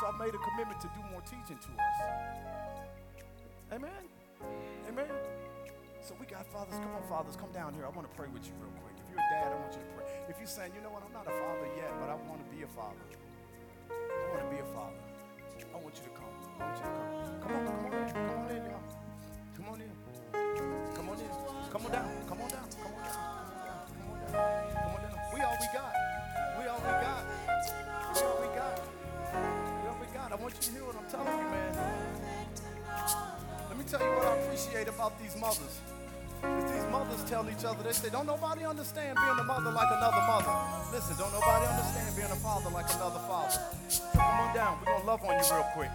so 0.00 0.02
I 0.08 0.16
made 0.16 0.32
a 0.32 0.40
commitment 0.40 0.80
to 0.80 0.88
do 0.96 1.04
more 1.12 1.20
teaching 1.28 1.60
to 1.60 1.70
us. 1.76 1.98
Amen? 3.76 4.02
Amen. 4.88 5.12
So 6.00 6.16
we 6.16 6.24
got 6.24 6.48
fathers. 6.48 6.80
Come 6.80 6.96
on, 6.96 7.04
fathers, 7.12 7.36
come 7.36 7.52
down 7.52 7.76
here. 7.76 7.84
I 7.84 7.92
want 7.92 8.08
to 8.08 8.14
pray 8.16 8.32
with 8.32 8.48
you 8.48 8.56
real 8.56 8.72
quick. 8.80 8.96
If 9.04 9.12
you're 9.12 9.20
a 9.20 9.28
dad, 9.36 9.52
I 9.52 9.60
want 9.60 9.76
you 9.76 9.84
to 9.84 9.92
pray. 10.00 10.08
If 10.32 10.40
you're 10.40 10.48
saying, 10.48 10.72
you 10.72 10.80
know 10.80 10.96
what, 10.96 11.04
I'm 11.04 11.12
not 11.12 11.28
a 11.28 11.34
father 11.36 11.68
yet, 11.76 11.92
but 12.00 12.08
I 12.08 12.16
want 12.24 12.40
to 12.40 12.48
be 12.48 12.64
a 12.64 12.70
father. 12.72 13.04
I 13.92 14.26
want 14.32 14.48
to 14.48 14.50
be 14.56 14.64
a 14.64 14.68
father. 14.72 14.96
I 15.60 15.76
want 15.76 15.92
you 15.92 16.08
to 16.08 16.14
come. 16.16 16.32
I 16.56 16.72
want 16.72 16.80
you 16.80 16.88
to 16.88 16.94
come. 16.96 17.12
Come 17.36 17.52
on, 17.52 17.62
come 17.68 17.84
on 17.84 17.92
in. 18.00 18.08
Come 18.08 18.32
on 18.32 18.48
in, 18.48 18.64
y'all. 18.64 18.88
Come 19.60 19.68
on 19.68 19.78
in. 19.84 19.92
Come 20.96 21.08
on 21.12 21.20
in. 21.20 21.28
Come 21.68 21.84
on 21.84 21.92
down. 21.92 22.08
Come 22.24 22.40
on 22.40 22.48
down. 22.48 22.68
Come 22.80 22.96
on 22.96 23.04
down. 23.04 23.41
We 24.32 25.40
all 25.44 25.56
we 25.60 25.68
got. 25.76 25.92
We 26.58 26.64
all 26.64 26.80
we 26.80 26.92
got. 27.04 27.24
We 28.14 28.20
all 28.22 28.38
we 28.40 28.48
got. 28.56 28.80
We 29.34 29.88
all 29.88 29.98
we 30.00 30.06
got. 30.14 30.32
I 30.32 30.36
want 30.36 30.54
you 30.54 30.62
to 30.62 30.70
hear 30.72 30.84
what 30.84 30.96
I'm 30.96 31.04
telling 31.12 31.36
you, 31.36 31.48
man. 31.52 31.76
Let 33.68 33.76
me 33.76 33.84
tell 33.84 34.00
you 34.00 34.12
what 34.16 34.24
I 34.24 34.36
appreciate 34.38 34.88
about 34.88 35.20
these 35.20 35.36
mothers. 35.36 35.80
Is 36.42 36.72
these 36.72 36.86
mothers 36.90 37.22
tell 37.30 37.46
each 37.48 37.64
other, 37.64 37.84
they 37.84 37.92
say, 37.92 38.10
don't 38.10 38.26
nobody 38.26 38.64
understand 38.64 39.16
being 39.16 39.38
a 39.38 39.44
mother 39.44 39.70
like 39.70 39.88
another 39.92 40.24
mother. 40.26 40.50
Listen, 40.90 41.14
don't 41.16 41.32
nobody 41.32 41.66
understand 41.66 42.16
being 42.16 42.32
a 42.32 42.40
father 42.42 42.70
like 42.70 42.88
another 42.94 43.20
father. 43.28 43.60
Come 44.12 44.40
on 44.40 44.54
down. 44.54 44.78
We're 44.80 44.92
going 44.92 45.00
to 45.02 45.06
love 45.06 45.22
on 45.22 45.38
you 45.38 45.44
real 45.54 45.68
quick. 45.76 45.90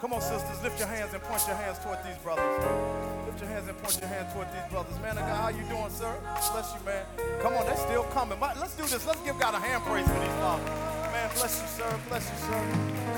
Come 0.00 0.14
on, 0.14 0.22
sisters, 0.22 0.62
lift 0.62 0.78
your 0.78 0.88
hands 0.88 1.12
and 1.12 1.22
point 1.22 1.42
your 1.46 1.56
hands 1.56 1.78
toward 1.80 1.98
these 2.04 2.16
brothers. 2.24 3.11
Lift 3.32 3.48
your 3.48 3.52
hands 3.56 3.68
and 3.68 3.78
point 3.80 3.96
your 3.96 4.12
hands 4.12 4.28
toward 4.36 4.48
these 4.52 4.68
brothers. 4.68 4.92
Man 5.00 5.16
of 5.16 5.24
God, 5.24 5.40
how 5.40 5.48
you 5.48 5.64
doing, 5.72 5.88
sir? 5.88 6.12
Bless 6.52 6.68
you, 6.76 6.84
man. 6.84 7.00
Come 7.40 7.56
on, 7.56 7.64
they're 7.64 7.80
still 7.80 8.04
coming. 8.12 8.36
Let's 8.36 8.76
do 8.76 8.84
this. 8.84 9.08
Let's 9.08 9.24
give 9.24 9.40
God 9.40 9.56
a 9.56 9.58
hand 9.58 9.80
praise 9.88 10.04
for 10.04 10.20
these 10.20 10.36
fathers. 10.36 10.68
Man, 10.68 11.32
bless 11.32 11.56
you, 11.64 11.68
sir. 11.80 11.88
Bless 12.12 12.28
you, 12.28 12.36
sir. 12.44 12.60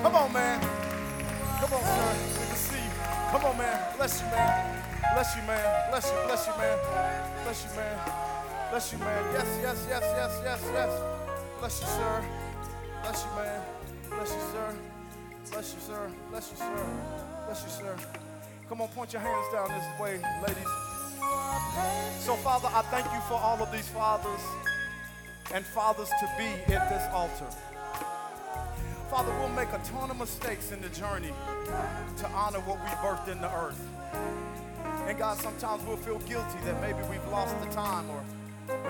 Come 0.06 0.14
on, 0.14 0.30
man. 0.30 0.62
Come 1.58 1.72
on, 1.74 1.82
sir. 1.82 2.14
Good 2.30 2.46
to 2.46 2.58
see 2.62 2.78
you. 2.78 2.94
Come 3.34 3.42
on, 3.42 3.58
man. 3.58 3.74
Bless 3.98 4.22
you, 4.22 4.30
man. 4.30 4.54
Bless 5.18 5.34
you, 5.34 5.42
man. 5.50 5.66
Bless 5.90 6.06
you, 6.06 6.18
bless 6.30 6.46
you, 6.46 6.54
man. 6.62 6.78
Bless 7.42 7.58
you, 7.66 7.70
man. 7.74 7.96
Bless 8.70 8.92
you, 8.94 8.98
man. 9.02 9.22
Yes, 9.34 9.50
yes, 9.66 9.78
yes, 9.90 10.04
yes, 10.14 10.32
yes, 10.46 10.62
yes. 10.78 10.92
Bless 11.58 11.74
you, 11.82 11.88
sir. 11.90 12.14
Bless 13.02 13.18
you, 13.18 13.30
man. 13.34 13.60
Bless 14.14 14.30
you, 14.30 14.44
sir. 14.54 14.68
Bless 15.50 15.74
you, 15.74 15.80
sir. 15.82 16.10
Bless 16.30 16.50
you, 16.52 16.56
sir. 16.62 16.86
Bless 17.50 17.62
you, 17.66 17.70
sir. 17.82 18.23
Come 18.68 18.80
on, 18.80 18.88
point 18.88 19.12
your 19.12 19.20
hands 19.20 19.46
down 19.52 19.68
this 19.68 20.00
way, 20.00 20.20
ladies. 20.42 20.70
So, 22.20 22.34
Father, 22.36 22.68
I 22.72 22.82
thank 22.90 23.04
you 23.12 23.20
for 23.28 23.34
all 23.34 23.62
of 23.62 23.70
these 23.70 23.88
fathers 23.88 24.40
and 25.52 25.64
fathers 25.66 26.08
to 26.08 26.30
be 26.38 26.72
at 26.72 26.88
this 26.88 27.02
altar. 27.12 27.46
Father, 29.10 29.32
we'll 29.38 29.50
make 29.50 29.68
a 29.68 29.80
ton 29.84 30.10
of 30.10 30.18
mistakes 30.18 30.72
in 30.72 30.80
the 30.80 30.88
journey 30.88 31.32
to 32.16 32.28
honor 32.30 32.60
what 32.60 32.80
we 32.80 32.88
birthed 33.04 33.28
in 33.28 33.40
the 33.40 33.54
earth. 33.54 33.80
And 35.06 35.18
God, 35.18 35.36
sometimes 35.38 35.84
we'll 35.84 35.98
feel 35.98 36.18
guilty 36.20 36.58
that 36.64 36.80
maybe 36.80 36.98
we've 37.10 37.26
lost 37.28 37.54
the 37.60 37.66
time 37.66 38.08
or 38.08 38.24
maybe 38.68 38.88